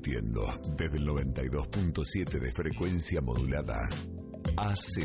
Desde 0.00 0.96
el 0.98 1.06
92.7 1.06 2.38
de 2.38 2.52
frecuencia 2.52 3.20
modulada. 3.20 3.88
AZ. 4.56 4.98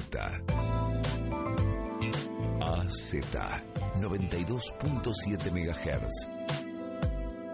AZ. 2.62 3.14
92.7 3.96 5.52
MHz. 5.52 6.28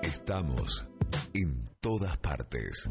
Estamos 0.03 0.85
en 1.33 1.63
todas 1.80 2.17
partes. 2.17 2.89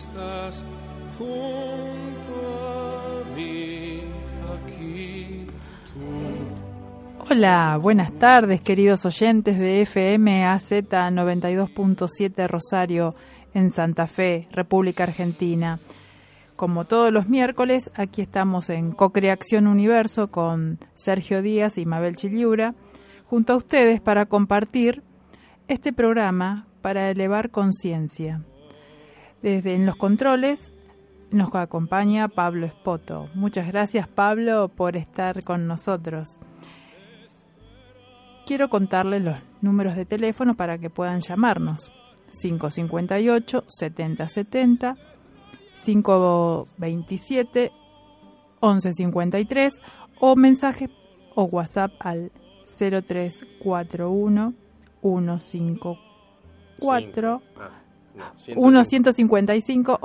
Estás 0.00 0.64
junto 1.18 2.32
a 2.58 3.36
mí. 3.36 4.02
Hola, 7.30 7.78
buenas 7.80 8.10
tardes 8.12 8.60
queridos 8.60 9.04
oyentes 9.04 9.58
de 9.58 9.82
FM 9.82 10.46
AZ 10.46 10.72
92.7 10.72 12.48
Rosario 12.48 13.14
en 13.54 13.70
Santa 13.70 14.06
Fe, 14.06 14.48
República 14.50 15.04
Argentina. 15.04 15.78
Como 16.56 16.84
todos 16.84 17.12
los 17.12 17.28
miércoles, 17.28 17.90
aquí 17.94 18.22
estamos 18.22 18.70
en 18.70 18.92
Cocreación 18.92 19.66
Universo 19.66 20.30
con 20.30 20.78
Sergio 20.94 21.42
Díaz 21.42 21.78
y 21.78 21.86
Mabel 21.86 22.16
Chiliura, 22.16 22.74
junto 23.26 23.52
a 23.52 23.56
ustedes 23.56 24.00
para 24.00 24.26
compartir 24.26 25.02
este 25.68 25.92
programa 25.92 26.66
para 26.80 27.10
elevar 27.10 27.50
conciencia. 27.50 28.40
Desde 29.42 29.74
en 29.74 29.86
los 29.86 29.96
controles 29.96 30.72
nos 31.30 31.54
acompaña 31.54 32.28
Pablo 32.28 32.66
Espoto. 32.66 33.28
Muchas 33.34 33.68
gracias 33.68 34.08
Pablo 34.08 34.68
por 34.68 34.96
estar 34.96 35.42
con 35.44 35.66
nosotros 35.66 36.38
quiero 38.50 38.68
contarles 38.68 39.22
los 39.22 39.36
números 39.60 39.94
de 39.94 40.04
teléfono 40.04 40.56
para 40.56 40.76
que 40.76 40.90
puedan 40.90 41.20
llamarnos. 41.20 41.92
558 42.32 43.64
7070 43.68 44.96
527 45.84 47.70
1153 48.60 49.72
o 50.18 50.34
mensaje 50.34 50.90
o 51.36 51.44
WhatsApp 51.44 51.92
al 52.00 52.32
0341 52.66 54.54
154 55.00 57.40
1 57.40 57.42
155 57.50 57.79
875 58.56 59.98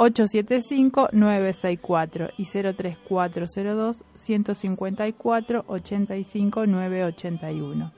964 1.12 2.30
y 2.38 2.46
03402 2.46 4.04
154 4.16 5.66
85 5.68 6.68
981. 6.68 7.92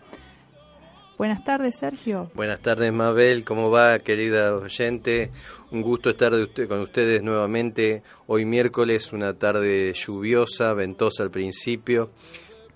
Buenas 1.18 1.44
tardes, 1.44 1.76
Sergio. 1.76 2.30
Buenas 2.36 2.60
tardes, 2.60 2.94
Mabel. 2.94 3.44
¿Cómo 3.44 3.72
va, 3.72 3.98
querida 3.98 4.56
oyente? 4.56 5.32
Un 5.72 5.82
gusto 5.82 6.12
estar 6.12 6.32
de 6.32 6.44
usted, 6.44 6.68
con 6.68 6.82
ustedes 6.82 7.24
nuevamente. 7.24 8.04
Hoy 8.28 8.46
miércoles, 8.46 9.12
una 9.14 9.34
tarde 9.34 9.94
lluviosa, 9.94 10.74
ventosa 10.74 11.24
al 11.24 11.32
principio. 11.32 12.12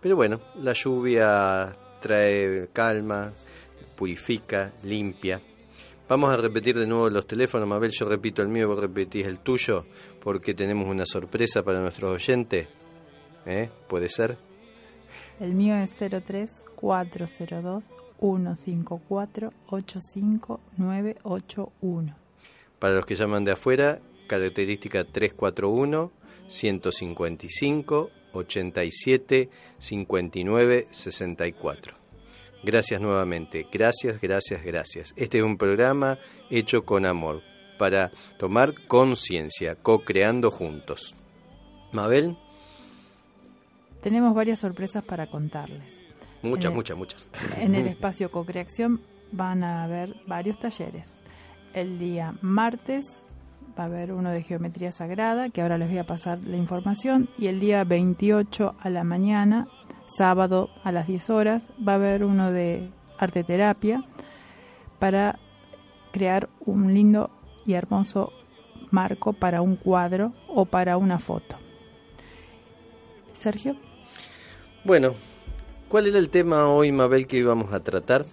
Pero 0.01 0.15
bueno, 0.15 0.41
la 0.59 0.73
lluvia 0.73 1.75
trae 2.01 2.69
calma, 2.73 3.31
purifica, 3.95 4.73
limpia. 4.83 5.39
Vamos 6.11 6.27
a 6.29 6.35
repetir 6.35 6.77
de 6.77 6.85
nuevo 6.85 7.09
los 7.09 7.25
teléfonos. 7.25 7.65
Mabel, 7.65 7.91
yo 7.97 8.05
repito 8.05 8.41
el 8.41 8.49
mío, 8.49 8.67
vos 8.67 8.77
repetís 8.77 9.25
el 9.25 9.39
tuyo, 9.39 9.85
porque 10.21 10.53
tenemos 10.53 10.89
una 10.89 11.05
sorpresa 11.05 11.63
para 11.63 11.79
nuestros 11.79 12.13
oyentes. 12.13 12.67
¿Eh? 13.45 13.69
¿Puede 13.87 14.09
ser? 14.09 14.37
El 15.39 15.53
mío 15.53 15.77
es 15.77 15.97
03402 15.97 17.95
154 18.19 19.53
85981. 19.67 22.17
Para 22.77 22.95
los 22.95 23.05
que 23.05 23.15
llaman 23.15 23.45
de 23.45 23.53
afuera, 23.53 24.01
característica 24.27 25.05
341 25.05 26.11
155 26.47 28.09
87 28.33 29.49
59 29.77 30.87
64. 30.91 32.00
Gracias 32.63 33.01
nuevamente, 33.01 33.65
gracias, 33.71 34.21
gracias, 34.21 34.63
gracias. 34.63 35.13
Este 35.15 35.39
es 35.39 35.43
un 35.43 35.57
programa 35.57 36.17
hecho 36.49 36.83
con 36.83 37.05
amor 37.05 37.41
para 37.79 38.11
tomar 38.37 38.73
conciencia, 38.87 39.75
co-creando 39.75 40.51
juntos. 40.51 41.15
Mabel. 41.91 42.37
Tenemos 44.01 44.33
varias 44.33 44.59
sorpresas 44.59 45.03
para 45.03 45.27
contarles. 45.27 46.03
Muchas, 46.41 46.71
el- 46.71 46.75
muchas, 46.75 46.97
muchas. 46.97 47.29
En 47.57 47.75
el 47.75 47.87
espacio 47.93 48.31
Cocreación 48.31 49.01
van 49.31 49.63
a 49.63 49.83
haber 49.83 50.15
varios 50.27 50.59
talleres. 50.59 51.07
El 51.73 51.97
día 51.99 52.33
martes 52.41 53.23
va 53.79 53.83
a 53.83 53.85
haber 53.87 54.11
uno 54.11 54.31
de 54.31 54.43
geometría 54.43 54.91
sagrada, 54.91 55.49
que 55.49 55.61
ahora 55.61 55.77
les 55.77 55.87
voy 55.89 55.99
a 55.99 56.05
pasar 56.05 56.39
la 56.45 56.57
información, 56.57 57.29
y 57.37 57.47
el 57.47 57.59
día 57.59 57.83
28 57.85 58.75
a 58.79 58.89
la 58.89 59.03
mañana, 59.03 59.67
sábado 60.15 60.69
a 60.83 60.91
las 60.91 61.07
10 61.07 61.29
horas, 61.29 61.69
va 61.87 61.93
a 61.93 61.95
haber 61.95 62.23
uno 62.23 62.51
de 62.51 62.89
arte 63.17 63.43
terapia 63.43 64.03
para 64.99 65.39
crear 66.11 66.49
un 66.65 66.93
lindo 66.93 67.29
y 67.65 67.73
hermoso 67.73 68.33
marco 68.89 69.33
para 69.33 69.61
un 69.61 69.75
cuadro 69.75 70.33
o 70.47 70.65
para 70.65 70.97
una 70.97 71.19
foto. 71.19 71.57
Sergio. 73.33 73.75
Bueno, 74.83 75.15
¿cuál 75.87 76.07
era 76.07 76.19
el 76.19 76.29
tema 76.29 76.67
hoy, 76.67 76.91
Mabel, 76.91 77.27
que 77.27 77.37
íbamos 77.37 77.73
a 77.73 77.79
tratar? 77.79 78.25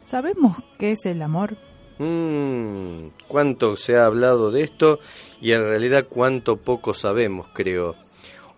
¿Sabemos 0.00 0.56
qué 0.78 0.92
es 0.92 1.04
el 1.04 1.22
amor? 1.22 1.56
Mm, 1.98 3.08
cuánto 3.28 3.76
se 3.76 3.96
ha 3.96 4.06
hablado 4.06 4.50
de 4.50 4.62
esto 4.62 5.00
y 5.40 5.52
en 5.52 5.62
realidad 5.62 6.06
cuánto 6.08 6.56
poco 6.56 6.94
sabemos, 6.94 7.48
creo. 7.52 7.96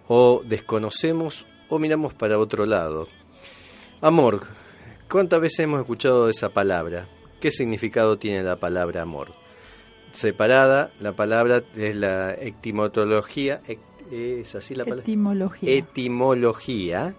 O 0.07 0.43
desconocemos 0.45 1.47
o 1.75 1.79
miramos 1.79 2.13
para 2.13 2.39
otro 2.39 2.67
lado. 2.67 3.09
Amor. 4.03 4.43
¿Cuántas 5.11 5.41
veces 5.41 5.61
hemos 5.61 5.81
escuchado 5.81 6.29
esa 6.29 6.51
palabra? 6.51 7.09
¿Qué 7.41 7.51
significado 7.51 8.19
tiene 8.19 8.43
la 8.43 8.57
palabra 8.57 9.03
amor? 9.03 9.33
Separada, 10.11 10.91
la 11.01 11.13
palabra 11.15 11.63
es 11.77 11.97
la 11.97 12.35
etimología. 12.35 13.63
ec- 13.67 13.79
¿Es 14.11 14.55
así 14.55 14.75
la 14.75 14.85
palabra? 14.85 15.03
Etimología. 15.03 15.73
Etimología 15.73 17.15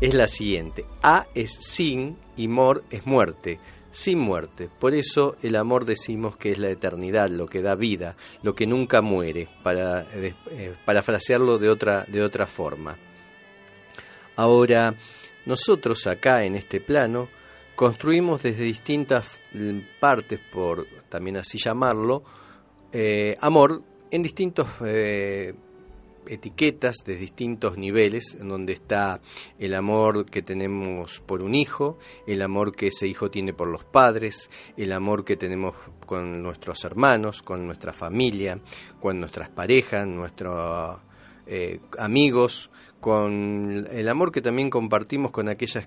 es 0.00 0.14
la 0.14 0.28
siguiente. 0.28 0.84
A 1.02 1.26
es 1.34 1.52
sin 1.52 2.16
y 2.36 2.46
mor 2.46 2.84
es 2.90 3.06
muerte. 3.06 3.58
Sin 3.90 4.18
muerte. 4.20 4.68
Por 4.78 4.94
eso 4.94 5.36
el 5.42 5.56
amor 5.56 5.84
decimos 5.84 6.36
que 6.36 6.52
es 6.52 6.58
la 6.58 6.68
eternidad, 6.70 7.28
lo 7.30 7.46
que 7.46 7.62
da 7.62 7.74
vida, 7.74 8.14
lo 8.42 8.54
que 8.54 8.66
nunca 8.68 9.02
muere, 9.02 9.48
para 9.64 10.06
eh, 10.12 10.74
parafrasearlo 10.84 11.58
de 11.58 11.70
otra, 11.70 12.04
de 12.06 12.22
otra 12.22 12.46
forma. 12.46 12.96
Ahora, 14.36 14.94
nosotros 15.46 16.06
acá 16.06 16.44
en 16.44 16.56
este 16.56 16.80
plano 16.80 17.28
construimos 17.74 18.42
desde 18.42 18.64
distintas 18.64 19.40
mm, 19.52 19.78
partes, 20.00 20.40
por 20.52 20.86
también 21.08 21.36
así 21.36 21.58
llamarlo, 21.58 22.22
eh, 22.92 23.36
amor 23.40 23.82
en 24.10 24.22
distintos 24.22 24.68
eh, 24.84 25.54
etiquetas 26.28 26.96
de 27.04 27.16
distintos 27.16 27.76
niveles, 27.76 28.36
en 28.40 28.48
donde 28.48 28.72
está 28.72 29.20
el 29.58 29.74
amor 29.74 30.26
que 30.26 30.42
tenemos 30.42 31.20
por 31.20 31.42
un 31.42 31.54
hijo, 31.54 31.98
el 32.26 32.42
amor 32.42 32.74
que 32.74 32.88
ese 32.88 33.06
hijo 33.06 33.30
tiene 33.30 33.52
por 33.52 33.68
los 33.68 33.84
padres, 33.84 34.50
el 34.76 34.92
amor 34.92 35.24
que 35.24 35.36
tenemos 35.36 35.74
con 36.04 36.42
nuestros 36.42 36.84
hermanos, 36.84 37.42
con 37.42 37.66
nuestra 37.66 37.92
familia, 37.92 38.58
con 39.00 39.20
nuestras 39.20 39.48
parejas, 39.48 40.06
nuestros 40.06 40.98
eh, 41.46 41.80
amigos, 41.98 42.70
con 43.00 43.86
el 43.90 44.08
amor 44.08 44.32
que 44.32 44.40
también 44.40 44.70
compartimos 44.70 45.30
con 45.30 45.48
aquella 45.48 45.86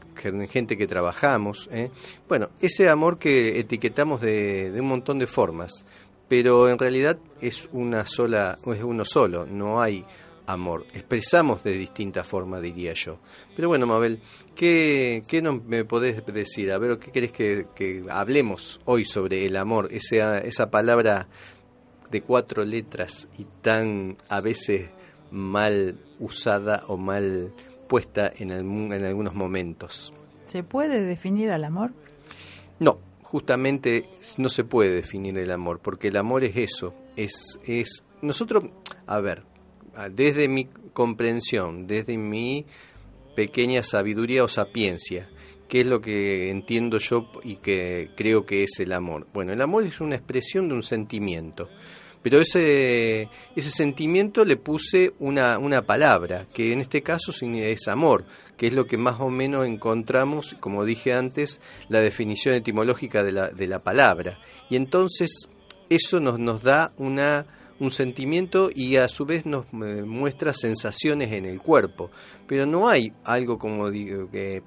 gente 0.50 0.78
que 0.78 0.88
trabajamos. 0.88 1.70
¿eh? 1.72 1.90
Bueno, 2.28 2.50
ese 2.62 2.90
amor 2.90 3.18
que 3.18 3.60
etiquetamos 3.60 4.22
de, 4.22 4.72
de 4.72 4.82
un 4.82 4.88
montón 4.88 5.20
de 5.20 5.28
formas, 5.28 5.86
pero 6.28 6.70
en 6.70 6.78
realidad 6.78 7.18
es 7.42 7.68
una 7.74 8.06
sola, 8.06 8.58
es 8.66 8.84
uno 8.84 9.04
solo, 9.04 9.46
no 9.46 9.82
hay 9.82 10.06
amor. 10.50 10.86
Expresamos 10.94 11.64
de 11.64 11.74
distinta 11.74 12.24
forma, 12.24 12.60
diría 12.60 12.94
yo. 12.94 13.20
Pero 13.56 13.68
bueno, 13.68 13.86
Mabel, 13.86 14.20
¿qué, 14.56 15.24
qué 15.28 15.42
me 15.42 15.86
podés 15.86 16.26
decir? 16.26 16.72
A 16.72 16.78
ver, 16.78 16.98
¿qué 16.98 17.12
querés 17.12 17.32
que, 17.32 17.68
que 17.76 18.04
hablemos 18.10 18.80
hoy 18.86 19.06
sobre 19.06 19.46
el 19.46 19.56
amor? 19.56 19.90
Esa, 19.92 20.40
esa 20.40 20.70
palabra 20.70 21.28
de 22.10 22.22
cuatro 22.22 22.66
letras 22.66 23.28
y 23.38 23.46
tan 23.62 24.18
a 24.28 24.42
veces 24.42 24.90
mal 25.32 25.98
usada 26.20 26.84
o 26.88 26.98
mal 26.98 27.54
puesta 27.88 28.32
en, 28.36 28.52
en 28.52 29.06
algunos 29.06 29.34
momentos. 29.34 30.14
¿Se 30.44 30.64
puede 30.64 31.02
definir 31.02 31.52
al 31.52 31.64
amor? 31.64 31.92
No, 32.80 33.00
justamente 33.22 34.06
no 34.38 34.50
se 34.50 34.64
puede 34.64 34.92
definir 34.92 35.38
el 35.38 35.52
amor, 35.52 35.80
porque 35.80 36.08
el 36.08 36.18
amor 36.18 36.44
es 36.44 36.56
eso, 36.56 36.94
es, 37.16 37.60
es 37.66 38.04
nosotros, 38.22 38.66
a 39.06 39.20
ver, 39.20 39.44
desde 40.12 40.48
mi 40.48 40.66
comprensión, 40.94 41.88
desde 41.88 42.18
mi 42.18 42.66
pequeña 43.36 43.84
sabiduría 43.84 44.44
o 44.44 44.48
sapiencia, 44.48 45.30
¿qué 45.68 45.82
es 45.82 45.88
lo 45.88 46.02
que 46.02 46.50
entiendo 46.50 46.98
yo 46.98 47.30
y 47.44 47.58
que 47.58 48.10
creo 48.16 48.46
que 48.46 48.64
es 48.64 48.80
el 48.80 48.94
amor? 48.94 49.28
Bueno, 49.34 49.54
el 49.54 49.62
amor 49.62 49.84
es 49.84 50.02
una 50.02 50.16
expresión 50.16 50.68
de 50.68 50.76
un 50.76 50.82
sentimiento. 50.82 51.70
Pero 52.22 52.42
ese, 52.42 53.30
ese 53.56 53.72
sentimiento 53.72 54.44
le 54.44 54.58
puse 54.58 55.14
una, 55.20 55.58
una 55.58 55.84
palabra, 55.84 56.46
que 56.54 56.74
en 56.74 56.82
este 56.82 57.02
caso 57.02 57.32
es 57.32 57.88
amor, 57.88 58.26
que 58.58 58.68
es 58.68 58.74
lo 58.74 58.86
que 58.86 58.98
más 58.98 59.22
o 59.22 59.30
menos 59.30 59.66
encontramos, 59.66 60.56
como 60.60 60.84
dije 60.84 61.14
antes, 61.14 61.62
la 61.88 62.02
definición 62.02 62.56
etimológica 62.56 63.24
de 63.24 63.32
la, 63.32 63.48
de 63.50 63.68
la 63.68 63.80
palabra. 63.80 64.38
Y 64.70 64.76
entonces 64.76 65.50
eso 65.90 66.20
nos, 66.20 66.40
nos 66.40 66.62
da 66.62 66.92
una, 66.98 67.46
un 67.80 67.90
sentimiento 67.90 68.70
y 68.74 68.98
a 68.98 69.08
su 69.08 69.26
vez 69.26 69.46
nos 69.46 69.66
eh, 69.68 70.04
muestra 70.06 70.54
sensaciones 70.54 71.32
en 71.32 71.46
el 71.46 71.62
cuerpo. 71.62 72.12
Pero 72.48 72.66
no 72.66 72.90
hay 72.90 73.14
algo 73.24 73.58
como 73.58 73.90
digo, 73.90 74.30
que 74.30 74.62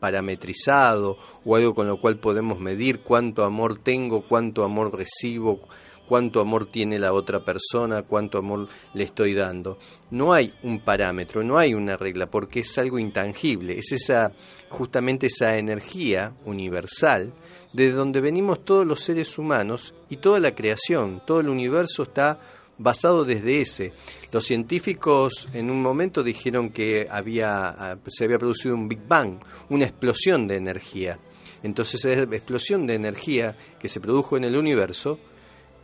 parametrizado 0.00 1.16
o 1.44 1.56
algo 1.56 1.74
con 1.74 1.86
lo 1.86 2.00
cual 2.00 2.18
podemos 2.18 2.58
medir 2.58 3.00
cuánto 3.00 3.44
amor 3.44 3.78
tengo, 3.78 4.26
cuánto 4.26 4.64
amor 4.64 4.96
recibo, 4.96 5.60
cuánto 6.08 6.40
amor 6.40 6.66
tiene 6.70 6.98
la 6.98 7.12
otra 7.12 7.44
persona, 7.44 8.02
cuánto 8.02 8.38
amor 8.38 8.68
le 8.94 9.04
estoy 9.04 9.34
dando. 9.34 9.78
No 10.10 10.32
hay 10.32 10.54
un 10.62 10.80
parámetro, 10.80 11.42
no 11.42 11.58
hay 11.58 11.74
una 11.74 11.96
regla, 11.96 12.26
porque 12.26 12.60
es 12.60 12.78
algo 12.78 12.98
intangible, 12.98 13.78
es 13.78 13.92
esa 13.92 14.32
justamente 14.68 15.26
esa 15.26 15.56
energía 15.56 16.32
universal 16.44 17.32
de 17.72 17.92
donde 17.92 18.20
venimos 18.20 18.64
todos 18.64 18.86
los 18.86 19.00
seres 19.00 19.38
humanos 19.38 19.94
y 20.08 20.16
toda 20.16 20.40
la 20.40 20.54
creación, 20.54 21.22
todo 21.26 21.40
el 21.40 21.48
universo 21.48 22.04
está 22.04 22.40
basado 22.78 23.24
desde 23.24 23.60
ese. 23.60 23.92
Los 24.32 24.44
científicos 24.44 25.48
en 25.52 25.70
un 25.70 25.82
momento 25.82 26.22
dijeron 26.22 26.70
que 26.70 27.06
había, 27.10 27.98
se 28.08 28.24
había 28.24 28.38
producido 28.38 28.74
un 28.74 28.88
Big 28.88 29.06
Bang, 29.06 29.38
una 29.70 29.84
explosión 29.84 30.46
de 30.46 30.56
energía. 30.56 31.18
Entonces 31.62 32.04
esa 32.04 32.22
explosión 32.22 32.86
de 32.86 32.94
energía 32.94 33.56
que 33.78 33.88
se 33.88 34.00
produjo 34.00 34.36
en 34.36 34.44
el 34.44 34.56
universo 34.56 35.18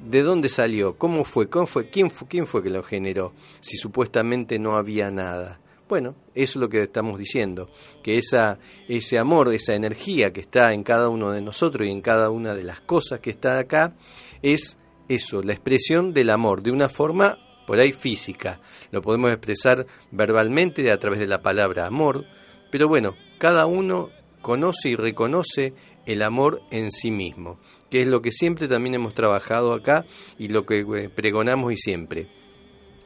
¿De 0.04 0.22
dónde 0.22 0.48
salió? 0.48 0.98
¿Cómo 0.98 1.24
fue? 1.24 1.48
¿Cómo 1.48 1.66
fue? 1.66 1.88
¿Quién, 1.88 2.10
fue? 2.10 2.26
¿Quién 2.26 2.46
fue 2.46 2.62
que 2.62 2.70
lo 2.70 2.82
generó? 2.82 3.32
Si 3.60 3.76
supuestamente 3.76 4.58
no 4.58 4.76
había 4.76 5.10
nada. 5.10 5.60
Bueno, 5.88 6.16
eso 6.34 6.58
es 6.58 6.62
lo 6.62 6.68
que 6.68 6.82
estamos 6.82 7.18
diciendo, 7.18 7.68
que 8.02 8.18
esa, 8.18 8.58
ese 8.88 9.18
amor, 9.18 9.52
esa 9.52 9.74
energía 9.74 10.32
que 10.32 10.40
está 10.40 10.72
en 10.72 10.82
cada 10.82 11.08
uno 11.08 11.30
de 11.30 11.42
nosotros 11.42 11.86
y 11.86 11.90
en 11.90 12.00
cada 12.00 12.30
una 12.30 12.54
de 12.54 12.64
las 12.64 12.80
cosas 12.80 13.20
que 13.20 13.30
está 13.30 13.58
acá, 13.58 13.94
es 14.40 14.78
eso, 15.08 15.42
la 15.42 15.52
expresión 15.52 16.12
del 16.12 16.30
amor, 16.30 16.62
de 16.62 16.70
una 16.70 16.88
forma 16.88 17.38
por 17.66 17.78
ahí 17.78 17.92
física. 17.92 18.60
Lo 18.90 19.02
podemos 19.02 19.30
expresar 19.30 19.86
verbalmente 20.10 20.90
a 20.90 20.98
través 20.98 21.18
de 21.18 21.26
la 21.26 21.42
palabra 21.42 21.86
amor, 21.86 22.24
pero 22.70 22.88
bueno, 22.88 23.14
cada 23.38 23.66
uno 23.66 24.10
conoce 24.40 24.88
y 24.88 24.96
reconoce 24.96 25.74
el 26.06 26.22
amor 26.22 26.62
en 26.70 26.90
sí 26.90 27.10
mismo, 27.10 27.58
que 27.92 28.00
es 28.00 28.08
lo 28.08 28.22
que 28.22 28.32
siempre 28.32 28.68
también 28.68 28.94
hemos 28.94 29.12
trabajado 29.12 29.74
acá 29.74 30.06
y 30.38 30.48
lo 30.48 30.64
que 30.64 30.78
eh, 30.78 31.10
pregonamos 31.10 31.74
y 31.74 31.76
siempre. 31.76 32.26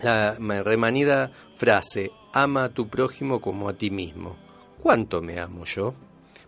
La 0.00 0.36
remanida 0.62 1.32
frase, 1.56 2.12
ama 2.32 2.62
a 2.62 2.68
tu 2.68 2.86
prójimo 2.86 3.40
como 3.40 3.68
a 3.68 3.72
ti 3.72 3.90
mismo. 3.90 4.36
¿Cuánto 4.80 5.20
me 5.20 5.40
amo 5.40 5.64
yo? 5.64 5.92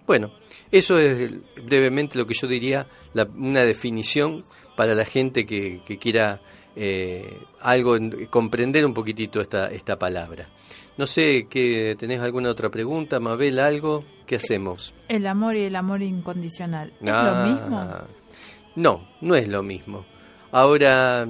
Bueno, 0.06 0.30
eso 0.70 1.00
es 1.00 1.32
brevemente 1.64 2.16
lo 2.16 2.28
que 2.28 2.34
yo 2.34 2.46
diría, 2.46 2.86
una 3.34 3.64
definición 3.64 4.44
para 4.76 4.94
la 4.94 5.04
gente 5.04 5.44
que, 5.44 5.82
quiera 6.00 6.40
eh, 6.76 7.40
algo, 7.60 7.96
comprender 8.30 8.86
un 8.86 8.94
poquitito 8.94 9.40
esta, 9.40 9.66
esta 9.66 9.98
palabra. 9.98 10.48
No 10.96 11.08
sé, 11.08 11.48
que 11.50 11.96
¿tenés 11.98 12.20
alguna 12.20 12.50
otra 12.50 12.70
pregunta, 12.70 13.18
Mabel, 13.18 13.58
algo? 13.58 14.04
¿Qué 14.26 14.36
hacemos? 14.36 14.94
El 15.08 15.26
amor 15.26 15.56
y 15.56 15.62
el 15.62 15.74
amor 15.74 16.02
incondicional. 16.02 16.92
¿Es 17.00 17.02
lo 17.02 17.12
ah, 17.12 17.46
mismo? 17.46 18.18
No, 18.78 19.08
no 19.20 19.34
es 19.34 19.48
lo 19.48 19.64
mismo. 19.64 20.06
Ahora, 20.52 21.26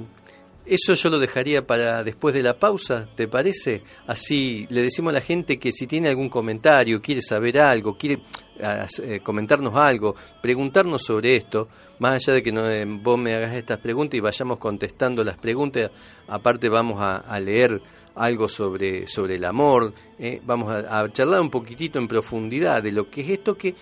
eso 0.67 0.93
yo 0.93 1.09
lo 1.09 1.17
dejaría 1.17 1.65
para 1.65 2.03
después 2.03 2.35
de 2.35 2.43
la 2.43 2.59
pausa, 2.59 3.09
¿te 3.15 3.27
parece? 3.27 3.81
Así 4.05 4.67
le 4.69 4.83
decimos 4.83 5.09
a 5.09 5.15
la 5.15 5.21
gente 5.21 5.57
que 5.57 5.71
si 5.71 5.87
tiene 5.87 6.09
algún 6.09 6.29
comentario, 6.29 7.01
quiere 7.01 7.23
saber 7.23 7.57
algo, 7.57 7.97
quiere 7.97 8.21
eh, 8.59 9.19
comentarnos 9.23 9.75
algo, 9.75 10.15
preguntarnos 10.39 11.01
sobre 11.01 11.37
esto, 11.37 11.67
más 11.97 12.13
allá 12.13 12.35
de 12.35 12.43
que 12.43 12.51
no, 12.51 12.69
eh, 12.69 12.85
vos 12.85 13.17
me 13.17 13.35
hagas 13.35 13.55
estas 13.55 13.79
preguntas 13.79 14.15
y 14.15 14.21
vayamos 14.21 14.59
contestando 14.59 15.23
las 15.23 15.37
preguntas, 15.37 15.89
aparte 16.27 16.69
vamos 16.69 16.99
a 17.01 17.39
leer 17.39 17.81
algo 18.19 18.47
sobre, 18.47 19.07
sobre 19.07 19.35
el 19.35 19.45
amor, 19.45 19.93
eh, 20.17 20.41
vamos 20.45 20.71
a, 20.71 21.11
charlar 21.11 21.41
un 21.41 21.49
poquitito 21.49 21.99
en 21.99 22.07
profundidad 22.07 22.83
de 22.83 22.91
lo 22.91 23.09
que 23.09 23.21
es 23.21 23.29
esto 23.29 23.57
que 23.57 23.75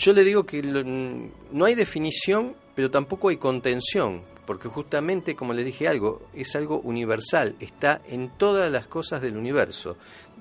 yo 0.00 0.14
le 0.14 0.24
digo 0.24 0.46
que 0.46 0.62
no 0.62 1.64
hay 1.66 1.74
definición, 1.74 2.56
pero 2.74 2.90
tampoco 2.90 3.28
hay 3.28 3.36
contención, 3.36 4.22
porque 4.46 4.68
justamente, 4.68 5.36
como 5.36 5.52
le 5.52 5.62
dije 5.62 5.88
algo, 5.88 6.22
es 6.32 6.56
algo 6.56 6.80
universal, 6.80 7.54
está 7.60 8.00
en 8.06 8.30
todas 8.38 8.72
las 8.72 8.86
cosas 8.86 9.20
del 9.20 9.36
universo. 9.36 9.98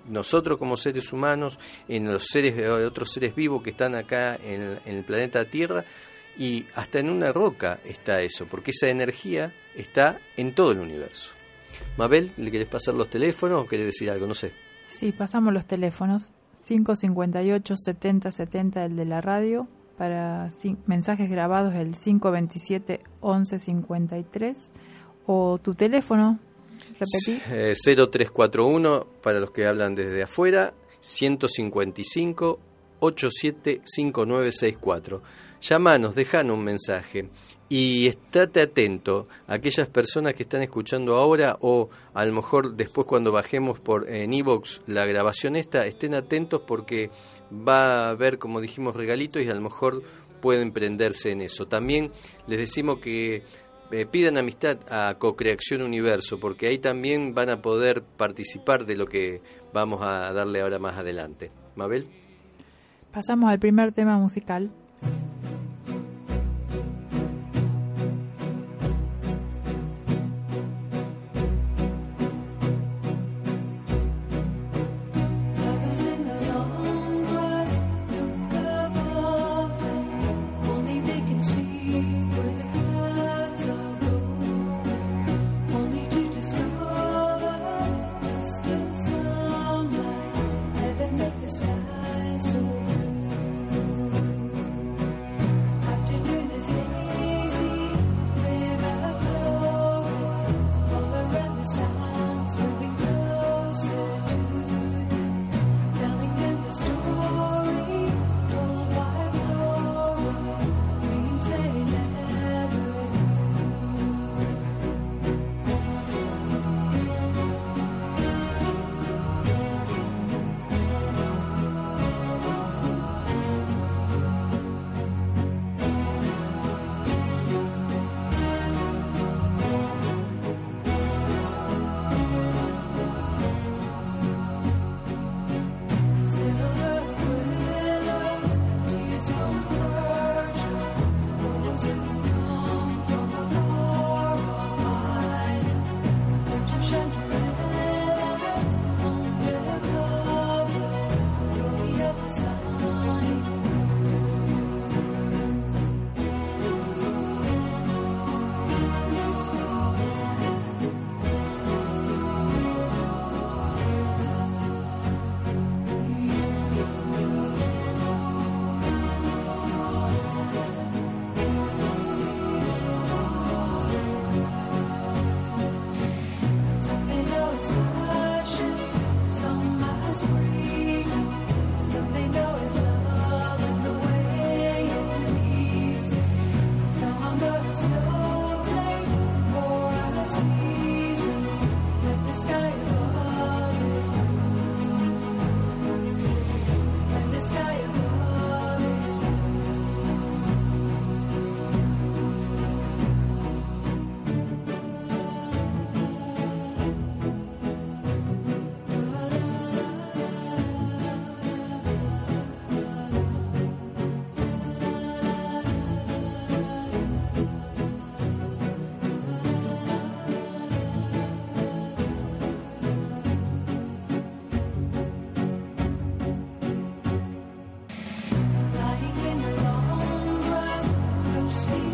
Nosotros 0.08 0.58
como 0.58 0.78
seres 0.78 1.12
humanos, 1.12 1.60
en 1.90 2.06
los 2.06 2.26
seres 2.28 2.56
de 2.56 2.70
otros 2.70 3.12
seres 3.12 3.36
vivos 3.36 3.62
que 3.62 3.72
están 3.72 3.96
acá 3.96 4.40
en 4.42 4.80
el 4.86 5.04
planeta 5.04 5.44
Tierra, 5.44 5.84
y 6.38 6.66
hasta 6.76 7.00
en 7.00 7.10
una 7.10 7.34
roca 7.34 7.82
está 7.84 8.22
eso, 8.22 8.48
porque 8.48 8.72
esa 8.72 8.88
energía 8.88 9.54
está 9.76 10.22
en 10.38 10.56
todo 10.56 10.72
el 10.72 10.80
universo. 10.80 11.34
Mabel, 11.98 12.32
¿le 12.38 12.50
querés 12.50 12.70
pasar 12.70 12.94
los 12.94 13.10
teléfonos 13.10 13.62
o 13.64 13.68
querés 13.68 13.88
decir 13.88 14.10
algo? 14.10 14.26
No 14.26 14.34
sé. 14.34 14.54
Sí, 14.88 15.12
pasamos 15.12 15.54
los 15.54 15.68
teléfonos. 15.68 16.32
558 16.68 17.78
70 17.78 18.32
70 18.32 18.86
el 18.86 18.96
de 18.96 19.06
la 19.06 19.22
radio 19.22 19.68
para 19.98 20.50
mensajes 20.86 21.30
grabados 21.30 21.76
el 21.76 21.96
527 21.96 23.02
11 23.22 23.60
53 23.60 24.72
o 25.26 25.58
tu 25.58 25.76
teléfono 25.76 26.40
repetí. 26.94 27.42
0341 27.76 28.96
eh, 28.96 29.02
para 29.22 29.40
los 29.40 29.52
que 29.52 29.68
hablan 29.68 29.94
desde 29.96 30.24
afuera 30.24 30.74
155 31.02 32.60
875964 33.00 35.22
llamanos 35.62 36.16
dejan 36.16 36.50
un 36.52 36.64
mensaje 36.64 37.30
y 37.70 38.08
estate 38.08 38.62
atento 38.62 39.28
a 39.48 39.54
aquellas 39.54 39.88
personas 39.88 40.34
que 40.34 40.44
están 40.44 40.64
escuchando 40.64 41.16
ahora 41.16 41.58
o 41.62 41.90
a 42.14 42.26
lo 42.26 42.34
mejor 42.34 42.76
después 42.76 43.06
cuando 43.06 43.32
bajemos 43.32 43.80
por 43.80 44.10
en 44.10 44.32
la 44.88 45.06
grabación 45.06 45.56
esta, 45.56 45.86
estén 45.86 46.16
atentos 46.16 46.64
porque 46.66 47.12
va 47.52 48.06
a 48.06 48.10
haber, 48.10 48.40
como 48.40 48.60
dijimos, 48.60 48.96
regalitos 48.96 49.44
y 49.44 49.50
a 49.50 49.54
lo 49.54 49.62
mejor 49.62 50.02
pueden 50.42 50.72
prenderse 50.72 51.32
en 51.32 51.42
eso. 51.42 51.68
También 51.68 52.12
les 52.48 52.60
decimos 52.60 53.00
que 53.00 53.44
eh, 53.92 54.06
pidan 54.06 54.38
amistad 54.38 54.78
a 54.90 55.16
Cocreación 55.16 55.82
Universo 55.82 56.40
porque 56.40 56.68
ahí 56.68 56.80
también 56.80 57.34
van 57.34 57.50
a 57.50 57.62
poder 57.62 58.04
participar 58.04 58.86
de 58.86 58.96
lo 58.98 59.06
que 59.06 59.42
vamos 59.74 60.02
a 60.02 60.32
darle 60.34 60.62
ahora 60.62 60.80
más 60.80 60.98
adelante. 60.98 61.52
Mabel. 61.76 62.08
Pasamos 63.12 63.50
al 63.50 63.60
primer 63.60 63.92
tema 63.92 64.18
musical. 64.18 64.72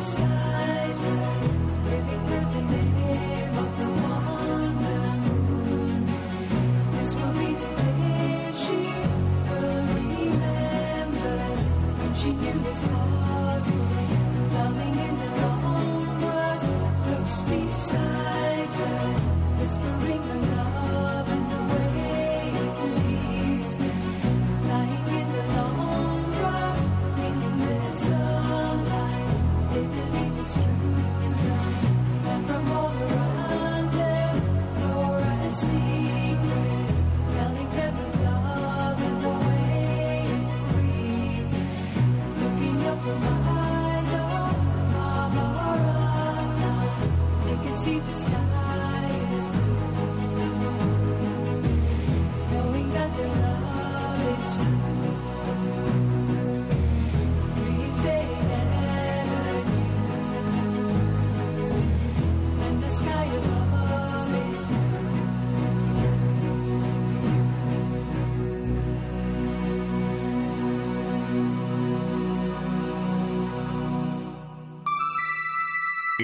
silent, 0.05 0.99
giving 1.85 2.23
with 2.29 2.53
the 2.53 2.61
name 2.61 3.57
of 3.57 3.77
the 3.79 3.85
one. 4.07 4.24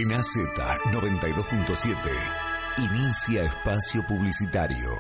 En 0.01 0.11
AZ 0.13 0.35
92.7, 0.91 1.95
inicia 2.79 3.43
espacio 3.43 4.03
publicitario. 4.07 4.97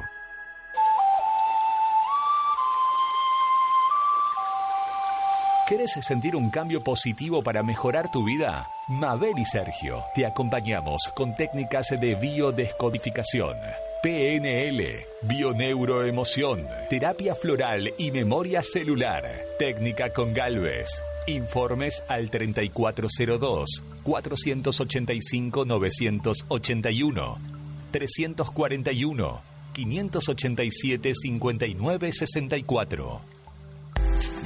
¿Querés 5.67 5.93
sentir 6.01 6.35
un 6.35 6.51
cambio 6.51 6.83
positivo 6.83 7.41
para 7.41 7.63
mejorar 7.63 8.11
tu 8.11 8.23
vida? 8.23 8.67
Mabel 8.89 9.33
y 9.39 9.45
Sergio 9.45 10.03
te 10.13 10.27
acompañamos 10.27 11.09
con 11.15 11.35
técnicas 11.35 11.87
de 11.99 12.13
biodescodificación, 12.13 13.57
PNL, 14.03 15.03
bioneuroemoción, 15.23 16.67
terapia 16.91 17.33
floral 17.33 17.91
y 17.97 18.11
memoria 18.11 18.61
celular, 18.61 19.23
técnica 19.57 20.11
con 20.11 20.31
Galvez. 20.31 21.01
Informes 21.25 22.03
al 22.07 22.29
3402 22.29 23.90
485 24.05 25.65
981 25.65 27.37
341 27.91 29.41
587 29.73 31.39
5964 31.39 33.40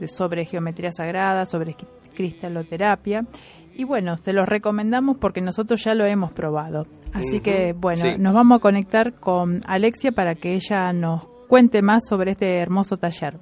sobre 0.07 0.45
geometría 0.45 0.91
sagrada, 0.91 1.45
sobre 1.45 1.75
cristaloterapia. 2.13 3.25
Y 3.73 3.83
bueno, 3.83 4.17
se 4.17 4.33
los 4.33 4.47
recomendamos 4.47 5.17
porque 5.17 5.41
nosotros 5.41 5.83
ya 5.83 5.95
lo 5.95 6.05
hemos 6.05 6.31
probado. 6.31 6.85
Así 7.13 7.41
que 7.41 7.73
bueno, 7.73 8.17
nos 8.17 8.33
vamos 8.33 8.57
a 8.57 8.61
conectar 8.61 9.13
con 9.13 9.61
Alexia 9.67 10.11
para 10.11 10.35
que 10.35 10.55
ella 10.55 10.93
nos 10.93 11.27
cuente 11.47 11.81
más 11.81 12.07
sobre 12.07 12.31
este 12.31 12.59
hermoso 12.59 12.97
taller. 12.97 13.37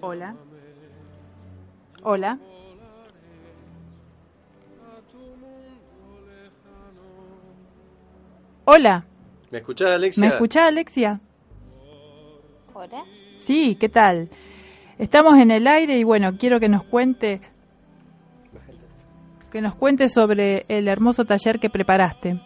Hola. 0.00 0.34
Hola. 2.02 2.38
Hola. 8.64 9.06
¿Me 9.50 9.58
escuchás, 9.58 9.90
Alexia? 9.90 10.20
¿Me 10.22 10.28
escuchás, 10.28 10.68
Alexia? 10.68 11.20
Hola. 12.74 13.04
Sí, 13.36 13.76
¿qué 13.78 13.88
tal? 13.88 14.30
Estamos 14.98 15.38
en 15.38 15.50
el 15.50 15.66
aire 15.66 15.98
y 15.98 16.04
bueno, 16.04 16.36
quiero 16.38 16.58
que 16.58 16.68
nos 16.68 16.84
cuente 16.84 17.40
que 19.52 19.60
nos 19.60 19.74
cuente 19.74 20.08
sobre 20.08 20.64
el 20.68 20.88
hermoso 20.88 21.26
taller 21.26 21.60
que 21.60 21.68
preparaste. 21.68 22.40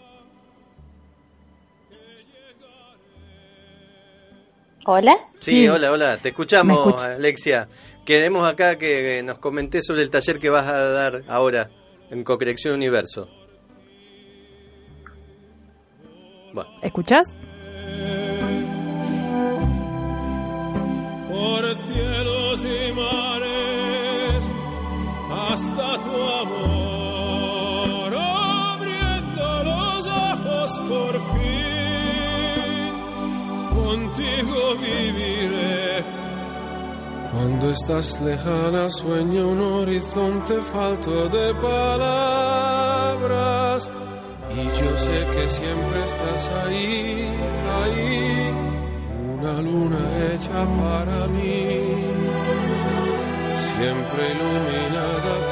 Hola. 4.85 5.17
Sí, 5.39 5.69
hola, 5.69 5.93
hola. 5.93 6.17
Te 6.19 6.31
escuchamos, 6.31 7.05
Alexia. 7.05 7.69
Queremos 8.05 8.47
acá 8.47 8.77
que 8.77 9.23
nos 9.25 9.39
comentes 9.39 9.85
sobre 9.87 10.03
el 10.03 10.11
taller 10.11 10.39
que 10.39 10.51
vas 10.51 10.67
a 10.67 10.79
dar 10.91 11.23
ahora 11.29 11.71
en 12.11 12.25
Cocreación 12.25 12.75
Universo. 12.75 13.29
Bueno. 16.53 16.71
¿Escuchás? 16.83 17.37
por 21.29 21.77
cielos 21.87 22.65
y 22.65 22.93
mares 22.93 24.51
hasta 25.31 25.99
tu 26.03 26.23
amor, 26.43 26.76
contigo 33.87 34.61
viviré. 34.81 36.05
Cuando 37.33 37.65
estás 37.71 38.21
lejana 38.21 38.91
sueño 38.91 39.49
un 39.49 39.61
horizonte 39.61 40.55
falto 40.73 41.29
de 41.29 41.55
palabras. 41.55 42.61
Y 44.59 44.63
yo 44.79 44.91
sé 44.97 45.19
que 45.35 45.45
siempre 45.49 45.99
estás 46.05 46.43
ahí, 46.63 47.29
ahí. 47.79 48.53
Una 49.35 49.55
luna 49.61 50.03
hecha 50.27 50.61
para 50.81 51.19
mí, 51.35 51.69
siempre 53.69 54.21
iluminada 54.35 55.46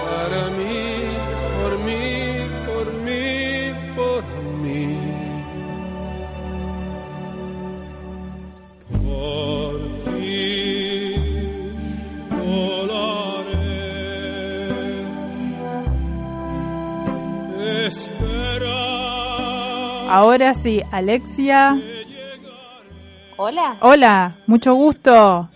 Ahora 20.09 20.55
sí, 20.55 20.83
Alexia. 20.91 21.81
Hola. 23.37 23.77
Hola, 23.81 24.37
mucho 24.47 24.75
gusto 24.75 25.49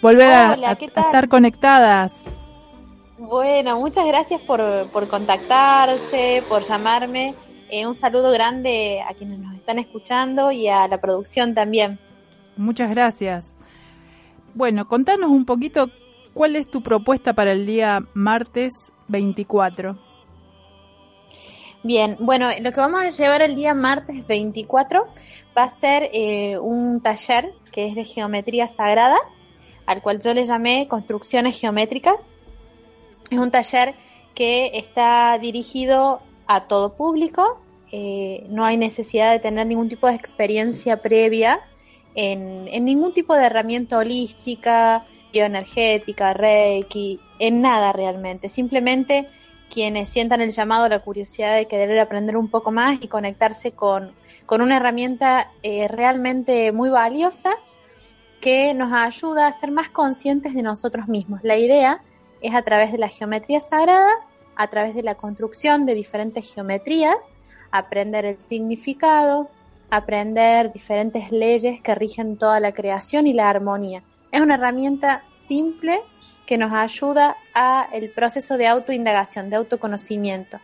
volver 0.00 0.32
a, 0.32 0.72
estar 0.72 1.28
conectadas. 1.28 2.24
Bueno, 3.18 3.78
muchas 3.78 4.06
gracias 4.06 4.40
por, 4.40 4.88
por 4.90 5.08
contactarse, 5.08 6.42
por 6.48 6.62
llamarme. 6.62 7.34
Eh, 7.68 7.86
un 7.86 7.94
saludo 7.94 8.30
grande 8.32 9.02
a 9.06 9.14
quienes 9.14 9.38
nos 9.38 9.54
están 9.54 9.78
escuchando 9.78 10.50
y 10.50 10.68
a 10.68 10.88
la 10.88 11.00
producción 11.00 11.54
también. 11.54 11.98
Muchas 12.56 12.90
gracias. 12.90 13.54
Bueno, 14.54 14.88
contanos 14.88 15.30
un 15.30 15.44
poquito 15.44 15.90
cuál 16.34 16.56
es 16.56 16.68
tu 16.68 16.82
propuesta 16.82 17.32
para 17.32 17.52
el 17.52 17.66
día 17.66 18.00
martes 18.14 18.72
24. 19.08 20.09
Bien, 21.82 22.16
bueno, 22.20 22.48
lo 22.60 22.72
que 22.72 22.80
vamos 22.80 23.00
a 23.00 23.08
llevar 23.08 23.42
el 23.42 23.54
día 23.54 23.74
martes 23.74 24.26
24 24.26 25.06
va 25.56 25.62
a 25.64 25.68
ser 25.68 26.10
eh, 26.12 26.58
un 26.58 27.00
taller 27.00 27.54
que 27.72 27.86
es 27.86 27.94
de 27.94 28.04
geometría 28.04 28.68
sagrada, 28.68 29.16
al 29.86 30.02
cual 30.02 30.20
yo 30.20 30.34
le 30.34 30.44
llamé 30.44 30.88
construcciones 30.88 31.58
geométricas. 31.58 32.32
Es 33.30 33.38
un 33.38 33.50
taller 33.50 33.94
que 34.34 34.72
está 34.74 35.38
dirigido 35.40 36.20
a 36.46 36.66
todo 36.66 36.94
público, 36.96 37.60
eh, 37.92 38.46
no 38.48 38.64
hay 38.64 38.76
necesidad 38.76 39.32
de 39.32 39.40
tener 39.40 39.66
ningún 39.66 39.88
tipo 39.88 40.06
de 40.06 40.14
experiencia 40.14 41.00
previa 41.00 41.60
en, 42.14 42.64
ningún 42.84 43.12
tipo 43.12 43.34
de 43.36 43.46
herramienta 43.46 43.98
holística, 43.98 45.06
bioenergética, 45.32 46.32
reiki, 46.34 47.20
en 47.38 47.62
nada 47.62 47.92
realmente. 47.92 48.48
Simplemente 48.48 49.28
quienes 49.70 50.10
sientan 50.10 50.42
el 50.42 50.50
llamado, 50.50 50.88
la 50.88 50.98
curiosidad 50.98 51.56
de 51.56 51.66
querer 51.66 51.98
aprender 51.98 52.36
un 52.36 52.48
poco 52.48 52.70
más 52.70 52.98
y 53.00 53.08
conectarse 53.08 53.72
con, 53.72 54.12
una 54.50 54.76
herramienta 54.76 55.50
eh, 55.62 55.88
realmente 55.88 56.72
muy 56.72 56.90
valiosa 56.90 57.50
que 58.40 58.74
nos 58.74 58.92
ayuda 58.92 59.46
a 59.46 59.52
ser 59.52 59.70
más 59.70 59.88
conscientes 59.88 60.54
de 60.54 60.62
nosotros 60.62 61.08
mismos. 61.08 61.40
La 61.42 61.56
idea 61.56 62.02
es 62.40 62.54
a 62.54 62.62
través 62.62 62.90
de 62.92 62.98
la 62.98 63.08
geometría 63.08 63.60
sagrada, 63.60 64.10
a 64.56 64.66
través 64.68 64.94
de 64.94 65.02
la 65.02 65.14
construcción 65.14 65.86
de 65.86 65.94
diferentes 65.94 66.52
geometrías, 66.52 67.30
aprender 67.70 68.24
el 68.24 68.40
significado, 68.40 69.48
aprender 69.90 70.72
diferentes 70.72 71.30
leyes 71.30 71.80
que 71.80 71.94
rigen 71.94 72.36
toda 72.36 72.60
la 72.60 72.72
creación 72.72 73.26
y 73.26 73.32
la 73.32 73.48
armonía. 73.48 74.02
Es 74.32 74.40
una 74.40 74.54
herramienta 74.54 75.24
simple 75.34 76.00
que 76.50 76.58
nos 76.58 76.72
ayuda 76.72 77.36
a 77.54 77.88
el 77.92 78.10
proceso 78.10 78.56
de 78.56 78.66
autoindagación, 78.66 79.50
de 79.50 79.54
autoconocimiento. 79.54 80.58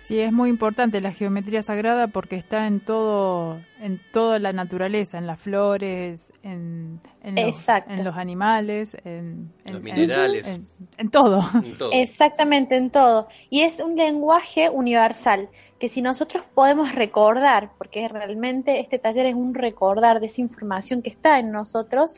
Sí, 0.00 0.18
es 0.18 0.32
muy 0.32 0.48
importante 0.48 0.98
la 1.02 1.12
geometría 1.12 1.60
sagrada 1.60 2.06
porque 2.06 2.36
está 2.36 2.66
en 2.66 2.80
todo, 2.80 3.60
en 3.82 4.00
toda 4.12 4.38
la 4.38 4.54
naturaleza, 4.54 5.18
en 5.18 5.26
las 5.26 5.38
flores, 5.38 6.32
en, 6.42 7.00
los, 7.22 7.68
en 7.68 8.02
los, 8.02 8.16
animales, 8.16 8.96
en, 9.04 9.52
los 9.66 9.82
minerales, 9.82 10.58
en, 10.96 11.10
todo. 11.10 11.42
Exactamente, 11.92 12.78
en 12.78 12.88
todo. 12.88 13.28
Y 13.50 13.60
es 13.60 13.80
un 13.80 13.94
lenguaje 13.94 14.70
universal 14.70 15.50
que 15.78 15.90
si 15.90 16.00
nosotros 16.00 16.44
podemos 16.54 16.94
recordar, 16.94 17.72
porque 17.76 18.08
realmente 18.08 18.80
este 18.80 18.98
taller 18.98 19.26
es 19.26 19.34
un 19.34 19.52
recordar 19.52 20.20
de 20.20 20.28
esa 20.28 20.40
información 20.40 21.02
que 21.02 21.10
está 21.10 21.40
en 21.40 21.50
nosotros, 21.50 22.14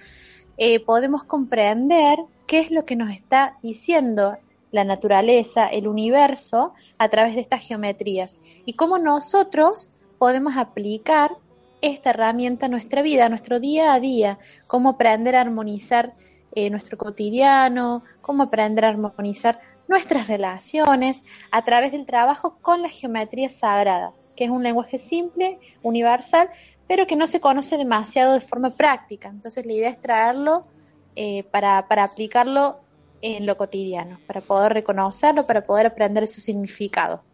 eh, 0.59 0.81
podemos 0.81 1.25
comprender 1.25 2.19
qué 2.47 2.61
es 2.61 2.71
lo 2.71 2.85
que 2.85 2.97
nos 2.97 3.11
está 3.11 3.57
diciendo 3.63 4.37
la 4.71 4.85
naturaleza, 4.85 5.67
el 5.67 5.89
universo, 5.89 6.75
a 6.99 7.09
través 7.09 7.35
de 7.35 7.41
estas 7.41 7.67
geometrías. 7.67 8.39
Y 8.67 8.75
cómo 8.75 8.99
nosotros 8.99 9.89
podemos 10.19 10.57
aplicar 10.57 11.37
esta 11.81 12.11
herramienta 12.11 12.67
a 12.67 12.69
nuestra 12.69 13.03
vida, 13.03 13.27
a 13.27 13.29
nuestro 13.29 13.61
día 13.61 13.95
a 13.95 14.01
día, 14.01 14.39
cómo 14.67 14.91
aprender 14.91 15.37
a 15.37 15.41
armonizar 15.41 16.15
eh, 16.53 16.71
nuestro 16.71 16.99
cotidiano, 16.99 18.03
cómo 18.21 18.43
aprender 18.43 18.85
a 18.85 18.89
armonizar 18.89 19.61
nuestras 19.87 20.27
relaciones 20.27 21.25
a 21.51 21.63
través 21.63 21.93
del 21.93 22.05
trabajo 22.05 22.59
con 22.61 22.83
la 22.83 22.89
geometría 22.89 23.49
sagrada, 23.49 24.13
que 24.39 24.45
es 24.45 24.51
un 24.51 24.63
lenguaje 24.63 25.01
simple, 25.01 25.59
universal, 25.83 26.49
pero 26.87 27.09
que 27.09 27.17
no 27.17 27.27
se 27.27 27.41
conoce 27.41 27.77
demasiado 27.77 28.35
de 28.35 28.41
forma 28.41 28.71
práctica. 28.71 29.29
Entonces 29.29 29.67
la 29.67 29.73
idea 29.73 29.91
es 29.91 30.01
traerlo 30.01 30.65
eh, 31.17 31.43
para, 31.51 31.89
para 31.89 32.05
aplicarlo 32.05 32.79
en 33.21 33.47
lo 33.47 33.57
cotidiano, 33.57 34.21
para 34.29 34.41
poder 34.41 34.75
reconocerlo, 34.75 35.45
para 35.45 35.67
poder 35.67 35.87
aprender 35.87 36.29
su 36.29 36.41
significado. 36.41 37.25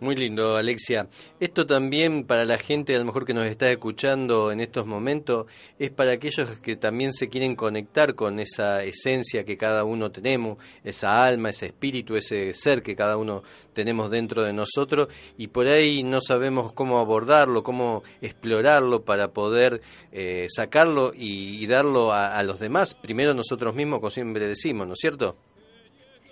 Muy 0.00 0.16
lindo, 0.16 0.56
Alexia. 0.56 1.08
Esto 1.40 1.66
también 1.66 2.24
para 2.24 2.46
la 2.46 2.56
gente 2.56 2.96
a 2.96 2.98
lo 2.98 3.04
mejor 3.04 3.26
que 3.26 3.34
nos 3.34 3.44
está 3.44 3.70
escuchando 3.70 4.50
en 4.50 4.60
estos 4.60 4.86
momentos 4.86 5.44
es 5.78 5.90
para 5.90 6.12
aquellos 6.12 6.56
que 6.56 6.74
también 6.76 7.12
se 7.12 7.28
quieren 7.28 7.54
conectar 7.54 8.14
con 8.14 8.40
esa 8.40 8.82
esencia 8.82 9.44
que 9.44 9.58
cada 9.58 9.84
uno 9.84 10.10
tenemos, 10.10 10.56
esa 10.84 11.20
alma, 11.20 11.50
ese 11.50 11.66
espíritu, 11.66 12.16
ese 12.16 12.54
ser 12.54 12.82
que 12.82 12.96
cada 12.96 13.18
uno 13.18 13.42
tenemos 13.74 14.10
dentro 14.10 14.42
de 14.42 14.54
nosotros 14.54 15.08
y 15.36 15.48
por 15.48 15.66
ahí 15.66 16.02
no 16.02 16.22
sabemos 16.22 16.72
cómo 16.72 16.98
abordarlo, 16.98 17.62
cómo 17.62 18.02
explorarlo 18.22 19.04
para 19.04 19.32
poder 19.32 19.82
eh, 20.12 20.46
sacarlo 20.48 21.12
y, 21.14 21.66
darlo 21.66 22.10
a, 22.10 22.38
a 22.38 22.42
los 22.42 22.58
demás. 22.58 22.94
Primero 22.94 23.34
nosotros 23.34 23.74
mismos, 23.74 24.00
como 24.00 24.10
siempre 24.10 24.46
decimos, 24.46 24.86
¿no 24.86 24.94
es 24.94 24.98
cierto? 24.98 25.36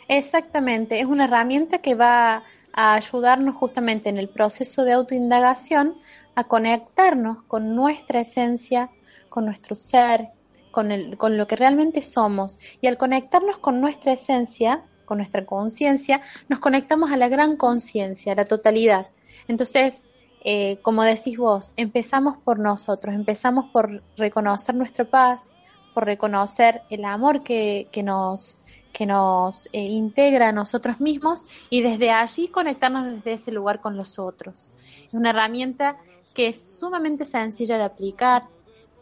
Exactamente, 0.08 1.00
es 1.00 1.04
una 1.04 1.24
herramienta 1.24 1.82
que 1.82 1.94
va 1.94 2.44
a 2.80 2.94
ayudarnos 2.94 3.56
justamente 3.56 4.08
en 4.08 4.18
el 4.18 4.28
proceso 4.28 4.84
de 4.84 4.92
autoindagación 4.92 5.96
a 6.36 6.44
conectarnos 6.44 7.42
con 7.42 7.74
nuestra 7.74 8.20
esencia, 8.20 8.88
con 9.28 9.46
nuestro 9.46 9.74
ser, 9.74 10.28
con, 10.70 10.88
lo 11.36 11.46
que 11.48 11.56
realmente 11.56 12.02
somos. 12.02 12.60
Y 12.80 12.86
al 12.86 12.96
conectarnos 12.96 13.58
con 13.58 13.80
nuestra 13.80 14.12
esencia, 14.12 14.84
con 15.06 15.18
nuestra 15.18 15.44
conciencia, 15.44 16.20
nos 16.48 16.60
conectamos 16.60 17.10
a 17.10 17.16
la 17.16 17.28
gran 17.28 17.56
conciencia, 17.56 18.34
a 18.34 18.36
la 18.36 18.44
totalidad. 18.44 19.08
Entonces, 19.48 20.04
eh, 20.44 20.78
como 20.80 21.02
decís 21.02 21.36
vos, 21.36 21.72
empezamos 21.76 22.36
por 22.36 22.60
nosotros, 22.60 23.12
empezamos 23.12 23.72
por 23.72 24.04
reconocer 24.16 24.76
nuestra 24.76 25.04
paz, 25.04 25.50
por 25.94 26.04
reconocer 26.04 26.82
el 26.90 27.04
amor 27.04 27.42
que, 27.42 27.88
que 27.90 28.04
nos 28.04 28.60
que 28.92 29.06
nos 29.06 29.68
eh, 29.72 29.80
integra 29.82 30.48
a 30.48 30.52
nosotros 30.52 31.00
mismos 31.00 31.44
y 31.70 31.82
desde 31.82 32.10
allí 32.10 32.48
conectarnos 32.48 33.06
desde 33.06 33.32
ese 33.32 33.52
lugar 33.52 33.80
con 33.80 33.96
los 33.96 34.18
otros. 34.18 34.70
Es 35.06 35.14
una 35.14 35.30
herramienta 35.30 35.96
que 36.34 36.48
es 36.48 36.78
sumamente 36.78 37.24
sencilla 37.24 37.78
de 37.78 37.84
aplicar 37.84 38.44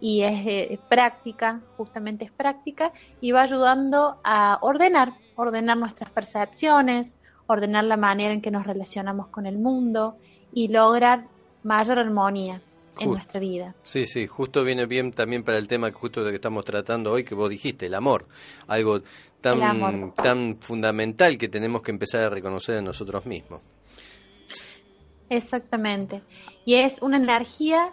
y 0.01 0.22
es 0.22 0.46
eh, 0.46 0.79
práctica, 0.88 1.61
justamente 1.77 2.25
es 2.25 2.31
práctica 2.31 2.92
y 3.20 3.33
va 3.33 3.42
ayudando 3.42 4.18
a 4.25 4.59
ordenar, 4.61 5.14
ordenar 5.37 5.77
nuestras 5.77 6.11
percepciones, 6.11 7.16
ordenar 7.46 7.85
la 7.85 7.96
manera 7.96 8.35
en 8.35 8.40
que 8.40 8.51
nos 8.51 8.66
relacionamos 8.66 9.29
con 9.29 9.46
el 9.46 9.59
mundo 9.59 10.16
y 10.53 10.68
lograr 10.68 11.27
mayor 11.62 11.99
armonía 11.99 12.61
en 12.99 13.11
nuestra 13.11 13.41
vida. 13.41 13.75
Sí, 13.83 14.07
sí, 14.07 14.27
justo 14.27 14.65
viene 14.65 14.87
bien 14.87 15.13
también 15.13 15.45
para 15.45 15.59
el 15.59 15.69
tema 15.69 15.91
justo 15.93 16.25
de 16.25 16.31
que 16.31 16.37
estamos 16.37 16.65
tratando 16.65 17.13
hoy, 17.13 17.25
que 17.25 17.35
vos 17.35 17.51
dijiste, 17.51 17.87
el 17.87 17.95
amor, 17.95 18.27
algo 18.67 19.03
tan, 19.41 20.13
tan 20.15 20.55
fundamental 20.61 21.39
que 21.39 21.49
tenemos 21.49 21.83
que 21.83 21.91
empezar 21.91 22.25
a 22.25 22.31
reconocer 22.31 22.77
en 22.79 22.85
nosotros 22.85 23.27
mismos. 23.27 23.61
Exactamente. 25.29 26.23
Y 26.65 26.75
es 26.75 27.03
una 27.03 27.17
energía 27.17 27.93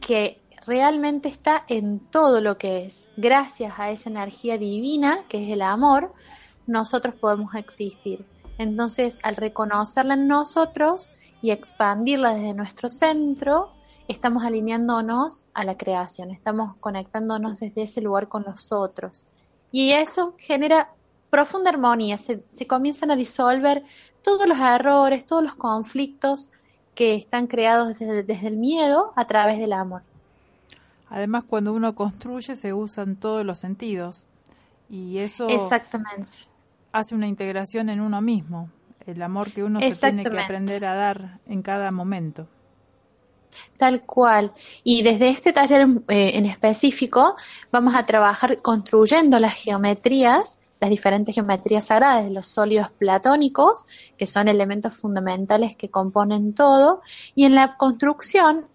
que 0.00 0.38
realmente 0.66 1.28
está 1.28 1.64
en 1.68 2.00
todo 2.00 2.40
lo 2.40 2.58
que 2.58 2.86
es. 2.86 3.08
Gracias 3.16 3.74
a 3.78 3.90
esa 3.90 4.10
energía 4.10 4.58
divina, 4.58 5.24
que 5.28 5.46
es 5.46 5.52
el 5.52 5.62
amor, 5.62 6.12
nosotros 6.66 7.14
podemos 7.14 7.54
existir. 7.54 8.24
Entonces, 8.58 9.18
al 9.22 9.36
reconocerla 9.36 10.14
en 10.14 10.28
nosotros 10.28 11.10
y 11.40 11.50
expandirla 11.50 12.34
desde 12.34 12.54
nuestro 12.54 12.88
centro, 12.88 13.72
estamos 14.08 14.44
alineándonos 14.44 15.46
a 15.54 15.64
la 15.64 15.76
creación, 15.76 16.30
estamos 16.30 16.76
conectándonos 16.78 17.60
desde 17.60 17.82
ese 17.82 18.00
lugar 18.00 18.28
con 18.28 18.44
los 18.44 18.72
otros. 18.72 19.26
Y 19.70 19.92
eso 19.92 20.34
genera 20.38 20.90
profunda 21.30 21.70
armonía, 21.70 22.18
se, 22.18 22.42
comienzan 22.66 23.10
a 23.10 23.16
disolver 23.16 23.82
todos 24.22 24.46
los 24.46 24.58
errores, 24.58 25.24
todos 25.24 25.42
los 25.42 25.54
conflictos 25.54 26.50
que 26.94 27.14
están 27.14 27.46
creados 27.46 27.98
desde, 27.98 28.46
el 28.46 28.58
miedo 28.58 29.12
a 29.16 29.24
través 29.24 29.58
del 29.58 29.72
amor. 29.72 30.02
Además, 31.08 31.44
cuando 31.44 31.72
uno 31.72 31.94
construye 31.94 32.54
se 32.56 32.74
usan 32.74 33.16
todos 33.16 33.46
los 33.46 33.58
sentidos 33.58 34.26
y 34.90 35.18
eso 35.18 35.48
Exactamente. 35.48 36.30
hace 36.92 37.14
una 37.14 37.26
integración 37.26 37.88
en 37.88 38.00
uno 38.00 38.20
mismo, 38.20 38.70
el 39.06 39.22
amor 39.22 39.50
que 39.52 39.64
uno 39.64 39.80
se 39.80 39.94
tiene 39.94 40.22
que 40.22 40.38
aprender 40.38 40.84
a 40.84 40.94
dar 40.94 41.40
en 41.46 41.62
cada 41.62 41.90
momento. 41.90 42.46
Tal 43.82 44.02
cual. 44.02 44.52
Y 44.84 45.02
desde 45.02 45.28
este 45.28 45.52
taller 45.52 45.88
eh, 46.06 46.30
en 46.34 46.46
específico 46.46 47.34
vamos 47.72 47.96
a 47.96 48.06
trabajar 48.06 48.62
construyendo 48.62 49.40
las 49.40 49.60
geometrías, 49.60 50.60
las 50.80 50.88
diferentes 50.88 51.34
geometrías 51.34 51.86
sagradas 51.86 52.30
los 52.30 52.46
sólidos 52.46 52.90
platónicos, 52.90 53.84
que 54.16 54.28
son 54.28 54.46
elementos 54.46 54.94
fundamentales 54.94 55.74
que 55.74 55.90
componen 55.90 56.54
todo, 56.54 57.00
y 57.34 57.44
en 57.44 57.56
la 57.56 57.76
construcción, 57.76 58.66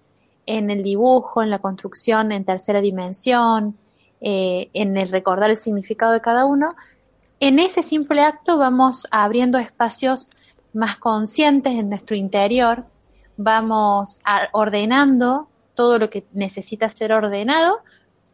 en 0.45 0.71
el 0.71 0.83
dibujo, 0.83 1.41
en 1.41 1.51
la 1.51 1.59
construcción 1.59 2.33
en 2.33 2.43
tercera 2.43 2.81
dimensión, 2.81 3.77
eh, 4.19 4.69
en 4.73 4.97
el 4.97 5.07
recordar 5.07 5.51
el 5.51 5.55
significado 5.55 6.11
de 6.11 6.19
cada 6.19 6.43
uno, 6.43 6.75
en 7.39 7.59
ese 7.59 7.81
simple 7.81 8.23
acto 8.23 8.57
vamos 8.57 9.07
abriendo 9.09 9.57
espacios 9.57 10.29
más 10.73 10.97
conscientes 10.97 11.75
en 11.75 11.87
nuestro 11.87 12.17
interior 12.17 12.83
vamos 13.37 14.19
ordenando 14.51 15.47
todo 15.75 15.99
lo 15.99 16.09
que 16.09 16.25
necesita 16.33 16.89
ser 16.89 17.13
ordenado 17.13 17.79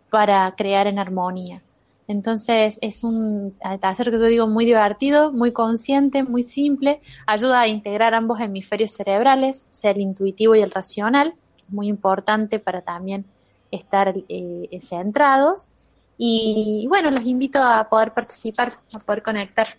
para 0.10 0.54
crear 0.56 0.88
en 0.88 0.98
armonía. 0.98 1.62
Entonces 2.08 2.80
es 2.82 3.04
un 3.04 3.56
taller 3.80 4.12
que 4.12 4.20
yo 4.20 4.26
digo 4.26 4.48
muy 4.48 4.66
divertido, 4.66 5.32
muy 5.32 5.52
consciente, 5.52 6.24
muy 6.24 6.44
simple, 6.44 7.02
ayuda 7.26 7.62
a 7.62 7.68
integrar 7.68 8.14
ambos 8.14 8.40
hemisferios 8.40 8.92
cerebrales, 8.92 9.66
ser 9.70 9.98
intuitivo 10.00 10.56
y 10.56 10.62
el 10.62 10.72
racional, 10.72 11.34
muy 11.70 11.88
importante 11.88 12.60
para 12.60 12.82
también 12.82 13.26
estar 13.72 14.14
eh, 14.30 14.78
centrados. 14.82 15.76
Y 16.18 16.86
bueno, 16.90 17.10
los 17.10 17.26
invito 17.26 17.60
a 17.60 17.90
poder 17.90 18.14
participar, 18.14 18.74
a 18.94 19.00
poder 19.00 19.24
conectar. 19.24 19.70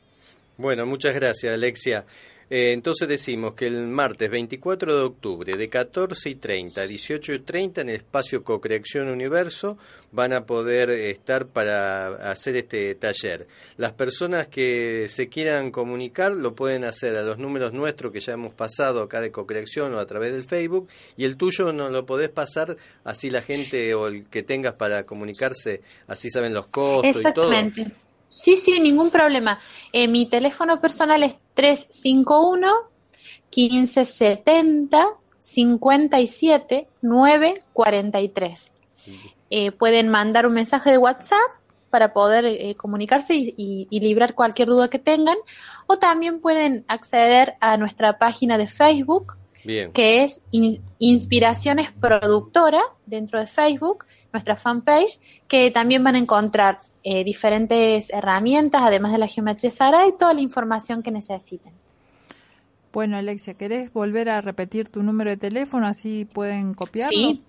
Bueno, 0.56 0.86
muchas 0.86 1.14
gracias, 1.14 1.52
Alexia. 1.52 2.04
Eh, 2.54 2.70
entonces 2.70 3.08
decimos 3.08 3.54
que 3.54 3.66
el 3.66 3.88
martes 3.88 4.30
24 4.30 4.96
de 4.96 5.02
octubre 5.02 5.56
de 5.56 5.68
14 5.68 6.30
y 6.30 6.34
30 6.36 6.82
a 6.82 6.86
18 6.86 7.32
y 7.32 7.44
30 7.44 7.80
en 7.80 7.88
el 7.88 7.96
espacio 7.96 8.44
Cocreación 8.44 9.08
Universo 9.08 9.76
van 10.12 10.32
a 10.32 10.46
poder 10.46 10.88
estar 10.90 11.48
para 11.48 12.30
hacer 12.30 12.54
este 12.54 12.94
taller. 12.94 13.48
Las 13.76 13.92
personas 13.94 14.46
que 14.46 15.06
se 15.08 15.28
quieran 15.28 15.72
comunicar 15.72 16.30
lo 16.30 16.54
pueden 16.54 16.84
hacer 16.84 17.16
a 17.16 17.22
los 17.22 17.38
números 17.38 17.72
nuestros 17.72 18.12
que 18.12 18.20
ya 18.20 18.34
hemos 18.34 18.54
pasado 18.54 19.02
acá 19.02 19.20
de 19.20 19.32
Cocreación 19.32 19.92
o 19.92 19.98
a 19.98 20.06
través 20.06 20.30
del 20.30 20.44
Facebook 20.44 20.86
y 21.16 21.24
el 21.24 21.36
tuyo 21.36 21.72
no 21.72 21.90
lo 21.90 22.06
podés 22.06 22.30
pasar 22.30 22.76
así 23.02 23.30
la 23.30 23.42
gente 23.42 23.94
o 23.94 24.06
el 24.06 24.26
que 24.26 24.44
tengas 24.44 24.74
para 24.74 25.04
comunicarse, 25.06 25.80
así 26.06 26.30
saben 26.30 26.54
los 26.54 26.68
costos 26.68 27.20
y 27.20 27.34
todo. 27.34 27.50
Sí, 28.28 28.56
sí, 28.56 28.80
ningún 28.80 29.10
problema. 29.10 29.58
Eh, 29.92 30.08
mi 30.08 30.26
teléfono 30.26 30.80
personal 30.80 31.22
es 31.22 31.36
351 31.54 32.68
1570 33.54 35.16
57 35.38 36.88
943. 37.02 38.70
Eh, 39.50 39.72
pueden 39.72 40.08
mandar 40.08 40.46
un 40.46 40.54
mensaje 40.54 40.90
de 40.90 40.98
WhatsApp 40.98 41.38
para 41.90 42.12
poder 42.12 42.44
eh, 42.46 42.74
comunicarse 42.74 43.34
y, 43.34 43.86
librar 43.90 44.34
cualquier 44.34 44.68
duda 44.68 44.88
que 44.88 44.98
tengan, 44.98 45.36
o 45.86 45.96
también 45.96 46.40
pueden 46.40 46.84
acceder 46.88 47.54
a 47.60 47.76
nuestra 47.76 48.18
página 48.18 48.58
de 48.58 48.66
Facebook, 48.66 49.36
que 49.62 50.24
es 50.24 50.40
Inspiraciones 50.98 51.92
Productora 51.92 52.82
dentro 53.06 53.38
de 53.38 53.46
Facebook, 53.46 54.06
nuestra 54.32 54.56
fanpage, 54.56 55.20
que 55.46 55.70
también 55.70 56.02
van 56.02 56.16
a 56.16 56.18
encontrar 56.18 56.80
eh, 57.04 57.22
diferentes 57.22 58.10
herramientas, 58.10 58.82
además 58.82 59.12
de 59.12 59.18
la 59.18 59.28
geometría 59.28 59.70
sagrada 59.70 60.06
y 60.08 60.12
toda 60.16 60.32
la 60.32 60.40
información 60.40 61.02
que 61.02 61.10
necesiten. 61.10 61.72
Bueno, 62.94 63.16
Alexia, 63.16 63.54
¿querés 63.54 63.92
volver 63.92 64.30
a 64.30 64.40
repetir 64.40 64.88
tu 64.88 65.02
número 65.02 65.30
de 65.30 65.36
teléfono? 65.36 65.86
Así 65.86 66.24
pueden 66.32 66.74
copiarlo. 66.74 67.16
Sí, 67.16 67.42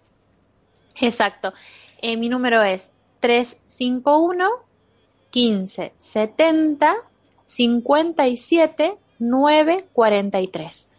exacto. 1.01 1.53
Eh, 2.01 2.17
mi 2.17 2.29
número 2.29 2.61
es 2.63 2.91
351 3.21 4.45
15 5.29 5.93
70 5.95 6.93
57 7.45 8.97
943. 9.19 10.93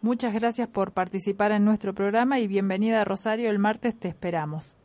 Muchas 0.00 0.32
gracias 0.32 0.68
por 0.68 0.92
participar 0.92 1.50
en 1.50 1.64
nuestro 1.64 1.92
programa 1.94 2.38
y 2.38 2.46
bienvenida 2.46 3.00
a 3.00 3.04
Rosario. 3.04 3.50
El 3.50 3.58
martes 3.58 3.98
te 3.98 4.06
esperamos. 4.06 4.76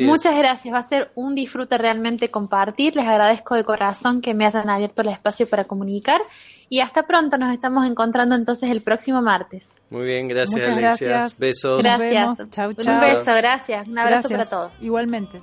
Muchas 0.00 0.38
gracias, 0.38 0.72
va 0.72 0.78
a 0.78 0.82
ser 0.82 1.10
un 1.14 1.34
disfrute 1.34 1.76
realmente 1.76 2.28
compartir. 2.28 2.96
Les 2.96 3.06
agradezco 3.06 3.54
de 3.54 3.64
corazón 3.64 4.20
que 4.20 4.34
me 4.34 4.46
hayan 4.46 4.70
abierto 4.70 5.02
el 5.02 5.08
espacio 5.08 5.48
para 5.48 5.64
comunicar 5.64 6.20
y 6.68 6.80
hasta 6.80 7.06
pronto. 7.06 7.36
Nos 7.36 7.52
estamos 7.52 7.86
encontrando 7.86 8.34
entonces 8.34 8.70
el 8.70 8.80
próximo 8.80 9.20
martes. 9.20 9.78
Muy 9.90 10.06
bien, 10.06 10.28
gracias 10.28 10.66
Alexia. 10.66 11.28
Besos. 11.38 11.82
Gracias. 11.82 12.50
Chau, 12.50 12.70
Un 12.70 13.00
beso, 13.00 13.34
gracias. 13.34 13.88
Un 13.88 13.98
abrazo 13.98 14.28
para 14.28 14.46
todos. 14.46 14.82
Igualmente. 14.82 15.42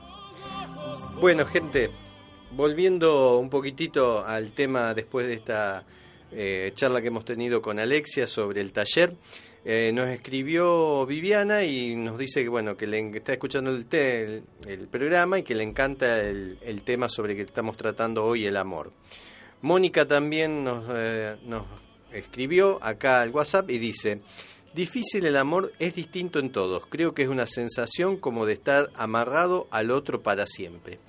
Bueno, 1.20 1.46
gente, 1.46 1.92
volviendo 2.52 3.38
un 3.38 3.50
poquitito 3.50 4.26
al 4.26 4.52
tema 4.52 4.94
después 4.94 5.28
de 5.28 5.34
esta 5.34 5.84
eh, 6.32 6.72
charla 6.76 7.02
que 7.02 7.08
hemos 7.08 7.26
tenido 7.26 7.62
con 7.62 7.80
Alexia 7.80 8.26
sobre 8.26 8.62
el 8.62 8.74
taller. 8.74 9.16
Eh, 9.66 9.92
nos 9.94 10.10
escribió 10.10 11.06
Viviana 11.06 11.64
y 11.64 11.96
nos 11.96 12.18
dice 12.18 12.44
que 12.44 12.50
bueno 12.50 12.76
que 12.76 12.86
le 12.86 13.00
está 13.16 13.32
escuchando 13.32 13.72
el, 13.72 14.44
el, 14.68 14.88
programa 14.90 15.40
y 15.40 15.44
que 15.44 15.56
le 15.56 15.64
encanta 15.64 16.20
el, 16.20 16.82
tema 16.84 17.08
sobre 17.08 17.34
que 17.34 17.44
estamos 17.44 17.78
tratando 17.78 18.26
hoy, 18.26 18.46
el 18.46 18.58
amor. 18.58 18.92
Mónica 19.62 20.06
también 20.06 20.66
nos, 20.66 20.84
eh, 20.94 21.38
nos 21.46 21.66
escribió 22.12 22.78
acá 22.84 23.22
al 23.22 23.30
WhatsApp 23.30 23.70
y 23.70 23.78
dice, 23.78 24.20
difícil 24.74 25.26
el 25.26 25.38
amor 25.38 25.72
es 25.80 25.96
distinto 25.96 26.40
en 26.40 26.52
todos, 26.52 26.86
creo 26.88 27.14
que 27.14 27.22
es 27.22 27.30
una 27.30 27.48
sensación 27.48 28.18
como 28.18 28.46
de 28.46 28.54
estar 28.54 28.90
amarrado 28.96 29.68
al 29.72 29.92
otro 29.92 30.22
para 30.22 30.46
siempre. 30.46 31.00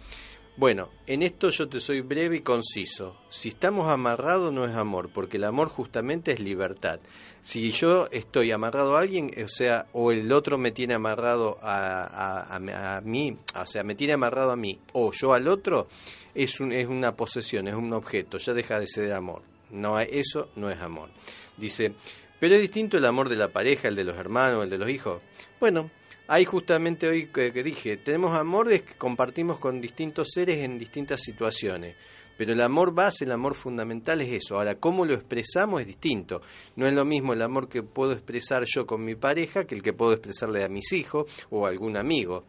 Bueno, 0.57 0.88
en 1.09 1.23
esto 1.23 1.51
yo 1.51 1.69
te 1.69 1.81
soy 1.81 2.01
breve 2.01 2.37
y 2.37 2.40
conciso. 2.40 3.17
Si 3.29 3.49
estamos 3.49 3.88
amarrados 3.88 4.53
no 4.53 4.64
es 4.64 4.77
amor, 4.77 5.11
porque 5.12 5.37
el 5.37 5.43
amor 5.43 5.69
justamente 5.69 6.31
es 6.31 6.38
libertad. 6.38 7.01
Si 7.43 7.73
yo 7.73 8.07
estoy 8.12 8.53
amarrado 8.53 8.97
a 8.97 9.01
alguien, 9.01 9.33
o 9.45 9.49
sea, 9.49 9.87
o 9.93 10.12
el 10.12 10.31
otro 10.31 10.57
me 10.57 10.71
tiene 10.71 10.95
amarrado 10.95 11.59
a, 11.61 12.55
a, 12.55 13.01
mí, 13.01 13.37
o 13.61 13.67
sea, 13.67 13.83
me 13.83 13.97
tiene 13.97 14.12
amarrado 14.12 14.53
a 14.53 14.57
mí, 14.57 14.79
o 14.93 15.11
yo 15.11 15.35
al 15.35 15.49
otro, 15.49 15.88
es, 16.37 16.61
un, 16.61 16.71
es 16.71 16.87
una 16.87 17.17
posesión, 17.17 17.67
es 17.67 17.75
un 17.75 17.93
objeto, 17.93 18.38
ya 18.38 18.55
deja 18.55 18.79
de 18.79 18.87
ser 18.87 19.12
amor. 19.12 19.43
No, 19.73 19.99
eso 19.99 20.51
no 20.55 20.71
es 20.71 20.81
amor. 20.81 21.11
Dice, 21.57 21.95
pero 22.38 22.55
es 22.55 22.61
distinto 22.61 22.97
el 22.97 23.07
amor 23.07 23.29
de 23.29 23.37
la 23.37 23.49
pareja, 23.49 23.88
el 23.88 23.97
de 23.97 24.05
los 24.05 24.17
hermanos, 24.17 24.62
el 24.62 24.71
de 24.71 24.79
los 24.79 24.88
hijos. 24.88 25.21
Bueno, 25.59 25.90
Ahí 26.26 26.46
justamente 26.46 27.06
hoy 27.06 27.26
que, 27.26 27.50
dije, 27.62 27.98
tenemos 27.98 28.34
amor 28.34 28.68
que 28.68 28.94
compartimos 28.96 29.58
con 29.58 29.80
distintos 29.80 30.28
seres 30.32 30.56
en 30.58 30.78
distintas 30.78 31.20
situaciones. 31.20 31.96
Pero 32.38 32.52
el 32.52 32.62
amor 32.62 32.94
base, 32.94 33.24
el 33.24 33.32
amor 33.32 33.54
fundamental 33.54 34.22
es 34.22 34.42
eso. 34.42 34.56
Ahora, 34.56 34.76
cómo 34.76 35.04
lo 35.04 35.12
expresamos 35.12 35.82
es 35.82 35.87
distinto. 35.87 36.40
No 36.76 36.87
es 36.87 36.94
lo 36.94 37.04
mismo 37.04 37.34
el 37.34 37.42
amor 37.42 37.68
que 37.68 37.82
puedo 37.82 38.12
expresar 38.12 38.64
yo 38.66 38.87
con 38.87 39.04
mi 39.04 39.14
pareja 39.14 39.64
que 39.64 39.74
el 39.74 39.82
que 39.82 39.92
puedo 39.92 40.14
expresarle 40.14 40.64
a 40.64 40.68
mis 40.68 40.92
hijos 40.92 41.26
o 41.50 41.66
a 41.66 41.68
algún 41.68 41.96
amigo. 41.96 42.44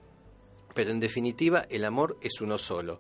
Pero 0.74 0.92
en 0.92 1.00
definitiva, 1.00 1.66
el 1.70 1.84
amor 1.84 2.18
es 2.22 2.40
uno 2.42 2.58
solo. 2.58 3.00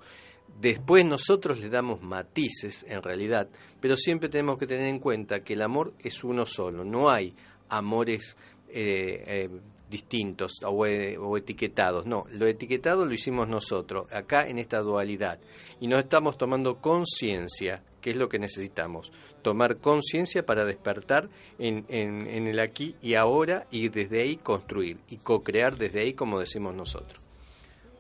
Después 0.59 1.05
nosotros 1.05 1.59
le 1.59 1.69
damos 1.69 2.01
matices, 2.01 2.85
en 2.87 3.01
realidad, 3.01 3.49
pero 3.79 3.97
siempre 3.97 4.29
tenemos 4.29 4.57
que 4.57 4.67
tener 4.67 4.87
en 4.87 4.99
cuenta 4.99 5.43
que 5.43 5.53
el 5.53 5.61
amor 5.61 5.93
es 5.99 6.23
uno 6.23 6.45
solo. 6.45 6.83
No 6.85 7.09
hay 7.09 7.33
amores 7.69 8.37
eh, 8.69 9.23
eh, 9.25 9.49
distintos 9.95 10.59
eh, 10.87 11.17
o, 11.17 11.37
etiquetados. 11.37 12.05
No, 12.05 12.25
lo 12.31 12.47
etiquetado 12.47 13.05
lo 13.05 13.13
hicimos 13.13 13.47
nosotros, 13.47 14.11
acá 14.11 14.47
en 14.47 14.59
esta 14.59 14.79
dualidad. 14.79 15.39
Y 15.79 15.87
no 15.87 15.97
estamos 15.97 16.37
tomando 16.37 16.81
conciencia, 16.81 17.81
que 18.01 18.11
es 18.11 18.17
lo 18.17 18.27
que 18.27 18.39
necesitamos. 18.39 19.11
Tomar 19.41 19.77
conciencia 19.77 20.45
para 20.45 20.65
despertar 20.65 21.29
en, 21.59 21.85
en, 21.87 22.47
el 22.47 22.59
aquí 22.59 22.95
y 23.01 23.13
ahora 23.13 23.67
y 23.71 23.89
desde 23.89 24.21
ahí 24.21 24.37
construir 24.37 24.97
y 25.09 25.17
co-crear 25.17 25.77
desde 25.77 26.01
ahí 26.01 26.13
como 26.13 26.39
decimos 26.39 26.75
nosotros. 26.75 27.21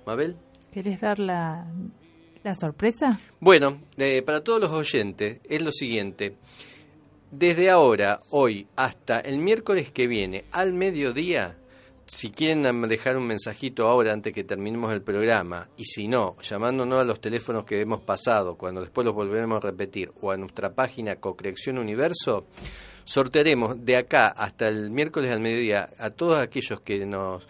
Mabel. 0.05 0.35
¿Quieres 0.73 0.99
dar 0.99 1.19
la, 1.19 1.67
la 2.43 2.55
sorpresa? 2.55 3.19
Bueno, 3.39 3.79
eh, 3.97 4.21
para 4.25 4.43
todos 4.43 4.59
los 4.59 4.71
oyentes 4.71 5.39
es 5.43 5.61
lo 5.61 5.71
siguiente. 5.71 6.35
Desde 7.31 7.69
ahora, 7.69 8.21
hoy, 8.29 8.67
hasta 8.75 9.19
el 9.19 9.39
miércoles 9.39 9.91
que 9.91 10.07
viene, 10.07 10.45
al 10.51 10.73
mediodía, 10.73 11.57
si 12.07 12.31
quieren 12.31 12.81
dejar 12.87 13.17
un 13.17 13.25
mensajito 13.25 13.87
ahora 13.87 14.13
antes 14.13 14.33
que 14.33 14.43
terminemos 14.43 14.93
el 14.93 15.01
programa, 15.01 15.69
y 15.77 15.85
si 15.85 16.07
no, 16.07 16.35
llamándonos 16.41 16.99
a 16.99 17.03
los 17.03 17.19
teléfonos 17.19 17.65
que 17.65 17.81
hemos 17.81 18.01
pasado, 18.01 18.55
cuando 18.55 18.81
después 18.81 19.05
los 19.05 19.15
volveremos 19.15 19.57
a 19.57 19.67
repetir, 19.67 20.11
o 20.21 20.31
a 20.31 20.37
nuestra 20.37 20.73
página 20.73 21.15
Cocreación 21.15 21.77
Universo, 21.77 22.45
sortearemos 23.03 23.83
de 23.83 23.97
acá 23.97 24.27
hasta 24.27 24.67
el 24.67 24.91
miércoles 24.91 25.31
al 25.31 25.39
mediodía 25.39 25.89
a 25.97 26.09
todos 26.11 26.39
aquellos 26.39 26.81
que 26.81 27.05
nos 27.05 27.47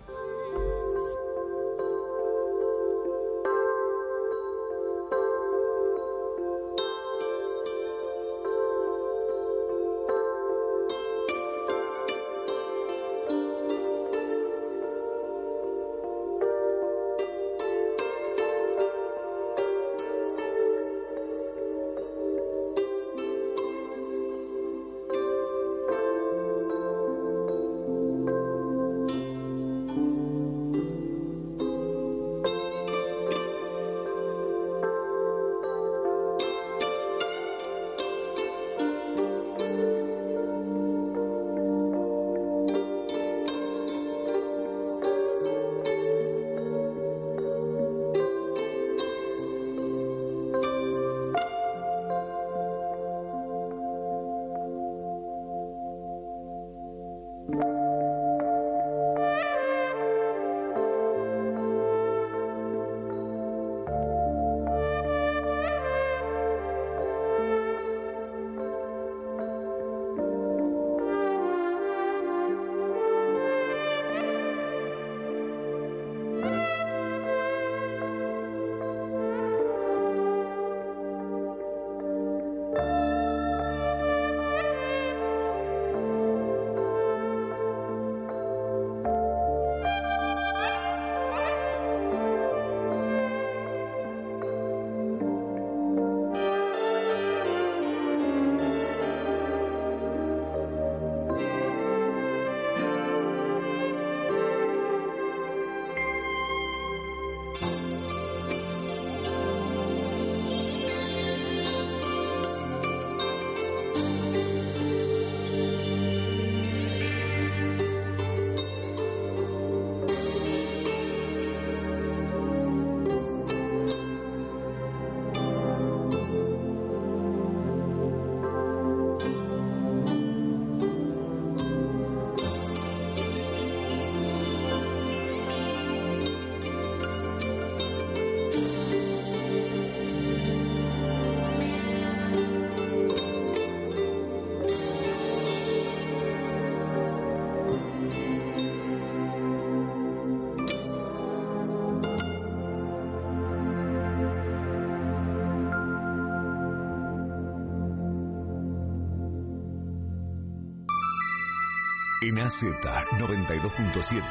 En 162.26 162.38
AZ 162.38 162.62
92.7 162.62 164.22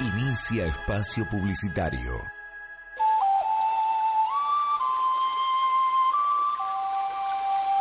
inicia 0.00 0.64
espacio 0.64 1.28
publicitario. 1.28 2.18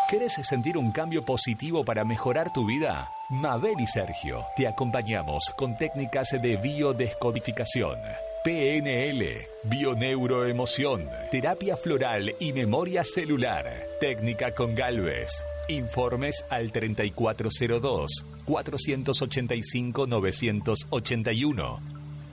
¿Querés 0.09 0.33
sentir 0.33 0.77
un 0.77 0.91
cambio 0.91 1.23
positivo 1.23 1.85
para 1.85 2.03
mejorar 2.03 2.51
tu 2.51 2.65
vida? 2.65 3.11
Mabel 3.29 3.79
y 3.79 3.87
Sergio 3.87 4.45
te 4.57 4.67
acompañamos 4.67 5.53
con 5.55 5.77
técnicas 5.77 6.31
de 6.31 6.57
biodescodificación, 6.57 7.97
PNL, 8.43 9.47
bioneuroemoción, 9.63 11.07
terapia 11.31 11.77
floral 11.77 12.35
y 12.41 12.51
memoria 12.51 13.05
celular, 13.05 13.71
técnica 14.01 14.53
con 14.53 14.75
Galvez. 14.75 15.45
Informes 15.69 16.43
al 16.49 16.73
3402 16.73 18.25
485 18.49 20.07
981 20.07 21.79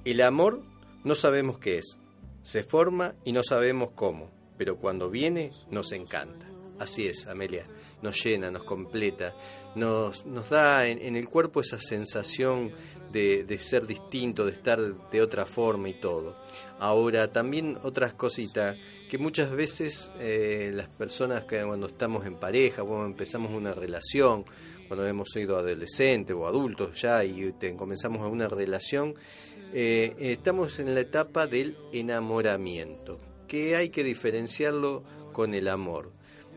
el 0.06 0.21
amor 0.21 0.63
no 1.04 1.13
sabemos 1.13 1.60
qué 1.60 1.78
es, 1.78 2.00
se 2.41 2.63
forma 2.63 3.13
y 3.24 3.32
no 3.32 3.43
sabemos 3.43 3.91
cómo, 3.93 4.41
pero 4.62 4.78
cuando 4.78 5.10
viene 5.10 5.50
nos 5.71 5.91
encanta. 5.91 6.45
Así 6.78 7.08
es, 7.08 7.26
Amelia, 7.26 7.65
nos 8.04 8.24
llena, 8.24 8.52
nos 8.52 8.63
completa, 8.63 9.34
nos, 9.74 10.24
nos 10.28 10.52
da 10.52 10.86
en, 10.86 11.15
el 11.15 11.28
cuerpo 11.28 11.62
esa 11.62 11.80
sensación 11.80 12.71
de, 13.12 13.58
ser 13.58 13.88
distinto, 13.88 14.45
de 14.45 14.52
estar 14.52 14.80
de 15.10 15.19
otra 15.24 15.47
forma 15.47 15.89
y 15.89 16.00
todo. 16.00 16.38
Ahora, 16.78 17.32
también 17.32 17.80
otras 17.82 18.13
cositas 18.13 18.78
que 19.10 19.17
muchas 19.17 19.50
veces 19.50 20.12
eh, 20.19 20.69
las 20.76 20.89
personas 20.89 21.45
que 21.45 21.63
cuando 21.63 21.88
estamos 21.88 22.24
en 22.28 22.36
pareja, 22.36 22.84
cuando 22.84 23.08
empezamos 23.08 23.52
una 23.52 23.74
relación, 23.74 24.45
cuando 24.88 25.08
hemos 25.08 25.30
sido 25.30 25.58
adolescentes 25.58 26.36
o 26.36 26.45
adultos 26.45 27.02
ya 27.02 27.26
y 27.26 27.52
comenzamos 27.76 28.32
una 28.32 28.47
relación, 28.47 29.15
eh, 29.74 30.13
estamos 30.19 30.78
en 30.78 30.93
la 30.93 31.00
etapa 31.00 31.47
del 31.47 31.76
enamoramiento, 31.91 33.19
que 33.52 33.76
hay 33.76 33.90
que 33.90 34.06
diferenciarlo 34.06 35.04
con 35.34 35.54
el 35.54 35.68
amor. 35.68 36.14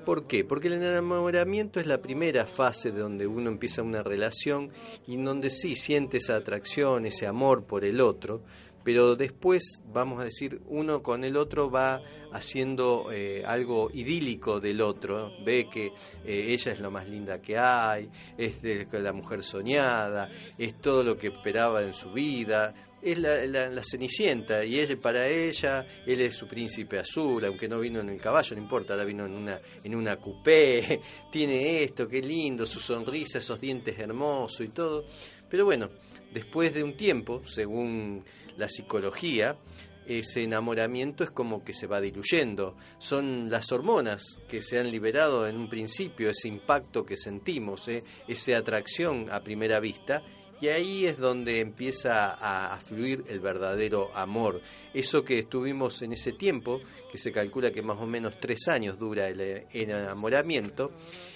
¿Por 0.07 0.29
qué? 0.29 0.45
Porque 0.45 0.69
el 0.69 0.75
enamoramiento 0.75 1.81
es 1.81 1.89
la 1.89 2.01
primera 2.01 2.47
fase 2.47 2.93
de 2.93 3.01
donde 3.01 3.27
uno 3.27 3.51
empieza 3.51 3.83
una 3.83 4.05
relación 4.05 4.71
y 5.05 5.15
en 5.15 5.25
donde 5.25 5.51
sí 5.51 5.75
siente 5.75 6.19
esa 6.19 6.37
atracción, 6.37 7.05
ese 7.05 7.27
amor 7.27 7.65
por 7.65 7.85
el 7.85 8.01
otro, 8.01 8.43
pero 8.85 9.17
después, 9.17 9.83
vamos 9.93 10.21
a 10.21 10.25
decir, 10.25 10.61
uno 10.67 11.03
con 11.03 11.25
el 11.25 11.37
otro 11.37 11.69
va 11.69 12.01
haciendo 12.33 13.09
eh, 13.11 13.43
algo 13.45 13.91
idílico 13.93 14.61
del 14.61 14.81
otro, 14.81 15.33
ve 15.45 15.69
que 15.69 15.87
eh, 16.25 16.47
ella 16.51 16.71
es 16.71 16.79
lo 16.79 16.93
más 16.93 17.09
linda 17.09 17.43
que 17.43 17.59
hay, 17.59 18.09
es 18.39 18.63
la 18.93 19.13
mujer 19.13 19.43
soñada, 19.43 20.31
es 20.59 20.81
todo 20.81 21.03
lo 21.03 21.19
que 21.19 21.29
esperaba 21.29 21.83
en 21.83 21.93
su 21.93 22.13
vida, 22.13 22.73
es 23.05 23.19
la, 23.19 23.47
la, 23.47 23.85
cenicienta 23.85 24.65
y 24.65 24.79
él, 24.79 24.99
para 24.99 25.29
ella 25.29 25.87
él 26.07 26.23
es 26.23 26.35
su 26.35 26.49
príncipe 26.49 26.99
azul, 26.99 27.45
aunque 27.45 27.69
no 27.69 27.79
vino 27.79 28.01
en 28.01 28.09
el 28.09 28.19
caballo, 28.19 28.57
no 28.57 28.63
importa, 28.63 28.95
ahora 28.95 29.05
vino 29.05 29.27
en 29.27 29.35
una, 29.35 29.61
en 29.83 29.95
una 29.95 30.17
coupé, 30.17 31.03
tiene 31.31 31.83
esto, 31.83 32.09
qué 32.09 32.23
lindo, 32.23 32.65
su 32.65 32.81
sonrisa, 32.81 33.39
esos 33.39 33.61
dientes 33.61 33.99
hermosos 33.99 34.67
y 34.67 34.71
todo. 34.71 35.05
Pero 35.51 35.67
bueno, 35.67 35.91
después 36.33 36.73
de 36.73 36.83
un 36.83 36.97
tiempo, 36.97 37.43
según 37.47 38.25
la 38.57 38.71
psicología, 38.71 39.59
ese 40.07 40.43
enamoramiento 40.43 41.25
es 41.25 41.31
como 41.31 41.63
que 41.63 41.75
se 41.75 41.87
va 41.87 42.01
diluyendo. 42.01 42.77
Son 42.99 43.51
las 43.51 43.71
hormonas 43.71 44.41
que 44.49 44.63
se 44.63 44.79
han 44.79 44.91
liberado 44.91 45.47
en 45.47 45.57
un 45.57 45.69
principio, 45.69 46.31
ese 46.31 46.49
impacto 46.49 47.05
que 47.05 47.19
sentimos, 47.19 47.87
¿eh? 47.89 48.03
esa 48.29 48.57
atracción 48.57 49.29
a 49.31 49.43
primera 49.43 49.79
vista, 49.81 50.23
y 50.65 50.69
ahí 50.69 51.05
es 51.05 51.19
donde 51.19 51.61
empieza 51.61 52.39
a, 52.41 52.79
fluir 52.79 53.23
el 53.29 53.39
verdadero 53.39 54.11
amor. 54.17 54.63
Eso 54.95 55.23
que 55.23 55.41
estuvimos 55.41 56.01
en 56.01 56.15
ese 56.15 56.33
tiempo, 56.33 56.81
que 57.13 57.19
se 57.19 57.33
calcula 57.33 57.71
que 57.71 57.83
más 57.83 57.99
o 57.99 58.07
menos 58.07 58.41
tres 58.41 58.67
años 58.69 58.99
dura 58.99 59.29
el, 59.29 59.67
enamoramiento, 59.75 60.93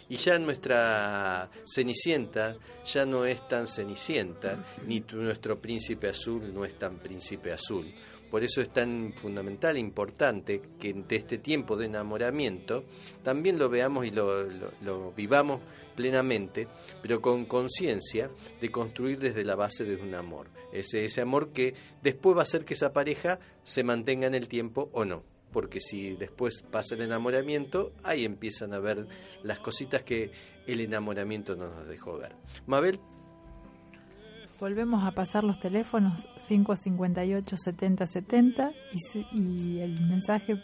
y 0.08 0.16
ya 0.16 0.38
nuestra 0.38 1.50
cenicienta 1.66 2.56
ya 2.86 3.04
no 3.04 3.26
es 3.26 3.46
tan 3.46 3.66
cenicienta, 3.66 4.64
ni 4.86 5.00
nuestro 5.12 5.60
príncipe 5.60 6.08
azul 6.08 6.50
no 6.54 6.64
es 6.64 6.78
tan 6.78 6.96
príncipe 6.96 7.52
azul. 7.52 7.84
Por 8.30 8.44
eso 8.44 8.60
es 8.60 8.70
tan 8.70 9.12
fundamental 9.14 9.76
e 9.76 9.80
importante 9.80 10.60
que 10.78 10.92
de 10.92 11.16
este 11.16 11.38
tiempo 11.38 11.76
de 11.76 11.86
enamoramiento 11.86 12.84
también 13.22 13.58
lo 13.58 13.68
veamos 13.68 14.06
y 14.06 14.10
lo, 14.10 14.44
lo 14.82 15.12
vivamos 15.12 15.60
plenamente, 15.98 16.68
pero 17.02 17.20
con 17.20 17.44
conciencia 17.46 18.30
de 18.60 18.70
construir 18.70 19.18
desde 19.18 19.44
la 19.44 19.56
base 19.56 19.84
de 19.84 19.96
un 19.96 20.14
amor. 20.14 20.46
Ese, 20.72 21.04
ese 21.04 21.22
amor 21.22 21.50
que 21.50 21.74
después 22.02 22.36
va 22.36 22.40
a 22.40 22.42
hacer 22.44 22.64
que 22.64 22.74
esa 22.74 22.92
pareja 22.92 23.40
se 23.64 23.82
mantenga 23.82 24.28
en 24.28 24.36
el 24.36 24.46
tiempo 24.46 24.90
o 24.92 25.04
no. 25.04 25.24
Porque 25.52 25.80
si 25.80 26.14
después 26.14 26.62
pasa 26.70 26.94
el 26.94 27.02
enamoramiento, 27.02 27.92
ahí 28.04 28.24
empiezan 28.24 28.74
a 28.74 28.78
ver 28.78 29.06
las 29.42 29.58
cositas 29.58 30.04
que 30.04 30.30
el 30.68 30.80
enamoramiento 30.80 31.56
no 31.56 31.68
nos 31.68 31.88
dejó 31.88 32.16
ver. 32.18 32.36
Mabel. 32.66 33.00
Volvemos 34.60 35.06
a 35.06 35.12
pasar 35.12 35.44
los 35.44 35.60
teléfonos 35.60 36.26
558 36.46 37.56
70 37.56 38.06
70 38.06 38.72
y, 38.92 38.98
y 39.38 39.80
el 39.80 39.98
mensaje 40.00 40.60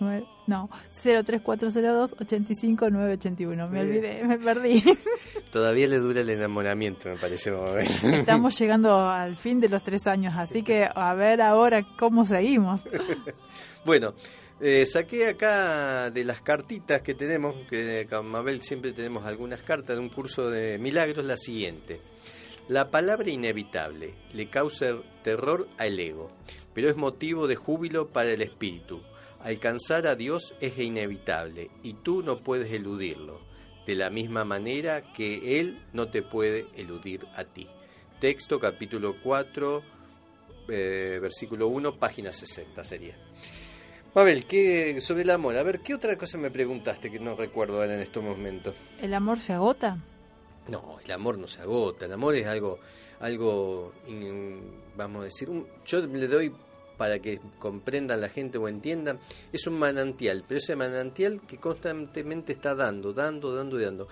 03402-155-875. 0.00 0.26
No, 0.46 0.70
03402-85981. 1.02 3.68
Me 3.68 3.80
olvidé, 3.80 4.24
me 4.24 4.38
perdí. 4.38 4.82
Todavía 5.52 5.86
le 5.86 5.98
dura 5.98 6.22
el 6.22 6.30
enamoramiento, 6.30 7.08
me 7.08 7.16
parece. 7.16 7.52
Estamos 8.02 8.58
llegando 8.58 8.98
al 8.98 9.36
fin 9.36 9.60
de 9.60 9.68
los 9.68 9.82
tres 9.82 10.06
años, 10.06 10.34
así 10.36 10.62
que 10.62 10.88
a 10.92 11.14
ver 11.14 11.42
ahora 11.42 11.86
cómo 11.98 12.24
seguimos. 12.24 12.80
Bueno, 13.82 14.12
eh, 14.60 14.84
saqué 14.84 15.28
acá 15.28 16.10
de 16.10 16.22
las 16.22 16.42
cartitas 16.42 17.00
que 17.00 17.14
tenemos, 17.14 17.54
que 17.66 18.06
con 18.10 18.26
Mabel 18.26 18.60
siempre 18.60 18.92
tenemos 18.92 19.24
algunas 19.24 19.62
cartas 19.62 19.96
de 19.96 20.02
un 20.02 20.10
curso 20.10 20.50
de 20.50 20.76
milagros, 20.76 21.24
la 21.24 21.38
siguiente. 21.38 21.98
La 22.68 22.90
palabra 22.90 23.30
inevitable 23.30 24.12
le 24.34 24.50
causa 24.50 24.98
terror 25.24 25.66
al 25.78 25.98
ego, 25.98 26.30
pero 26.74 26.90
es 26.90 26.96
motivo 26.96 27.46
de 27.46 27.56
júbilo 27.56 28.08
para 28.08 28.30
el 28.30 28.42
espíritu. 28.42 29.00
Alcanzar 29.42 30.06
a 30.06 30.16
Dios 30.16 30.54
es 30.60 30.78
inevitable 30.78 31.70
y 31.82 31.94
tú 31.94 32.22
no 32.22 32.40
puedes 32.40 32.70
eludirlo, 32.72 33.40
de 33.86 33.94
la 33.94 34.10
misma 34.10 34.44
manera 34.44 35.02
que 35.14 35.58
Él 35.60 35.82
no 35.94 36.10
te 36.10 36.22
puede 36.22 36.66
eludir 36.74 37.26
a 37.34 37.44
ti. 37.44 37.66
Texto 38.20 38.60
capítulo 38.60 39.16
4, 39.22 39.82
eh, 40.68 41.18
versículo 41.22 41.68
1, 41.68 41.98
página 41.98 42.34
60 42.34 42.84
sería. 42.84 43.16
Mabel, 44.14 44.44
¿qué, 44.44 45.00
sobre 45.00 45.22
el 45.22 45.30
amor, 45.30 45.56
a 45.56 45.62
ver, 45.62 45.80
¿qué 45.80 45.94
otra 45.94 46.18
cosa 46.18 46.36
me 46.36 46.50
preguntaste 46.50 47.10
que 47.10 47.18
no 47.18 47.34
recuerdo 47.34 47.82
en 47.82 47.92
estos 48.00 48.22
momentos? 48.22 48.74
¿El 49.00 49.14
amor 49.14 49.38
se 49.40 49.54
agota? 49.54 49.96
No, 50.68 50.98
el 51.02 51.10
amor 51.12 51.38
no 51.38 51.48
se 51.48 51.62
agota, 51.62 52.04
el 52.04 52.12
amor 52.12 52.34
es 52.34 52.46
algo, 52.46 52.78
algo 53.20 53.94
vamos 54.96 55.22
a 55.22 55.24
decir, 55.24 55.48
yo 55.86 56.06
le 56.06 56.26
doy 56.26 56.52
para 57.00 57.18
que 57.18 57.40
comprendan 57.58 58.20
la 58.20 58.28
gente 58.28 58.58
o 58.58 58.68
entiendan, 58.68 59.18
es 59.54 59.66
un 59.66 59.78
manantial, 59.78 60.44
pero 60.46 60.58
ese 60.58 60.76
manantial 60.76 61.40
que 61.48 61.56
constantemente 61.56 62.52
está 62.52 62.74
dando, 62.74 63.14
dando, 63.14 63.54
dando 63.54 63.78
dando. 63.78 64.06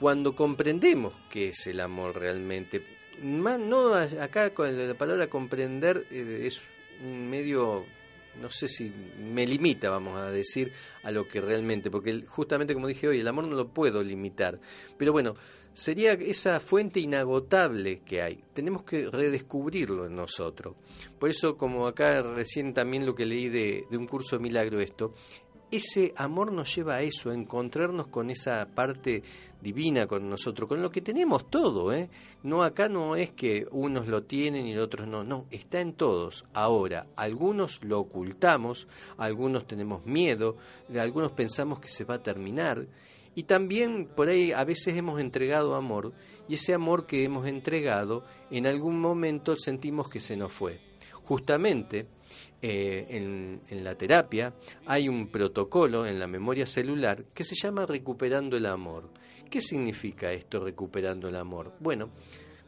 Cuando 0.00 0.34
comprendemos 0.34 1.12
qué 1.28 1.48
es 1.48 1.66
el 1.66 1.80
amor 1.80 2.18
realmente, 2.18 2.82
no 3.20 3.94
acá 3.94 4.54
con 4.54 4.88
la 4.88 4.94
palabra 4.94 5.28
comprender 5.28 6.06
eh, 6.10 6.44
es 6.46 6.62
un 7.02 7.28
medio 7.28 7.84
no 8.40 8.48
sé 8.48 8.68
si 8.68 8.90
me 9.18 9.46
limita, 9.46 9.90
vamos 9.90 10.18
a 10.18 10.30
decir, 10.30 10.72
a 11.02 11.10
lo 11.10 11.28
que 11.28 11.42
realmente, 11.42 11.90
porque 11.90 12.24
justamente 12.26 12.72
como 12.72 12.86
dije 12.86 13.06
hoy, 13.06 13.20
el 13.20 13.28
amor 13.28 13.46
no 13.46 13.54
lo 13.54 13.68
puedo 13.68 14.02
limitar, 14.02 14.58
pero 14.96 15.12
bueno, 15.12 15.36
sería 15.74 16.12
esa 16.12 16.60
fuente 16.60 17.00
inagotable 17.00 18.00
que 18.00 18.22
hay. 18.22 18.42
Tenemos 18.54 18.84
que 18.84 19.10
redescubrirlo 19.10 20.06
en 20.06 20.16
nosotros. 20.16 20.76
Por 21.18 21.28
eso, 21.28 21.56
como 21.56 21.86
acá 21.86 22.22
recién 22.22 22.72
también 22.72 23.04
lo 23.04 23.14
que 23.14 23.26
leí 23.26 23.50
de, 23.50 23.84
de 23.90 23.96
un 23.98 24.06
curso 24.06 24.36
de 24.36 24.42
milagro 24.42 24.80
esto, 24.80 25.12
ese 25.70 26.14
amor 26.16 26.52
nos 26.52 26.74
lleva 26.74 26.94
a 26.96 27.02
eso, 27.02 27.30
a 27.30 27.34
encontrarnos 27.34 28.06
con 28.06 28.30
esa 28.30 28.66
parte 28.74 29.22
divina 29.64 30.06
con 30.06 30.28
nosotros, 30.28 30.68
con 30.68 30.82
lo 30.82 30.90
que 30.90 31.00
tenemos 31.00 31.50
todo, 31.50 31.92
¿eh? 31.92 32.10
No 32.42 32.62
acá 32.62 32.90
no 32.90 33.16
es 33.16 33.30
que 33.30 33.66
unos 33.70 34.06
lo 34.06 34.22
tienen 34.24 34.66
y 34.66 34.76
otros 34.76 35.08
no, 35.08 35.24
no, 35.24 35.46
está 35.50 35.80
en 35.80 35.94
todos. 35.94 36.44
Ahora, 36.52 37.06
algunos 37.16 37.82
lo 37.82 37.98
ocultamos, 38.00 38.86
algunos 39.16 39.66
tenemos 39.66 40.04
miedo, 40.04 40.58
algunos 40.94 41.32
pensamos 41.32 41.80
que 41.80 41.88
se 41.88 42.04
va 42.04 42.16
a 42.16 42.22
terminar 42.22 42.86
y 43.34 43.44
también 43.44 44.06
por 44.06 44.28
ahí 44.28 44.52
a 44.52 44.64
veces 44.64 44.96
hemos 44.96 45.20
entregado 45.20 45.74
amor 45.74 46.12
y 46.48 46.54
ese 46.54 46.74
amor 46.74 47.06
que 47.06 47.24
hemos 47.24 47.46
entregado 47.46 48.24
en 48.50 48.66
algún 48.66 49.00
momento 49.00 49.56
sentimos 49.56 50.08
que 50.08 50.20
se 50.20 50.36
nos 50.36 50.52
fue. 50.52 50.80
Justamente 51.24 52.06
eh, 52.62 53.06
en, 53.10 53.60
en, 53.68 53.84
la 53.84 53.94
terapia 53.96 54.54
hay 54.86 55.08
un 55.08 55.28
protocolo 55.28 56.06
en 56.06 56.18
la 56.18 56.26
memoria 56.26 56.66
celular 56.66 57.24
que 57.34 57.44
se 57.44 57.54
llama 57.54 57.86
recuperando 57.86 58.56
el 58.56 58.66
amor. 58.66 59.10
¿Qué 59.50 59.60
significa 59.60 60.32
esto 60.32 60.60
recuperando 60.60 61.28
el 61.28 61.36
amor? 61.36 61.72
Bueno, 61.80 62.10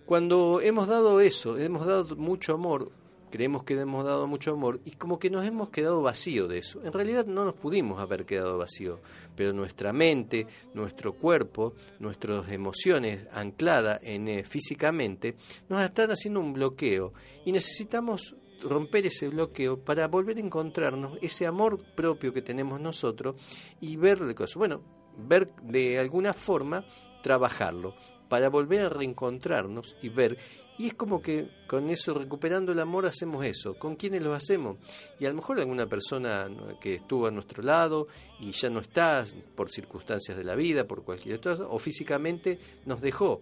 cuando 0.07 0.61
hemos 0.61 0.87
dado 0.87 1.21
eso, 1.21 1.59
hemos 1.59 1.85
dado 1.85 2.15
mucho 2.17 2.55
amor, 2.55 2.93
creemos 3.31 3.65
que 3.65 3.75
hemos 3.75 4.05
dado 4.05 4.27
mucho 4.27 4.53
amor 4.53 4.81
y 4.85 4.93
como 4.93 5.19
que 5.19 5.31
nos 5.31 5.47
hemos 5.47 5.71
quedado 5.71 6.03
vacío 6.03 6.49
de 6.49 6.59
eso. 6.59 6.83
En 6.85 6.93
realidad 6.93 7.27
no 7.27 7.45
nos 7.45 7.55
pudimos 7.55 8.01
haber 8.01 8.25
quedado 8.25 8.59
vacío, 8.59 9.01
pero 9.35 9.53
nuestra 9.53 9.93
mente, 9.93 10.47
nuestro 10.75 11.15
cuerpo, 11.15 11.75
nuestras 11.99 12.51
emociones 12.51 13.27
ancladas 13.33 14.01
en 14.03 14.29
eh, 14.29 14.45
físicamente 14.45 15.37
nos 15.69 15.83
están 15.83 16.11
haciendo 16.11 16.41
un 16.41 16.53
bloqueo 16.53 17.13
y 17.45 17.53
necesitamos 17.53 18.35
romper 18.63 19.07
ese 19.07 19.29
bloqueo 19.29 19.79
para 19.79 20.09
volver 20.09 20.39
a 20.39 20.41
encontrarnos 20.41 21.19
ese 21.21 21.47
amor 21.47 21.83
propio 21.95 22.33
que 22.33 22.43
tenemos 22.43 22.81
nosotros 22.81 23.37
y 23.81 23.97
ver 23.97 24.21
de 24.21 24.35
cosas. 24.35 24.57
Bueno, 24.57 24.83
ver 25.17 25.51
de 25.63 25.99
alguna 25.99 26.33
forma 26.33 26.85
trabajarlo 27.23 27.95
para 28.29 28.49
volver 28.49 28.87
a 28.87 28.89
reencontrarnos 28.89 29.97
y 30.03 30.09
ver. 30.09 30.39
Y 30.79 30.89
es 30.89 30.95
como 30.95 31.23
que 31.23 31.49
con 31.67 31.89
eso, 31.91 32.15
recuperando 32.15 32.73
el 32.73 32.81
amor, 32.81 33.07
hacemos 33.07 33.45
eso. 33.45 33.75
¿Con 33.75 33.97
quiénes 33.97 34.23
lo 34.23 34.35
hacemos? 34.35 34.77
Y 35.19 35.27
a 35.27 35.31
lo 35.31 35.37
mejor 35.37 35.59
alguna 35.59 35.87
persona 35.87 36.49
que 36.81 36.97
estuvo 36.97 37.27
a 37.27 37.31
nuestro 37.31 37.63
lado 37.63 38.09
y 38.41 38.51
ya 38.51 38.69
no 38.69 38.81
está 38.81 39.25
por 39.55 39.71
circunstancias 39.71 40.37
de 40.37 40.45
la 40.45 40.55
vida, 40.55 40.85
por 40.85 41.03
cualquier 41.03 41.37
otra, 41.37 41.55
o 41.55 41.79
físicamente 41.79 42.59
nos 42.85 43.01
dejó 43.01 43.41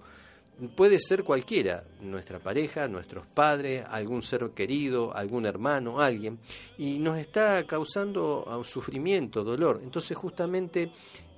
puede 0.77 1.01
ser 1.01 1.25
cualquiera, 1.25 1.85
nuestra 2.01 2.39
pareja, 2.39 2.87
nuestros 2.89 3.27
padres, 3.27 3.85
algún 3.89 4.23
ser 4.23 4.51
querido, 4.51 5.15
algún 5.15 5.47
hermano, 5.47 6.01
alguien, 6.01 6.39
y 6.79 6.99
nos 6.99 7.19
está 7.19 7.65
causando 7.67 8.63
sufrimiento, 8.65 9.43
dolor. 9.43 9.81
Entonces 9.83 10.17
justamente 10.17 10.93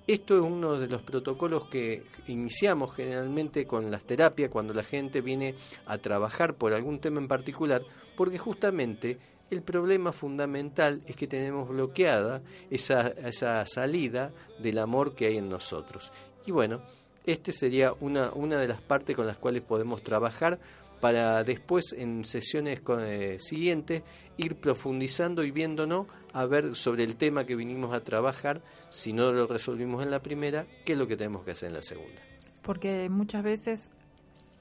esto 0.07 0.37
es 0.37 0.41
uno 0.43 0.79
de 0.79 0.87
los 0.87 1.03
protocolos 1.03 1.69
que 1.69 2.05
iniciamos 2.29 2.95
generalmente 2.95 3.67
con 3.67 3.91
las 3.91 4.05
terapias 4.05 4.51
cuando 4.51 4.73
la 4.73 4.85
gente 4.85 5.21
viene 5.21 5.55
a 5.87 5.99
trabajar 5.99 6.55
por 6.55 6.73
algún 6.73 7.01
tema 7.01 7.21
en 7.21 7.29
particular, 7.29 7.83
porque 8.17 8.39
justamente 8.39 9.19
el 9.51 9.63
problema 9.63 10.13
fundamental 10.13 11.03
es 11.07 11.17
que 11.17 11.27
tenemos 11.27 11.69
bloqueada 11.69 12.43
esa, 12.71 13.09
esa 13.09 13.65
salida 13.67 14.33
del 14.59 14.79
amor 14.79 15.15
que 15.15 15.27
hay 15.27 15.39
en 15.39 15.49
nosotros. 15.49 16.13
Y 16.47 16.53
bueno, 16.53 16.83
este 17.25 17.53
sería 17.53 17.93
una, 18.01 18.31
una 18.33 18.59
de 18.59 18.69
las 18.69 18.81
partes 18.81 19.17
con 19.17 19.27
las 19.27 19.37
cuales 19.37 19.63
podemos 19.63 20.03
trabajar 20.03 20.61
para 21.01 21.45
después 21.45 21.93
en 21.93 22.25
sesiones 22.25 22.81
eh, 23.01 23.37
siguientes 23.41 24.03
ir 24.37 24.57
profundizando 24.57 25.45
y 25.45 25.51
viéndonos 25.51 26.07
a 26.37 26.45
ver 26.45 26.77
sobre 26.77 27.03
el 27.03 27.17
tema 27.17 27.47
que 27.47 27.57
vinimos 27.57 27.95
a 27.95 28.01
trabajar, 28.01 28.61
si 28.91 29.15
no 29.15 29.33
lo 29.33 29.47
resolvimos 29.47 30.03
en 30.03 30.11
la 30.11 30.21
primera, 30.21 30.67
qué 30.85 30.93
es 30.93 30.99
lo 30.99 31.07
que 31.07 31.17
tenemos 31.17 31.43
que 31.45 31.53
hacer 31.53 31.69
en 31.69 31.75
la 31.77 31.83
segunda. 31.83 32.21
Porque 32.61 33.09
muchas 33.09 33.43
veces 33.43 33.91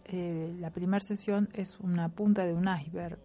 eh, 0.06 0.56
la 0.58 0.70
primera 0.70 1.02
sesión 1.02 1.50
es 1.54 1.78
una 1.82 2.08
punta 2.08 2.46
de 2.46 2.54
un 2.54 2.70
iceberg, 2.70 3.18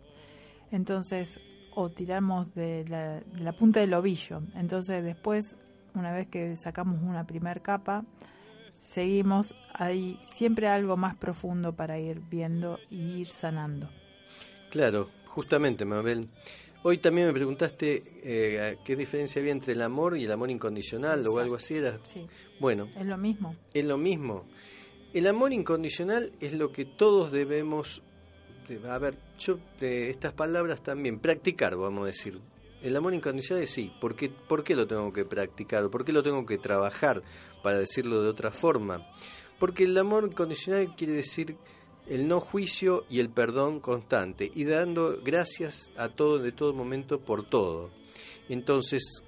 entonces, 0.72 1.38
o 1.76 1.90
tiramos 1.90 2.52
de 2.56 2.84
la, 2.88 3.20
de 3.20 3.44
la 3.44 3.52
punta 3.52 3.78
del 3.78 3.94
ovillo, 3.94 4.42
entonces 4.56 5.04
después, 5.04 5.56
una 5.94 6.12
vez 6.12 6.26
que 6.26 6.56
sacamos 6.56 7.00
una 7.02 7.24
primera 7.28 7.60
capa, 7.60 8.04
seguimos, 8.82 9.54
hay 9.74 10.18
siempre 10.26 10.66
algo 10.66 10.96
más 10.96 11.14
profundo 11.14 11.76
para 11.76 12.00
ir 12.00 12.20
viendo 12.28 12.80
y 12.90 13.20
ir 13.20 13.28
sanando. 13.28 13.88
Claro, 14.70 15.08
justamente, 15.26 15.84
Mabel. 15.84 16.28
Hoy 16.82 16.96
también 16.96 17.26
me 17.26 17.34
preguntaste 17.34 18.02
eh, 18.22 18.78
qué 18.82 18.96
diferencia 18.96 19.40
había 19.40 19.52
entre 19.52 19.74
el 19.74 19.82
amor 19.82 20.16
y 20.16 20.24
el 20.24 20.32
amor 20.32 20.50
incondicional 20.50 21.26
o 21.26 21.38
algo 21.38 21.56
así. 21.56 21.74
Era. 21.74 22.00
Sí. 22.04 22.26
Bueno. 22.58 22.88
Es 22.96 23.04
lo 23.04 23.18
mismo. 23.18 23.54
Es 23.74 23.84
lo 23.84 23.98
mismo. 23.98 24.46
El 25.12 25.26
amor 25.26 25.52
incondicional 25.52 26.32
es 26.40 26.54
lo 26.54 26.72
que 26.72 26.86
todos 26.86 27.32
debemos, 27.32 28.02
a 28.88 28.98
ver, 28.98 29.18
yo 29.38 29.58
estas 29.80 30.32
palabras 30.32 30.82
también, 30.82 31.18
practicar, 31.18 31.76
vamos 31.76 32.04
a 32.04 32.06
decir. 32.06 32.40
El 32.80 32.96
amor 32.96 33.12
incondicional 33.12 33.64
es 33.64 33.70
sí. 33.70 33.92
¿Por 34.00 34.14
qué, 34.14 34.30
¿Por 34.30 34.64
qué 34.64 34.74
lo 34.74 34.86
tengo 34.86 35.12
que 35.12 35.26
practicar? 35.26 35.90
¿Por 35.90 36.04
qué 36.04 36.12
lo 36.12 36.22
tengo 36.22 36.46
que 36.46 36.56
trabajar? 36.56 37.22
Para 37.62 37.78
decirlo 37.78 38.22
de 38.22 38.28
otra 38.30 38.52
forma. 38.52 39.06
Porque 39.58 39.84
el 39.84 39.98
amor 39.98 40.24
incondicional 40.24 40.94
quiere 40.96 41.12
decir 41.12 41.56
el 42.10 42.26
no 42.26 42.40
juicio 42.40 43.04
y 43.08 43.20
el 43.20 43.30
perdón 43.30 43.78
constante. 43.78 44.50
Y 44.52 44.64
dando 44.64 45.20
gracias 45.22 45.92
a 45.96 46.08
todo, 46.08 46.40
de 46.40 46.50
todo 46.50 46.74
momento, 46.74 47.20
por 47.20 47.48
todo. 47.48 47.90
Entonces, 48.48 49.22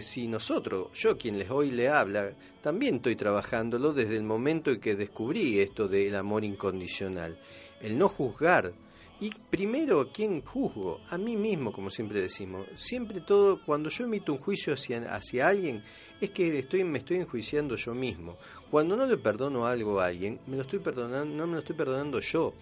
si 0.00 0.26
nosotros, 0.26 0.88
yo 0.94 1.18
quien 1.18 1.38
les 1.38 1.50
hoy 1.50 1.70
le 1.70 1.90
habla, 1.90 2.32
también 2.62 2.96
estoy 2.96 3.14
trabajándolo 3.14 3.92
desde 3.92 4.16
el 4.16 4.22
momento 4.22 4.70
en 4.70 4.80
que 4.80 4.94
descubrí 4.94 5.60
esto 5.60 5.86
del 5.86 6.16
amor 6.16 6.44
incondicional. 6.44 7.38
El 7.82 7.98
no 7.98 8.08
juzgar 8.08 8.72
y 9.18 9.30
primero, 9.30 10.00
¿a 10.00 10.12
quién 10.12 10.42
juzgo? 10.42 11.00
A 11.08 11.16
mí 11.16 11.36
mismo, 11.36 11.72
como 11.72 11.88
siempre 11.88 12.20
decimos. 12.20 12.66
Siempre 12.74 13.22
todo, 13.22 13.62
cuando 13.64 13.88
yo 13.88 14.04
emito 14.04 14.32
un 14.32 14.38
juicio 14.38 14.74
hacia, 14.74 15.14
hacia 15.14 15.48
alguien, 15.48 15.82
es 16.20 16.30
que 16.30 16.58
estoy, 16.58 16.84
me 16.84 16.98
estoy 16.98 17.18
enjuiciando 17.18 17.76
yo 17.76 17.94
mismo. 17.94 18.36
Cuando 18.70 18.96
no 18.96 19.06
le 19.06 19.16
perdono 19.16 19.66
algo 19.66 20.00
a 20.00 20.06
alguien, 20.06 20.40
me 20.46 20.56
lo 20.56 20.62
estoy 20.62 20.78
perdonando, 20.78 21.36
no 21.36 21.46
me 21.46 21.54
lo 21.54 21.58
estoy 21.60 21.76
perdonando 21.76 22.20
yo. 22.20 22.54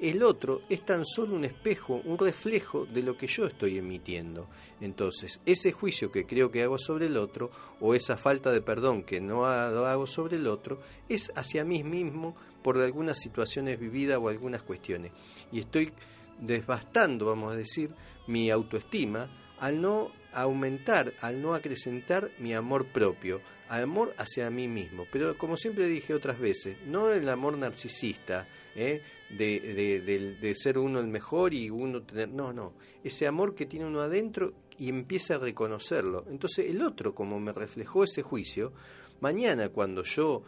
El 0.00 0.22
otro 0.24 0.62
es 0.68 0.84
tan 0.84 1.04
solo 1.04 1.36
un 1.36 1.44
espejo, 1.44 2.00
un 2.04 2.18
reflejo 2.18 2.86
de 2.86 3.04
lo 3.04 3.16
que 3.16 3.28
yo 3.28 3.46
estoy 3.46 3.78
emitiendo. 3.78 4.48
Entonces, 4.80 5.40
ese 5.46 5.70
juicio 5.70 6.10
que 6.10 6.26
creo 6.26 6.50
que 6.50 6.62
hago 6.62 6.76
sobre 6.76 7.06
el 7.06 7.16
otro, 7.16 7.52
o 7.80 7.94
esa 7.94 8.16
falta 8.16 8.50
de 8.50 8.62
perdón 8.62 9.04
que 9.04 9.20
no 9.20 9.46
hago 9.46 10.06
sobre 10.08 10.38
el 10.38 10.48
otro, 10.48 10.80
es 11.08 11.30
hacia 11.36 11.64
mí 11.64 11.84
mismo 11.84 12.34
por 12.64 12.78
algunas 12.78 13.20
situaciones 13.20 13.78
vividas 13.78 14.18
o 14.20 14.28
algunas 14.28 14.62
cuestiones. 14.62 15.12
Y 15.52 15.60
estoy 15.60 15.92
desbastando, 16.40 17.26
vamos 17.26 17.52
a 17.52 17.56
decir, 17.56 17.94
mi 18.26 18.50
autoestima 18.50 19.30
al 19.60 19.80
no 19.80 20.10
aumentar, 20.32 21.12
al 21.20 21.40
no 21.40 21.54
acrecentar 21.54 22.30
mi 22.38 22.54
amor 22.54 22.86
propio, 22.86 23.40
amor 23.68 24.14
hacia 24.18 24.50
mí 24.50 24.68
mismo. 24.68 25.06
Pero 25.10 25.38
como 25.38 25.56
siempre 25.56 25.86
dije 25.86 26.14
otras 26.14 26.38
veces, 26.38 26.76
no 26.86 27.10
el 27.10 27.28
amor 27.28 27.56
narcisista, 27.56 28.46
¿eh? 28.74 29.02
de, 29.30 30.36
de, 30.40 30.54
ser 30.54 30.78
uno 30.78 31.00
el 31.00 31.06
mejor 31.06 31.54
y 31.54 31.70
uno 31.70 32.02
tener... 32.02 32.28
No, 32.28 32.52
no, 32.52 32.74
ese 33.02 33.26
amor 33.26 33.54
que 33.54 33.66
tiene 33.66 33.86
uno 33.86 34.00
adentro 34.00 34.52
y 34.78 34.88
empieza 34.88 35.36
a 35.36 35.38
reconocerlo. 35.38 36.24
Entonces 36.28 36.68
el 36.68 36.82
otro, 36.82 37.14
como 37.14 37.40
me 37.40 37.52
reflejó 37.52 38.04
ese 38.04 38.22
juicio, 38.22 38.72
mañana 39.20 39.70
cuando 39.70 40.02
yo 40.02 40.42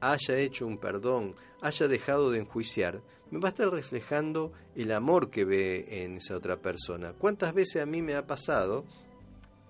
haya 0.00 0.38
hecho 0.38 0.66
un 0.66 0.78
perdón, 0.78 1.36
haya 1.60 1.88
dejado 1.88 2.30
de 2.30 2.40
enjuiciar, 2.40 3.02
me 3.30 3.38
va 3.38 3.48
a 3.48 3.52
estar 3.52 3.70
reflejando 3.70 4.52
el 4.74 4.92
amor 4.92 5.30
que 5.30 5.44
ve 5.44 5.86
en 5.88 6.18
esa 6.18 6.36
otra 6.36 6.60
persona. 6.60 7.14
¿Cuántas 7.14 7.54
veces 7.54 7.82
a 7.82 7.86
mí 7.86 8.02
me 8.02 8.14
ha 8.14 8.26
pasado 8.26 8.84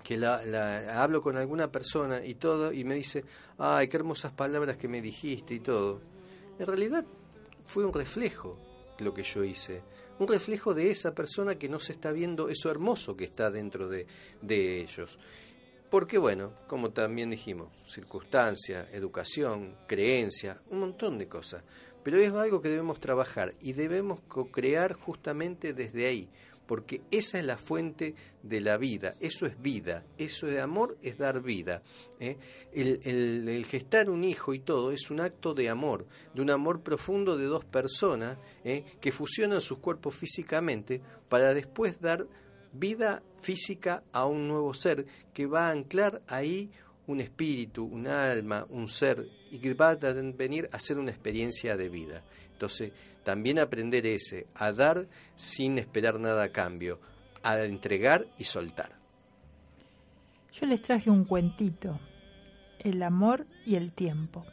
que 0.04 0.18
la, 0.18 1.02
hablo 1.02 1.22
con 1.22 1.36
alguna 1.36 1.72
persona 1.72 2.24
y 2.24 2.34
todo 2.34 2.72
y 2.72 2.84
me 2.84 2.94
dice, 2.94 3.24
ay, 3.58 3.88
qué 3.88 3.96
hermosas 3.96 4.32
palabras 4.32 4.76
que 4.76 4.86
me 4.86 5.00
dijiste 5.00 5.54
y 5.54 5.60
todo? 5.60 6.02
En 6.58 6.66
realidad 6.66 7.04
fue 7.64 7.86
un 7.86 7.92
reflejo 7.92 8.58
lo 8.98 9.14
que 9.14 9.22
yo 9.22 9.42
hice, 9.42 9.82
un 10.18 10.28
reflejo 10.28 10.74
de 10.74 10.90
esa 10.90 11.14
persona 11.14 11.56
que 11.56 11.70
no 11.70 11.80
se 11.80 11.92
está 11.92 12.12
viendo 12.12 12.50
eso 12.50 12.70
hermoso 12.70 13.16
que 13.16 13.24
está 13.24 13.50
dentro 13.50 13.88
de, 13.88 14.06
de 14.42 14.82
ellos. 14.82 15.18
Porque 15.90 16.18
bueno, 16.18 16.52
como 16.66 16.90
también 16.90 17.30
dijimos, 17.30 17.68
circunstancia, 17.86 18.88
educación, 18.92 19.74
creencia, 19.86 20.60
un 20.70 20.80
montón 20.80 21.18
de 21.18 21.28
cosas. 21.28 21.64
Pero 22.02 22.18
es 22.18 22.30
algo 22.32 22.60
que 22.60 22.68
debemos 22.68 23.00
trabajar 23.00 23.54
y 23.62 23.72
debemos 23.72 24.20
co-crear 24.28 24.92
justamente 24.92 25.72
desde 25.72 26.06
ahí, 26.06 26.28
porque 26.66 27.02
esa 27.10 27.38
es 27.38 27.44
la 27.44 27.56
fuente 27.56 28.14
de 28.42 28.60
la 28.60 28.76
vida, 28.76 29.14
eso 29.20 29.46
es 29.46 29.60
vida, 29.60 30.04
eso 30.18 30.46
de 30.46 30.60
amor 30.60 30.96
es 31.02 31.18
dar 31.18 31.42
vida. 31.42 31.82
¿eh? 32.20 32.36
El, 32.72 33.64
gestar 33.66 34.10
un 34.10 34.24
hijo 34.24 34.54
y 34.54 34.60
todo 34.60 34.92
es 34.92 35.10
un 35.10 35.20
acto 35.20 35.54
de 35.54 35.68
amor, 35.68 36.06
de 36.34 36.42
un 36.42 36.50
amor 36.50 36.82
profundo 36.82 37.36
de 37.36 37.46
dos 37.46 37.64
personas 37.64 38.38
¿eh? 38.64 38.84
que 39.00 39.12
fusionan 39.12 39.60
sus 39.60 39.78
cuerpos 39.78 40.14
físicamente 40.14 41.00
para 41.28 41.54
después 41.54 42.00
dar 42.00 42.26
vida 42.72 43.22
física 43.40 44.02
a 44.12 44.26
un 44.26 44.48
nuevo 44.48 44.74
ser 44.74 45.06
que 45.32 45.46
va 45.46 45.68
a 45.68 45.70
anclar 45.70 46.22
ahí 46.28 46.70
un 47.06 47.20
espíritu, 47.20 47.84
un 47.84 48.06
alma, 48.06 48.66
un 48.70 48.88
ser, 48.88 49.28
y 49.50 49.58
que 49.58 49.74
va 49.74 49.90
a 49.90 49.96
venir 49.96 50.68
a 50.72 50.78
ser 50.78 50.98
una 50.98 51.10
experiencia 51.10 51.76
de 51.76 51.88
vida. 51.88 52.24
También 53.24 53.58
aprender 53.58 54.06
ese, 54.06 54.46
a 54.54 54.72
dar 54.72 55.08
sin 55.34 55.78
esperar 55.78 56.20
nada 56.20 56.44
a 56.44 56.52
cambio, 56.52 57.00
a 57.42 57.58
entregar 57.60 58.26
y 58.38 58.44
soltar. 58.44 58.92
Yo 60.52 60.66
les 60.66 60.82
traje 60.82 61.10
un 61.10 61.24
cuentito, 61.24 61.98
El 62.78 63.02
amor 63.02 63.46
y 63.64 63.76
el 63.76 63.92
tiempo. 63.92 64.44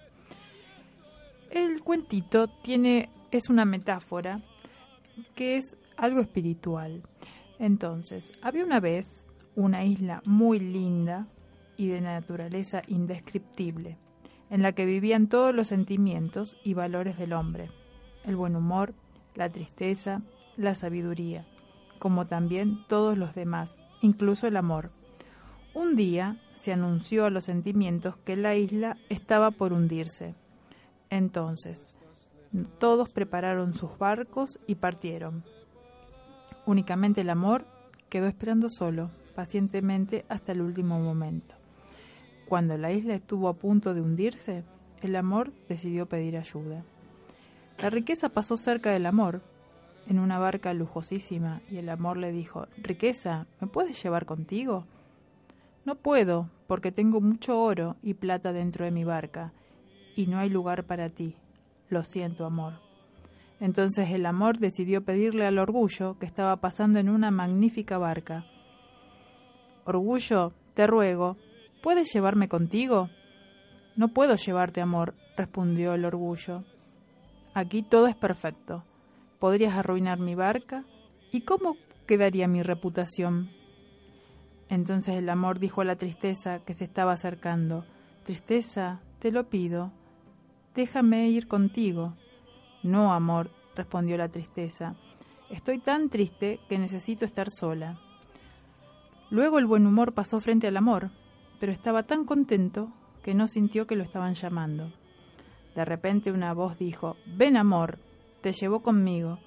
El 1.51 1.83
cuentito 1.83 2.47
tiene, 2.47 3.09
es 3.29 3.49
una 3.49 3.65
metáfora 3.65 4.41
que 5.35 5.57
es 5.57 5.77
algo 5.97 6.21
espiritual. 6.21 7.03
Entonces, 7.59 8.31
había 8.41 8.63
una 8.63 8.79
vez 8.79 9.05
una 9.55 9.83
isla 9.83 10.21
muy 10.25 10.59
linda 10.59 11.27
y 11.77 11.87
de 11.87 11.99
naturaleza 11.99 12.83
indescriptible, 12.87 13.97
en 14.49 14.61
la 14.61 14.71
que 14.71 14.85
vivían 14.85 15.27
todos 15.27 15.53
los 15.53 15.67
sentimientos 15.67 16.55
y 16.63 16.73
valores 16.73 17.17
del 17.17 17.33
hombre, 17.33 17.69
el 18.25 18.35
buen 18.35 18.55
humor, 18.55 18.93
la 19.35 19.49
tristeza, 19.49 20.21
la 20.57 20.75
sabiduría, 20.75 21.45
como 21.99 22.27
también 22.27 22.85
todos 22.87 23.17
los 23.17 23.35
demás, 23.35 23.81
incluso 24.01 24.47
el 24.47 24.57
amor. 24.57 24.91
Un 25.73 25.95
día 25.95 26.37
se 26.53 26.73
anunció 26.73 27.25
a 27.25 27.29
los 27.29 27.45
sentimientos 27.45 28.17
que 28.17 28.35
la 28.35 28.55
isla 28.55 28.97
estaba 29.09 29.51
por 29.51 29.71
hundirse. 29.71 30.35
Entonces, 31.09 31.95
todos 32.79 33.09
prepararon 33.09 33.73
sus 33.73 33.97
barcos 33.97 34.59
y 34.67 34.75
partieron. 34.75 35.43
Únicamente 36.65 37.21
el 37.21 37.29
amor 37.29 37.65
quedó 38.09 38.27
esperando 38.27 38.67
solo, 38.69 39.09
pacientemente 39.35 40.25
hasta 40.27 40.51
el 40.51 40.61
último 40.61 40.99
momento. 40.99 41.55
Cuando 42.47 42.77
la 42.77 42.91
isla 42.91 43.15
estuvo 43.15 43.47
a 43.47 43.53
punto 43.53 43.93
de 43.93 44.01
hundirse, 44.01 44.65
el 45.01 45.15
amor 45.15 45.53
decidió 45.69 46.07
pedir 46.07 46.35
ayuda. 46.35 46.83
La 47.81 47.89
riqueza 47.89 48.29
pasó 48.29 48.57
cerca 48.57 48.91
del 48.91 49.07
amor, 49.07 49.41
en 50.05 50.19
una 50.19 50.37
barca 50.37 50.71
lujosísima, 50.71 51.63
y 51.67 51.77
el 51.77 51.89
amor 51.89 52.15
le 52.15 52.31
dijo, 52.31 52.67
Riqueza, 52.77 53.47
¿me 53.59 53.65
puedes 53.65 54.01
llevar 54.03 54.27
contigo? 54.27 54.85
No 55.83 55.95
puedo, 55.95 56.47
porque 56.67 56.91
tengo 56.91 57.21
mucho 57.21 57.59
oro 57.59 57.95
y 58.03 58.13
plata 58.13 58.53
dentro 58.53 58.85
de 58.85 58.91
mi 58.91 59.03
barca, 59.03 59.51
y 60.15 60.27
no 60.27 60.37
hay 60.37 60.49
lugar 60.49 60.83
para 60.83 61.09
ti. 61.09 61.35
Lo 61.89 62.03
siento, 62.03 62.45
amor. 62.45 62.73
Entonces 63.59 64.11
el 64.11 64.27
amor 64.27 64.59
decidió 64.59 65.03
pedirle 65.03 65.47
al 65.47 65.57
orgullo 65.57 66.19
que 66.19 66.27
estaba 66.27 66.57
pasando 66.57 66.99
en 66.99 67.09
una 67.09 67.31
magnífica 67.31 67.97
barca. 67.97 68.45
Orgullo, 69.85 70.53
te 70.75 70.85
ruego, 70.85 71.35
¿puedes 71.81 72.13
llevarme 72.13 72.47
contigo? 72.47 73.09
No 73.95 74.09
puedo 74.09 74.35
llevarte, 74.35 74.81
amor, 74.81 75.15
respondió 75.35 75.95
el 75.95 76.05
orgullo. 76.05 76.63
Aquí 77.53 77.83
todo 77.83 78.07
es 78.07 78.15
perfecto. 78.15 78.83
Podrías 79.39 79.75
arruinar 79.75 80.19
mi 80.19 80.35
barca. 80.35 80.85
¿Y 81.31 81.41
cómo 81.41 81.75
quedaría 82.05 82.47
mi 82.47 82.63
reputación? 82.63 83.49
Entonces 84.69 85.15
el 85.15 85.29
amor 85.29 85.59
dijo 85.59 85.81
a 85.81 85.85
la 85.85 85.97
tristeza 85.97 86.59
que 86.59 86.73
se 86.73 86.85
estaba 86.85 87.11
acercando, 87.11 87.85
Tristeza, 88.23 89.01
te 89.19 89.31
lo 89.31 89.49
pido, 89.49 89.91
déjame 90.75 91.27
ir 91.29 91.47
contigo. 91.47 92.15
No, 92.83 93.13
amor, 93.13 93.51
respondió 93.75 94.15
la 94.17 94.29
tristeza. 94.29 94.95
Estoy 95.49 95.79
tan 95.79 96.09
triste 96.09 96.59
que 96.69 96.79
necesito 96.79 97.25
estar 97.25 97.49
sola. 97.49 97.99
Luego 99.29 99.59
el 99.59 99.65
buen 99.65 99.87
humor 99.87 100.13
pasó 100.13 100.39
frente 100.39 100.67
al 100.67 100.77
amor, 100.77 101.11
pero 101.59 101.71
estaba 101.71 102.03
tan 102.03 102.25
contento 102.25 102.93
que 103.23 103.33
no 103.33 103.47
sintió 103.47 103.87
que 103.87 103.95
lo 103.95 104.03
estaban 104.03 104.35
llamando. 104.35 104.93
De 105.75 105.85
repente 105.85 106.31
una 106.31 106.53
voz 106.53 106.77
dijo 106.77 107.15
Ven, 107.25 107.57
amor, 107.57 107.99
te 108.41 108.51
llevó 108.53 108.81
conmigo. 108.81 109.39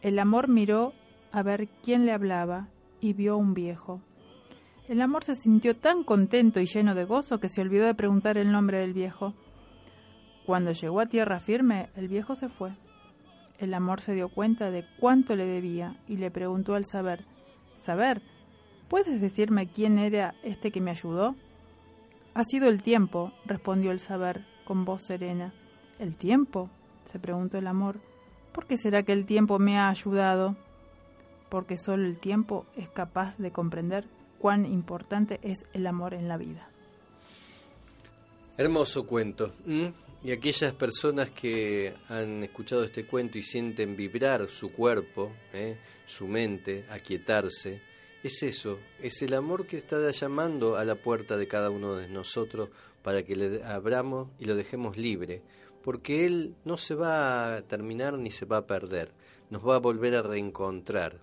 El 0.00 0.18
amor 0.18 0.48
miró 0.48 0.92
a 1.30 1.42
ver 1.42 1.68
quién 1.82 2.04
le 2.04 2.12
hablaba 2.12 2.68
y 3.00 3.12
vio 3.12 3.34
a 3.34 3.36
un 3.36 3.54
viejo. 3.54 4.00
El 4.88 5.00
amor 5.00 5.24
se 5.24 5.36
sintió 5.36 5.76
tan 5.76 6.02
contento 6.02 6.60
y 6.60 6.66
lleno 6.66 6.94
de 6.94 7.04
gozo 7.04 7.38
que 7.38 7.48
se 7.48 7.60
olvidó 7.60 7.86
de 7.86 7.94
preguntar 7.94 8.36
el 8.36 8.50
nombre 8.50 8.78
del 8.78 8.92
viejo. 8.92 9.34
Cuando 10.44 10.72
llegó 10.72 11.00
a 11.00 11.06
tierra 11.06 11.38
firme, 11.38 11.90
el 11.94 12.08
viejo 12.08 12.34
se 12.34 12.48
fue. 12.48 12.72
El 13.58 13.74
amor 13.74 14.00
se 14.00 14.14
dio 14.14 14.28
cuenta 14.28 14.72
de 14.72 14.84
cuánto 14.98 15.36
le 15.36 15.46
debía 15.46 15.96
y 16.08 16.16
le 16.16 16.32
preguntó 16.32 16.74
al 16.74 16.84
saber, 16.84 17.24
Saber, 17.76 18.22
¿puedes 18.88 19.20
decirme 19.20 19.70
quién 19.70 19.98
era 19.98 20.34
este 20.42 20.72
que 20.72 20.80
me 20.80 20.90
ayudó? 20.90 21.36
Ha 22.34 22.42
sido 22.44 22.68
el 22.68 22.82
tiempo, 22.82 23.32
respondió 23.46 23.92
el 23.92 24.00
saber 24.00 24.44
con 24.64 24.84
voz 24.84 25.04
serena. 25.04 25.52
¿El 25.98 26.14
tiempo? 26.16 26.70
se 27.04 27.18
preguntó 27.18 27.58
el 27.58 27.66
amor. 27.66 28.00
¿Por 28.52 28.66
qué 28.66 28.76
será 28.76 29.02
que 29.02 29.12
el 29.12 29.26
tiempo 29.26 29.58
me 29.58 29.78
ha 29.78 29.88
ayudado? 29.88 30.56
Porque 31.48 31.76
solo 31.76 32.06
el 32.06 32.18
tiempo 32.18 32.66
es 32.76 32.88
capaz 32.88 33.36
de 33.38 33.50
comprender 33.50 34.06
cuán 34.38 34.66
importante 34.66 35.38
es 35.42 35.64
el 35.72 35.86
amor 35.86 36.14
en 36.14 36.28
la 36.28 36.36
vida. 36.36 36.68
Hermoso 38.56 39.06
cuento. 39.06 39.54
Y 40.24 40.30
aquellas 40.30 40.72
personas 40.74 41.30
que 41.30 41.94
han 42.08 42.44
escuchado 42.44 42.84
este 42.84 43.06
cuento 43.06 43.38
y 43.38 43.42
sienten 43.42 43.96
vibrar 43.96 44.48
su 44.50 44.68
cuerpo, 44.68 45.32
¿eh? 45.52 45.78
su 46.06 46.28
mente, 46.28 46.86
aquietarse, 46.90 47.80
es 48.22 48.42
eso, 48.44 48.78
es 49.00 49.20
el 49.22 49.34
amor 49.34 49.66
que 49.66 49.78
está 49.78 49.98
llamando 50.12 50.76
a 50.76 50.84
la 50.84 50.94
puerta 50.94 51.36
de 51.36 51.48
cada 51.48 51.70
uno 51.70 51.96
de 51.96 52.08
nosotros 52.08 52.68
para 53.02 53.22
que 53.22 53.36
le 53.36 53.64
abramos 53.64 54.28
y 54.38 54.44
lo 54.44 54.56
dejemos 54.56 54.96
libre, 54.96 55.42
porque 55.82 56.24
Él 56.26 56.54
no 56.64 56.76
se 56.76 56.94
va 56.94 57.56
a 57.56 57.62
terminar 57.62 58.18
ni 58.18 58.30
se 58.30 58.44
va 58.46 58.58
a 58.58 58.66
perder, 58.66 59.12
nos 59.50 59.66
va 59.66 59.76
a 59.76 59.80
volver 59.80 60.14
a 60.14 60.22
reencontrar. 60.22 61.20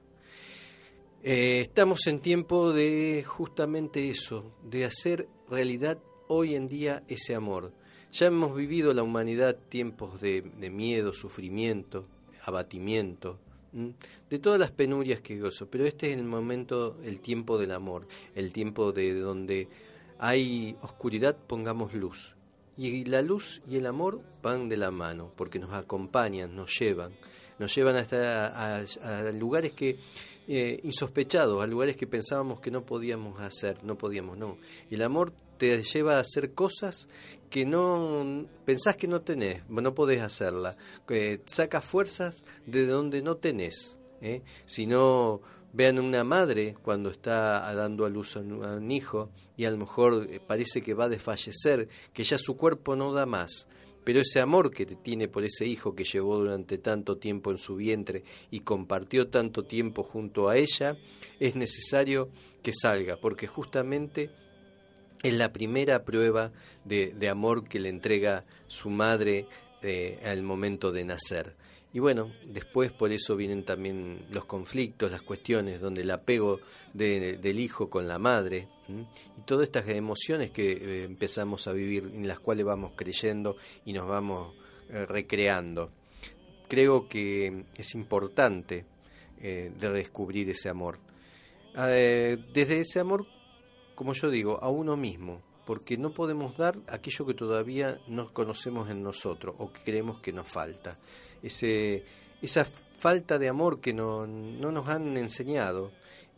Eh, 1.24 1.62
estamos 1.62 2.08
en 2.08 2.20
tiempo 2.20 2.72
de 2.72 3.24
justamente 3.28 4.10
eso, 4.10 4.54
de 4.64 4.86
hacer 4.86 5.28
realidad 5.50 6.00
hoy 6.28 6.56
en 6.56 6.68
día 6.68 7.04
ese 7.08 7.36
amor 7.36 7.74
ya 8.12 8.28
hemos 8.28 8.56
vivido 8.56 8.94
la 8.94 9.04
humanidad 9.04 9.56
tiempos 9.70 10.20
de, 10.20 10.42
miedo, 10.72 11.14
sufrimiento, 11.14 12.06
abatimiento, 12.44 13.40
de 13.72 14.40
todas 14.40 14.60
las 14.60 14.72
penurias 14.72 15.22
que 15.22 15.40
gozo, 15.40 15.68
pero 15.70 15.86
este 15.86 16.12
es 16.12 16.18
el 16.18 16.26
momento, 16.26 16.98
el 17.04 17.22
tiempo 17.22 17.60
del 17.60 17.72
amor, 17.72 18.08
el 18.34 18.52
tiempo 18.52 18.92
de 18.92 19.14
donde 19.14 19.68
hay 20.20 20.78
oscuridad, 20.82 21.36
pongamos 21.36 21.93
luz. 21.93 22.36
Y 22.78 23.05
la 23.05 23.22
luz 23.22 23.61
y 23.70 23.78
el 23.78 23.86
amor 23.86 24.22
van 24.41 24.70
de 24.70 24.78
la 24.78 24.91
mano, 24.91 25.34
porque 25.36 25.59
nos 25.59 25.74
acompañan, 25.74 26.55
nos 26.55 26.78
llevan, 26.80 27.11
nos 27.57 27.74
llevan 27.76 27.95
hasta 27.95 28.78
a, 28.78 29.32
lugares 29.32 29.74
que 29.74 29.97
eh, 30.47 30.80
insospechados, 30.84 31.61
a 31.61 31.67
lugares 31.67 31.97
que 31.97 32.07
pensábamos 32.07 32.59
que 32.61 32.72
no 32.72 32.86
podíamos 32.86 33.41
hacer, 33.41 33.84
no 33.84 33.97
podíamos, 33.97 34.38
no. 34.38 34.57
El 34.89 35.01
amor 35.01 35.34
te 35.57 35.84
lleva 35.84 36.17
a 36.17 36.22
hacer 36.22 36.53
cosas 36.53 37.09
que 37.49 37.65
no 37.65 38.45
pensás 38.65 38.95
que 38.95 39.07
no 39.07 39.22
tenés, 39.22 39.67
no 39.70 39.93
podés 39.93 40.22
hacerla. 40.22 40.78
que 41.07 41.41
sacas 41.45 41.84
fuerzas 41.84 42.43
de 42.65 42.86
donde 42.86 43.22
no 43.22 43.38
tenés. 43.38 43.97
¿eh? 44.22 44.41
Si 44.65 44.86
no, 44.88 45.41
vean 45.74 45.99
una 45.99 46.24
madre 46.24 46.76
cuando 46.82 47.09
está 47.09 47.74
dando 47.74 48.05
a 48.05 48.09
luz 48.09 48.36
a 48.36 48.39
un 48.39 48.91
hijo 48.91 49.30
y 49.55 49.65
a 49.65 49.72
lo 49.72 49.78
mejor 49.78 50.28
eh, 50.30 50.39
parece 50.45 50.82
que 50.82 50.93
va 50.93 51.05
a 51.05 51.09
desfallecer, 51.09 51.89
que 52.13 52.24
ya 52.24 52.38
su 52.38 52.57
cuerpo 52.57 52.95
no 52.95 53.13
da 53.13 53.26
más 53.26 53.67
pero 54.09 54.22
ese 54.22 54.39
amor 54.39 54.72
que 54.72 54.86
tiene 54.86 55.28
por 55.28 55.43
ese 55.43 55.67
hijo 55.67 55.93
que 55.93 56.03
llevó 56.03 56.39
durante 56.39 56.80
tanto 56.80 57.17
tiempo 57.17 57.51
en 57.51 57.59
su 57.59 57.76
vientre 57.76 58.24
y 58.49 58.61
compartió 58.61 59.28
tanto 59.28 59.65
tiempo 59.65 60.01
junto 60.01 60.49
a 60.49 60.57
ella, 60.57 60.97
es 61.39 61.55
necesario 61.55 62.30
que 62.63 62.74
salga, 62.74 63.17
porque 63.17 63.45
justamente 63.45 64.32
es 65.22 65.34
la 65.36 65.51
primera 65.53 66.05
prueba 66.05 66.51
de, 66.86 67.30
amor 67.30 67.67
que 67.67 67.80
le 67.80 67.89
entrega 67.89 68.45
su 68.67 68.89
madre 68.89 69.45
eh, 69.84 70.20
al 70.26 70.41
momento 70.41 70.91
de 70.91 71.05
nacer. 71.05 71.55
Y 71.92 72.00
bueno, 72.00 72.32
después 72.46 72.92
por 72.92 73.12
eso 73.12 73.36
vienen 73.36 73.64
también 73.64 74.26
los 74.30 74.46
conflictos, 74.46 75.12
las 75.12 75.24
cuestiones, 75.24 75.82
donde 75.82 76.02
el 76.02 76.12
apego 76.12 76.60
del 76.94 77.60
hijo 77.60 77.90
con 77.90 78.08
la 78.08 78.20
madre 78.20 78.68
y 78.88 79.42
todas 79.42 79.66
estas 79.66 79.88
emociones 79.90 80.52
que 80.52 80.72
eh, 80.72 81.04
empezamos 81.04 81.68
a 81.68 81.74
vivir, 81.74 82.12
en 82.14 82.28
las 82.28 82.40
cuales 82.40 82.66
vamos 82.66 82.92
creyendo 82.96 83.56
y 83.86 83.94
nos 83.94 84.08
vamos 84.08 84.54
eh, 84.90 85.06
recreando. 85.08 85.92
Creo 86.68 87.10
que 87.10 87.66
es 87.76 87.96
importante 87.96 88.86
eh, 89.42 89.72
de 89.78 89.92
descubrir 89.92 90.50
ese 90.50 90.70
amor. 90.70 91.00
desde 91.74 92.82
ese 92.82 93.00
amor, 93.00 93.26
como 93.96 94.14
yo 94.14 94.30
digo, 94.30 94.60
a 94.62 94.70
uno 94.70 94.96
mismo, 94.96 95.42
porque 95.70 95.99
no 95.99 96.09
podemos 96.09 96.57
dar 96.57 96.80
aquello 96.88 97.28
que 97.28 97.36
todavía 97.36 97.99
no 98.07 98.34
conocemos 98.34 98.89
en 98.89 99.03
nosotros 99.03 99.53
o 99.59 99.72
que 99.72 99.84
creemos 99.84 100.20
que 100.20 100.34
nos 100.34 100.49
falta 100.49 100.97
ese, 101.43 102.03
esa 102.41 102.65
falta 102.97 103.38
de 103.38 103.49
amor 103.49 103.80
que 103.80 103.93
no, 103.93 104.26
no 104.26 104.72
nos 104.72 104.88
han 104.88 105.15
enseñado. 105.15 105.91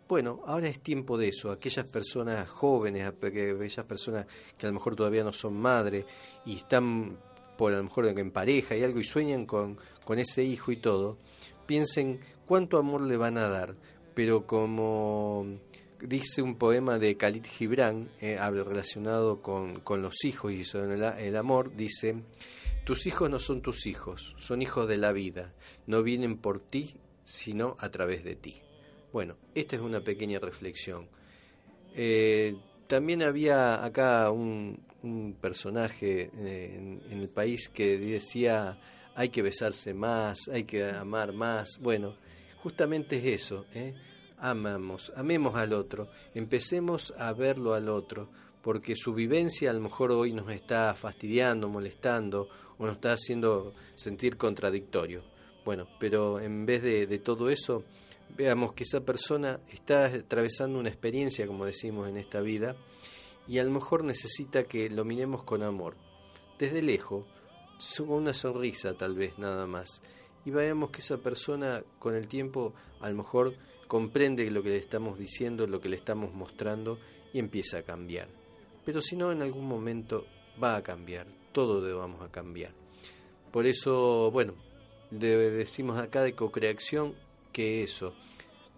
Bueno, 0.10 0.42
ahora 0.46 0.68
es 0.68 0.82
tiempo 0.82 1.18
de 1.18 1.30
eso. 1.30 1.50
Aquellas 1.50 1.86
personas 1.86 2.50
jóvenes, 2.50 3.06
aquellas 3.06 3.86
personas 3.86 4.26
que 4.58 4.66
a 4.66 4.70
lo 4.70 4.74
mejor 4.74 4.98
todavía 4.98 5.24
no 5.24 5.32
son 5.32 5.54
madres 5.54 6.04
y 6.46 6.58
están 6.58 7.18
por 7.58 7.72
a 7.72 7.78
lo 7.78 7.84
mejor 7.84 8.08
en 8.08 8.32
pareja 8.32 8.76
y 8.76 8.84
algo 8.84 9.00
y 9.00 9.06
sueñan 9.06 9.46
con, 9.46 9.78
con 10.04 10.20
ese 10.20 10.44
hijo 10.44 10.74
y 10.74 10.76
todo, 10.76 11.18
piensen 11.66 12.20
cuánto 12.46 12.78
amor 12.78 13.00
le 13.00 13.16
van 13.16 13.38
a 13.38 13.48
dar. 13.48 13.76
Pero 14.14 14.46
como 14.46 15.46
dice 16.08 16.42
un 16.42 16.56
poema 16.56 17.00
de 17.00 17.16
Khalid 17.16 17.46
Gibran, 17.46 18.10
eh, 18.22 18.38
relacionado 18.40 19.42
con, 19.42 19.80
con, 19.82 20.02
los 20.02 20.24
hijos 20.26 20.52
y 20.52 20.64
sobre 20.64 20.96
el 20.96 21.36
amor, 21.36 21.76
dice, 21.76 22.16
tus 22.84 23.06
hijos 23.06 23.30
no 23.30 23.40
son 23.40 23.62
tus 23.62 23.86
hijos, 23.86 24.36
son 24.38 24.62
hijos 24.62 24.88
de 24.88 24.98
la 24.98 25.12
vida, 25.12 25.54
no 25.88 26.04
vienen 26.04 26.38
por 26.38 26.60
ti, 26.60 26.96
sino 27.24 27.78
a 27.80 27.90
través 27.90 28.24
de 28.24 28.36
ti. 28.36 28.62
Bueno, 29.14 29.36
esta 29.54 29.76
es 29.76 29.82
una 29.82 30.02
pequeña 30.02 30.40
reflexión. 30.40 31.08
Eh, 31.96 32.56
también 32.88 33.24
había 33.24 33.84
acá 33.84 34.32
un, 34.32 34.84
personaje 35.42 36.30
eh, 36.38 37.00
en, 37.10 37.20
el 37.20 37.28
país 37.28 37.70
que 37.70 37.98
decía 37.98 38.78
hay 39.16 39.30
que 39.30 39.42
besarse 39.42 39.94
más, 39.94 40.48
hay 40.52 40.64
que 40.64 40.84
amar 40.86 41.34
más. 41.34 41.80
Bueno, 41.82 42.16
justamente 42.58 43.18
es 43.18 43.44
eso, 43.44 43.66
¿eh? 43.74 43.94
Amamos, 44.42 45.14
amemos 45.16 45.56
al 45.56 45.72
otro, 45.72 46.10
empecemos 46.34 47.14
a 47.18 47.32
verlo 47.32 47.76
al 47.76 47.88
otro, 47.88 48.28
porque 48.64 48.96
su 48.96 49.14
vivencia 49.14 49.70
a 49.70 49.74
lo 49.74 49.82
mejor 49.82 50.12
hoy 50.12 50.34
nos 50.34 50.52
está 50.52 50.94
fastidiando, 50.96 51.70
molestando 51.70 52.50
o 52.78 52.86
nos 52.86 52.96
está 52.96 53.14
haciendo 53.14 53.74
sentir 53.96 54.38
contradictorio. 54.38 55.24
Bueno, 55.64 55.88
pero 56.00 56.40
en 56.40 56.66
vez 56.66 56.82
de, 56.82 57.20
todo 57.20 57.52
eso, 57.52 57.84
veamos 58.36 58.74
que 58.74 58.84
esa 58.84 59.02
persona 59.02 59.60
está 59.72 60.06
atravesando 60.06 60.80
una 60.80 60.90
experiencia, 60.90 61.46
como 61.46 61.66
decimos 61.66 62.10
en 62.10 62.18
esta 62.18 62.42
vida, 62.42 62.76
y 63.48 63.60
a 63.60 63.64
lo 63.64 63.70
mejor 63.70 64.04
necesita 64.04 64.64
que 64.64 64.90
lo 64.90 65.06
miremos 65.06 65.44
con 65.44 65.62
amor, 65.62 65.96
desde 66.58 66.82
lejos, 66.82 67.28
con 67.98 68.10
una 68.10 68.34
sonrisa 68.34 68.96
tal 68.96 69.16
vez 69.16 69.38
nada 69.38 69.68
más, 69.68 70.02
y 70.46 70.50
veamos 70.50 70.90
que 70.90 71.02
esa 71.02 71.18
persona 71.18 71.84
con 72.00 72.16
el 72.16 72.28
tiempo 72.28 72.74
a 73.00 73.10
lo 73.10 73.16
mejor 73.16 73.56
comprende 73.92 74.50
lo 74.50 74.64
que 74.64 74.70
le 74.70 74.78
estamos 74.78 75.20
diciendo, 75.20 75.68
lo 75.68 75.82
que 75.82 75.90
le 75.90 75.98
estamos 75.98 76.34
mostrando 76.34 76.98
y 77.34 77.40
empieza 77.40 77.80
a 77.80 77.84
cambiar 77.84 78.30
pero 78.86 79.02
si 79.02 79.16
no, 79.16 79.32
en 79.32 79.42
algún 79.42 79.68
momento 79.68 80.26
va 80.62 80.76
a 80.76 80.84
cambiar, 80.84 81.28
todo 81.52 81.98
vamos 81.98 82.22
a 82.22 82.32
cambiar. 82.32 82.72
Por 83.52 83.66
eso, 83.66 84.32
bueno, 84.32 84.54
decimos 85.12 86.00
acá 86.00 86.24
de 86.24 86.34
cocreación 86.34 87.16
que 87.52 87.84
eso, 87.84 88.14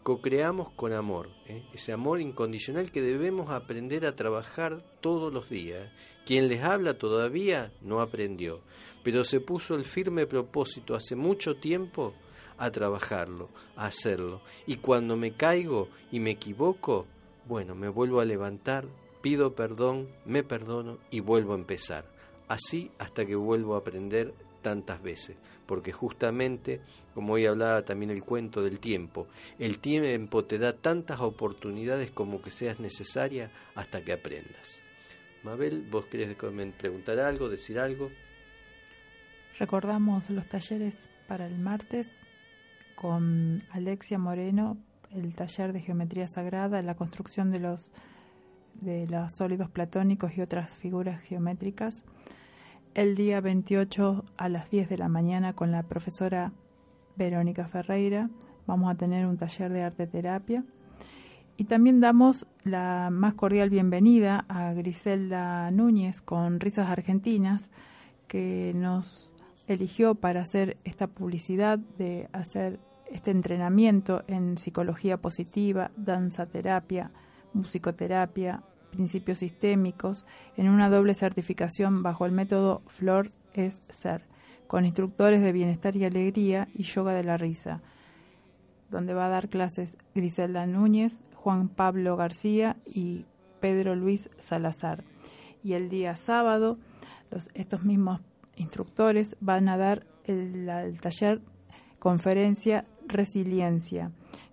cocreamos 0.02 0.72
con 0.72 0.94
amor, 0.94 1.30
¿eh? 1.46 1.64
ese 1.74 1.94
amor 1.94 2.20
incondicional 2.20 2.92
que 2.92 3.02
debemos 3.02 3.52
aprender 3.52 4.06
a 4.06 4.16
trabajar 4.16 4.84
todos 5.00 5.32
los 5.32 5.50
días. 5.50 5.92
Quien 6.26 6.48
les 6.48 6.64
habla 6.64 6.98
todavía 6.98 7.72
no 7.82 8.02
aprendió, 8.02 8.62
pero 9.04 9.24
se 9.24 9.40
puso 9.40 9.76
el 9.76 9.86
firme 9.86 10.26
propósito 10.26 10.96
hace 10.96 11.16
mucho 11.16 11.56
tiempo 11.56 12.14
a 12.58 12.72
trabajarlo, 12.72 13.50
a 13.76 13.86
hacerlo. 13.88 14.42
Y 14.66 14.78
cuando 14.78 15.18
me 15.18 15.34
caigo 15.34 15.90
y 16.12 16.20
me 16.20 16.32
equivoco, 16.32 17.06
bueno, 17.48 17.76
me 17.76 17.90
vuelvo 17.90 18.20
a 18.20 18.26
levantar, 18.26 18.86
pido 19.22 19.54
perdón, 19.54 20.10
me 20.26 20.44
perdono 20.44 20.98
y 21.12 21.20
vuelvo 21.20 21.54
a 21.54 21.58
empezar. 21.58 22.06
Así 22.48 22.92
hasta 23.00 23.26
que 23.26 23.36
vuelvo 23.36 23.76
a 23.76 23.80
aprender 23.80 24.34
tantas 24.62 25.02
veces, 25.04 25.36
porque 25.68 25.92
justamente, 25.92 26.82
como 27.14 27.34
hoy 27.34 27.46
hablaba 27.46 27.84
también 27.84 28.12
el 28.12 28.24
cuento 28.24 28.64
del 28.64 28.80
tiempo, 28.80 29.28
el 29.60 29.80
tiempo 29.80 30.46
te 30.46 30.58
da 30.58 30.74
tantas 30.74 31.20
oportunidades 31.20 32.10
como 32.12 32.42
que 32.42 32.50
seas 32.50 32.80
necesaria 32.80 33.52
hasta 33.76 34.04
que 34.04 34.14
aprendas. 34.14 34.80
Mabel, 35.44 35.86
¿vos 35.92 36.06
querés 36.06 36.34
preguntar 36.36 37.20
algo, 37.20 37.50
decir 37.50 37.78
algo? 37.78 38.10
Recordamos 39.60 40.30
los 40.30 40.48
talleres 40.48 41.10
para 41.28 41.46
el 41.46 41.60
martes 41.60 42.16
con 42.96 43.64
Alexia 43.72 44.18
Moreno, 44.18 44.78
el 45.12 45.36
taller 45.36 45.74
de 45.74 45.82
geometría 45.82 46.28
sagrada, 46.28 46.82
la 46.82 46.96
construcción 46.96 47.52
de 47.52 47.60
los 47.60 47.92
de 48.76 49.08
los 49.08 49.36
sólidos 49.36 49.70
platónicos 49.70 50.36
y 50.36 50.42
otras 50.42 50.72
figuras 50.72 51.22
geométricas 51.22 52.04
el 52.94 53.16
día 53.16 53.42
28 53.42 54.24
a 54.38 54.50
las 54.50 54.70
10 54.70 54.90
de 54.90 54.98
la 54.98 55.10
mañana 55.10 55.54
con 55.54 55.72
la 55.72 55.84
profesora 55.84 56.52
Verónica 57.16 57.68
Ferreira. 57.68 58.30
Vamos 58.68 58.92
a 58.92 58.96
tener 58.96 59.26
un 59.26 59.38
taller 59.38 59.72
de 59.72 59.84
arte 59.84 60.08
terapia. 60.08 60.64
Y 61.58 61.66
también 61.66 62.00
damos 62.00 62.48
la 62.64 63.10
más 63.12 63.34
cordial 63.36 63.70
bienvenida 63.70 64.46
a 64.48 64.74
Griselda 64.74 65.70
Núñez 65.72 66.22
con 66.22 66.60
Risas 66.60 66.90
Argentinas, 66.90 67.72
que 68.28 68.74
nos 68.76 69.30
eligió 69.68 70.16
para 70.16 70.42
hacer 70.42 70.78
esta 70.84 71.08
publicidad 71.08 71.80
de 71.80 72.30
hacer 72.34 72.80
este 73.12 73.32
entrenamiento 73.32 74.24
en 74.28 74.58
psicología 74.58 75.18
positiva, 75.18 75.92
danza 75.96 76.48
terapia, 76.48 77.12
musicoterapia, 77.54 78.64
principios 78.92 79.40
sistémicos, 79.40 80.26
en 80.58 80.70
una 80.70 80.90
doble 80.90 81.14
certificación 81.14 82.04
bajo 82.04 82.26
el 82.26 82.32
método 82.32 82.82
Flor 82.88 83.32
es 83.54 83.82
Ser, 83.90 84.24
con 84.68 84.86
instructores 84.86 85.42
de 85.42 85.52
bienestar 85.52 85.96
y 85.96 86.06
alegría 86.06 86.68
y 86.74 86.84
yoga 86.84 87.14
de 87.14 87.24
la 87.24 87.38
risa, 87.38 87.82
donde 88.90 89.14
va 89.14 89.28
a 89.28 89.30
dar 89.30 89.50
clases 89.50 89.98
Griselda 90.14 90.66
Núñez, 90.66 91.22
Juan 91.36 91.70
Pablo 91.70 92.16
García 92.16 92.78
y 92.86 93.26
Pedro 93.60 93.96
Luis 93.96 94.30
Salazar. 94.40 95.04
Y 95.64 95.74
el 95.74 95.90
día 95.90 96.16
sábado, 96.16 96.78
los, 97.32 97.50
estos 97.54 97.84
mismos 97.84 98.22
instructores 98.56 99.36
van 99.40 99.70
a 99.70 99.78
dar 99.78 100.06
el, 100.26 101.00
taller 101.02 101.42
conferencia 102.00 102.86
Resiliencia, 103.06 104.12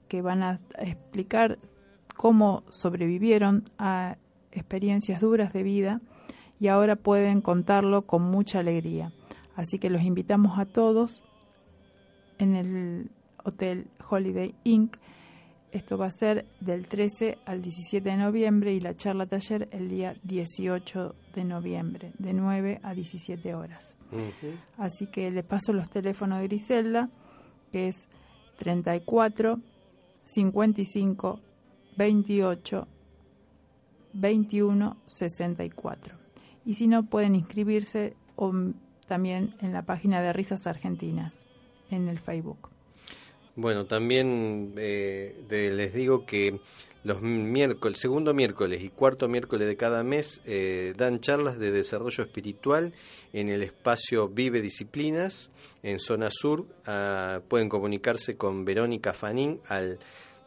que 0.09 0.23
van 0.23 0.43
a 0.43 0.61
explicar 0.79 1.59
cómo 2.17 2.65
sobrevivieron 2.69 3.71
a 3.79 4.17
experiencias 4.51 5.21
duras 5.21 5.53
de 5.53 5.63
vida 5.63 6.01
y 6.59 6.69
ahora 6.69 6.97
pueden 6.97 7.41
contarlo 7.41 8.03
con 8.03 8.23
mucha 8.23 8.59
alegría. 8.59 9.13
Así 9.55 9.79
que 9.79 9.89
los 9.89 10.03
invitamos 10.03 10.59
a 10.59 10.67
todos 10.67 11.23
en 12.39 12.55
el 12.57 13.11
Hotel 13.45 13.89
Holiday 14.09 14.55
Inn. 14.65 14.91
Esto 15.73 15.97
va 15.97 16.07
a 16.07 16.11
ser 16.11 16.47
del 16.61 16.89
13 16.89 17.39
al 17.47 17.63
17 17.63 18.11
de 18.11 18.17
noviembre 18.17 18.75
y 18.75 18.81
la 18.81 18.95
charla 18.95 19.27
taller 19.27 19.69
el 19.71 19.89
día 19.89 20.17
18 20.25 21.15
de 21.35 21.45
noviembre, 21.45 22.13
de 22.19 22.33
9 22.33 22.81
a 22.83 22.93
17 22.93 23.55
horas. 23.55 23.97
Así 24.77 25.07
que 25.07 25.31
le 25.31 25.45
paso 25.45 25.73
los 25.73 25.89
teléfonos 25.89 26.41
de 26.41 26.49
Griselda, 26.49 27.09
que 27.71 27.87
es 27.89 28.09
34 28.59 29.61
55 30.25 31.41
28 31.97 32.89
2164. 34.13 36.17
Y 36.65 36.75
si 36.75 36.89
no, 36.89 37.05
pueden 37.05 37.37
inscribirse 37.37 38.17
también 39.07 39.55
en 39.61 39.73
la 39.73 39.83
página 39.83 40.21
de 40.21 40.33
Risas 40.33 40.67
Argentinas, 40.67 41.47
en 41.91 42.09
el 42.09 42.19
Facebook. 42.19 42.70
Bueno, 43.61 43.85
también 43.85 44.73
eh, 44.79 45.37
les 45.51 45.93
digo 45.93 46.25
que 46.25 46.61
los 47.05 47.21
miércoles, 47.21 47.99
segundo 47.99 48.33
miércoles 48.33 48.83
y 48.83 48.89
cuarto 48.89 49.29
miércoles 49.29 49.69
de 49.69 49.77
cada 49.77 50.03
mes 50.03 50.41
eh, 50.47 50.95
dan 50.97 51.21
charlas 51.21 51.59
de 51.59 51.71
desarrollo 51.71 52.25
espiritual 52.25 52.95
en 53.35 53.51
el 53.51 53.63
espacio 53.63 54.31
Vive 54.31 54.63
Disciplinas 54.63 55.51
en 55.83 56.01
zona 56.01 56.31
sur. 56.31 56.65
Ah, 56.87 57.43
pueden 57.49 57.69
comunicarse 57.69 58.39
con 58.39 58.65
Verónica 58.65 59.13
Fanín 59.13 59.61
al 59.67 59.99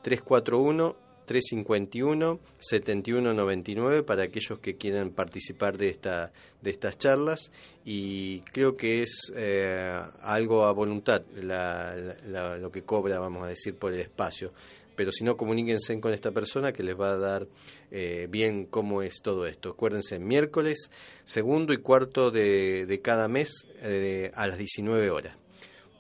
341 0.01 0.95
351 1.25 2.39
7199 2.59 4.03
para 4.03 4.23
aquellos 4.23 4.59
que 4.59 4.75
quieran 4.75 5.11
participar 5.11 5.77
de 5.77 5.89
esta 5.89 6.31
de 6.61 6.71
estas 6.71 6.97
charlas 6.97 7.51
y 7.85 8.39
creo 8.51 8.77
que 8.77 9.03
es 9.03 9.31
eh, 9.35 9.99
algo 10.21 10.65
a 10.65 10.71
voluntad 10.71 11.23
lo 11.35 12.71
que 12.71 12.83
cobra 12.83 13.19
vamos 13.19 13.43
a 13.43 13.47
decir 13.47 13.75
por 13.75 13.93
el 13.93 13.99
espacio 13.99 14.51
pero 14.95 15.11
si 15.11 15.23
no, 15.23 15.37
comuníquense 15.37 15.99
con 15.99 16.13
esta 16.13 16.31
persona 16.31 16.71
que 16.71 16.83
les 16.83 16.99
va 16.99 17.13
a 17.13 17.17
dar 17.17 17.47
eh, 17.91 18.27
bien 18.29 18.65
cómo 18.65 19.01
es 19.01 19.21
todo 19.21 19.45
esto. 19.45 19.71
Acuérdense, 19.71 20.19
miércoles, 20.19 20.91
segundo 21.23 21.73
y 21.73 21.77
cuarto 21.77 22.31
de, 22.31 22.99
cada 23.03 23.27
mes 23.27 23.67
eh, 23.81 24.31
a 24.35 24.47
las 24.47 24.57
19 24.57 25.09
horas. 25.09 25.35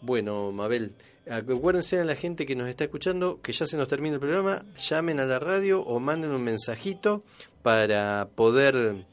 Bueno, 0.01 0.51
Mabel, 0.51 0.93
acuérdense 1.29 1.99
a 1.99 2.05
la 2.05 2.15
gente 2.15 2.45
que 2.45 2.55
nos 2.55 2.67
está 2.67 2.85
escuchando 2.85 3.39
que 3.41 3.53
ya 3.53 3.65
se 3.65 3.77
nos 3.77 3.87
termina 3.87 4.15
el 4.15 4.19
programa, 4.19 4.65
llamen 4.77 5.19
a 5.19 5.25
la 5.25 5.39
radio 5.39 5.81
o 5.81 5.99
manden 5.99 6.31
un 6.31 6.43
mensajito 6.43 7.23
para 7.61 8.27
poder 8.35 9.05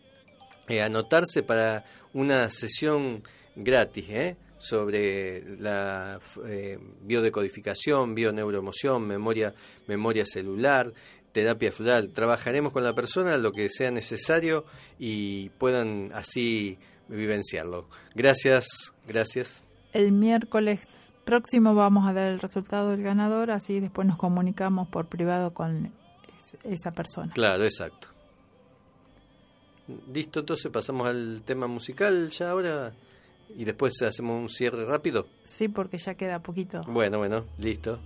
eh, 0.69 0.83
anotarse 0.83 1.43
para 1.43 1.85
una 2.13 2.51
sesión 2.51 3.23
gratis, 3.57 4.07
¿eh? 4.09 4.37
sobre 4.59 5.43
la 5.59 6.21
eh, 6.47 6.79
biodecodificación, 7.03 8.15
bioneuroemoción, 8.15 9.07
memoria, 9.07 9.55
memoria 9.87 10.27
celular, 10.27 10.93
terapia 11.33 11.73
floral. 11.73 12.11
Trabajaremos 12.11 12.73
con 12.73 12.85
la 12.85 12.95
persona 12.95 13.39
lo 13.39 13.53
que 13.53 13.71
sea 13.71 13.91
necesario 13.91 14.67
y 14.99 15.49
puedan 15.51 16.11
así 16.13 16.79
vivenciarlo. 17.09 17.89
Gracias, 18.15 18.93
gracias. 19.07 19.65
El 19.93 20.13
miércoles 20.13 21.13
próximo 21.31 21.77
vamos 21.77 22.09
a 22.09 22.13
dar 22.13 22.27
el 22.27 22.41
resultado 22.41 22.91
del 22.91 23.05
ganador, 23.05 23.53
así 23.53 23.79
después 23.79 24.05
nos 24.05 24.17
comunicamos 24.17 24.89
por 24.89 25.07
privado 25.07 25.55
con 25.55 25.93
esa 26.65 26.91
persona. 26.91 27.33
Claro, 27.33 27.63
exacto. 27.63 28.09
Listo, 30.13 30.41
entonces 30.41 30.73
pasamos 30.73 31.07
al 31.07 31.43
tema 31.45 31.69
musical 31.69 32.31
ya 32.31 32.51
ahora. 32.51 32.93
¿Y 33.57 33.65
después 33.65 34.03
hacemos 34.03 34.41
un 34.41 34.49
cierre 34.49 34.85
rápido? 34.85 35.27
Sí, 35.45 35.69
porque 35.69 35.99
ya 35.99 36.15
queda 36.15 36.41
poquito. 36.41 36.83
Bueno, 36.89 37.19
bueno, 37.19 37.45
listo. 37.59 38.01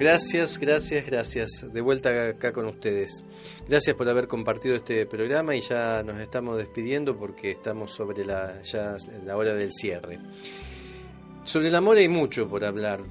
Gracias, 0.00 0.58
gracias, 0.58 1.04
gracias. 1.04 1.66
De 1.74 1.82
vuelta 1.82 2.28
acá 2.28 2.54
con 2.54 2.64
ustedes. 2.64 3.22
Gracias 3.68 3.94
por 3.94 4.08
haber 4.08 4.28
compartido 4.28 4.74
este 4.74 5.04
programa 5.04 5.54
y 5.54 5.60
ya 5.60 6.02
nos 6.02 6.18
estamos 6.20 6.56
despidiendo 6.56 7.18
porque 7.18 7.50
estamos 7.50 7.92
sobre 7.92 8.24
la, 8.24 8.62
ya 8.62 8.96
la 9.26 9.36
hora 9.36 9.52
del 9.52 9.74
cierre. 9.74 10.18
Sobre 11.44 11.68
el 11.68 11.74
amor 11.74 11.98
hay 11.98 12.08
mucho 12.08 12.48
por 12.48 12.64
hablar, 12.64 13.02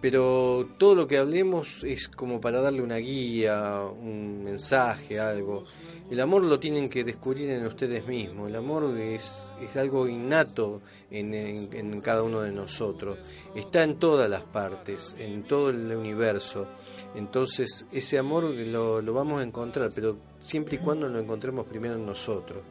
pero 0.00 0.68
todo 0.78 0.94
lo 0.94 1.08
que 1.08 1.18
hablemos 1.18 1.82
es 1.82 2.08
como 2.08 2.40
para 2.40 2.60
darle 2.60 2.82
una 2.82 2.98
guía, 2.98 3.82
un 3.82 4.44
mensaje, 4.44 5.18
algo. 5.18 5.64
El 6.08 6.20
amor 6.20 6.44
lo 6.44 6.60
tienen 6.60 6.88
que 6.88 7.02
descubrir 7.02 7.50
en 7.50 7.66
ustedes 7.66 8.06
mismos. 8.06 8.48
El 8.48 8.56
amor 8.56 8.96
es, 8.96 9.52
es 9.60 9.76
algo 9.76 10.06
innato 10.06 10.82
en, 11.10 11.34
en, 11.34 12.00
cada 12.00 12.22
uno 12.22 12.42
de 12.42 12.52
nosotros. 12.52 13.18
Está 13.56 13.82
en 13.82 13.98
todas 13.98 14.30
las 14.30 14.42
partes, 14.44 15.16
en 15.18 15.42
todo 15.42 15.70
el 15.70 15.94
universo. 15.94 16.68
Entonces 17.16 17.84
ese 17.90 18.18
amor 18.18 18.44
lo, 18.44 19.02
lo 19.02 19.12
vamos 19.12 19.40
a 19.40 19.42
encontrar, 19.42 19.90
pero 19.92 20.16
siempre 20.38 20.76
y 20.76 20.78
cuando 20.78 21.08
lo 21.08 21.18
encontremos 21.18 21.66
primero 21.66 21.96
en 21.96 22.06
nosotros. 22.06 22.62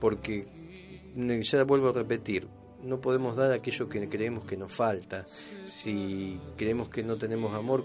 Porque, 0.00 0.46
ya 1.14 1.62
vuelvo 1.62 1.90
a 1.90 1.92
repetir, 1.92 2.48
no 2.84 3.00
podemos 3.00 3.36
dar 3.36 3.50
aquello 3.52 3.88
que 3.88 4.08
creemos 4.08 4.44
que 4.44 4.56
nos 4.56 4.72
falta. 4.72 5.26
Si 5.64 6.38
creemos 6.56 6.88
que 6.88 7.02
no 7.02 7.16
tenemos 7.16 7.54
amor, 7.54 7.84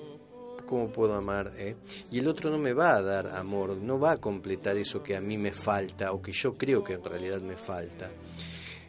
¿cómo 0.65 0.89
puedo 0.89 1.15
amar? 1.15 1.53
Eh? 1.57 1.75
Y 2.11 2.19
el 2.19 2.27
otro 2.27 2.49
no 2.49 2.57
me 2.57 2.73
va 2.73 2.95
a 2.95 3.01
dar 3.01 3.27
amor, 3.27 3.75
no 3.77 3.99
va 3.99 4.11
a 4.11 4.17
completar 4.17 4.77
eso 4.77 5.01
que 5.01 5.15
a 5.15 5.21
mí 5.21 5.37
me 5.37 5.51
falta 5.51 6.11
o 6.11 6.21
que 6.21 6.31
yo 6.31 6.57
creo 6.57 6.83
que 6.83 6.93
en 6.93 7.03
realidad 7.03 7.41
me 7.41 7.55
falta. 7.55 8.09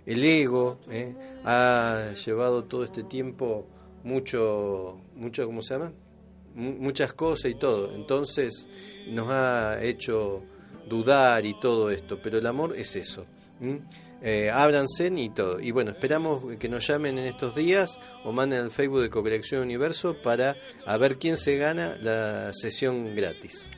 El 0.05 0.25
ego 0.25 0.79
eh, 0.91 1.15
ha 1.45 2.13
llevado 2.25 2.65
todo 2.65 2.85
este 2.85 3.05
tiempo 3.05 3.67
mucho, 4.05 4.99
mucho, 5.15 5.47
¿cómo 5.47 5.63
se 5.63 5.75
llama? 5.75 5.93
muchas 6.55 7.13
cosas 7.13 7.51
y 7.51 7.55
todo. 7.55 7.95
Entonces 7.95 8.67
nos 9.09 9.29
ha 9.31 9.83
hecho 9.83 10.43
dudar 10.89 11.45
y 11.47 11.59
todo 11.59 11.91
esto, 11.91 12.19
pero 12.23 12.39
el 12.39 12.47
amor 12.47 12.77
es 12.77 12.97
eso. 12.97 13.27
Ábranse 14.53 15.11
y 15.17 15.31
todo. 15.31 15.61
Y 15.61 15.71
bueno, 15.71 15.93
esperamos 15.93 16.45
que 16.59 16.69
nos 16.69 16.87
llamen 16.87 17.19
en 17.19 17.27
estos 17.27 17.55
días 17.55 17.99
o 18.25 18.33
manden 18.33 18.61
al 18.61 18.71
Facebook 18.71 19.01
de 19.01 19.11
Cocreación 19.11 19.63
Universo 19.63 20.17
para 20.23 20.57
a 20.87 20.97
ver 20.97 21.19
quién 21.19 21.37
se 21.37 21.57
gana 21.57 21.97
la 22.01 22.53
sesión 22.53 23.15
gratis. 23.15 23.71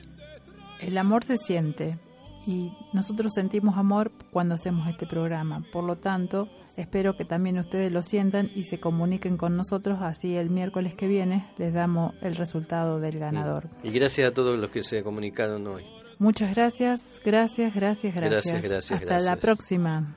El 0.80 0.98
amor 0.98 1.24
se 1.24 1.38
siente 1.38 1.98
y 2.46 2.72
nosotros 2.92 3.32
sentimos 3.34 3.76
amor 3.76 4.10
cuando 4.30 4.54
hacemos 4.54 4.88
este 4.88 5.06
programa. 5.06 5.64
Por 5.72 5.84
lo 5.84 5.96
tanto, 5.96 6.48
espero 6.76 7.16
que 7.16 7.24
también 7.24 7.58
ustedes 7.58 7.92
lo 7.92 8.02
sientan 8.02 8.50
y 8.54 8.64
se 8.64 8.80
comuniquen 8.80 9.36
con 9.36 9.56
nosotros, 9.56 10.00
así 10.02 10.34
el 10.34 10.50
miércoles 10.50 10.94
que 10.94 11.06
viene 11.06 11.46
les 11.58 11.72
damos 11.72 12.14
el 12.20 12.36
resultado 12.36 12.98
del 12.98 13.18
ganador. 13.18 13.68
Y 13.82 13.90
gracias 13.90 14.30
a 14.30 14.34
todos 14.34 14.58
los 14.58 14.70
que 14.70 14.82
se 14.82 15.02
comunicaron 15.02 15.66
hoy. 15.66 15.84
Muchas 16.18 16.54
gracias, 16.54 17.20
gracias, 17.24 17.74
gracias, 17.74 18.14
gracias. 18.14 18.62
Gracias, 18.62 18.62
gracias. 18.62 19.02
Hasta 19.02 19.18
la 19.18 19.36
próxima. 19.36 20.16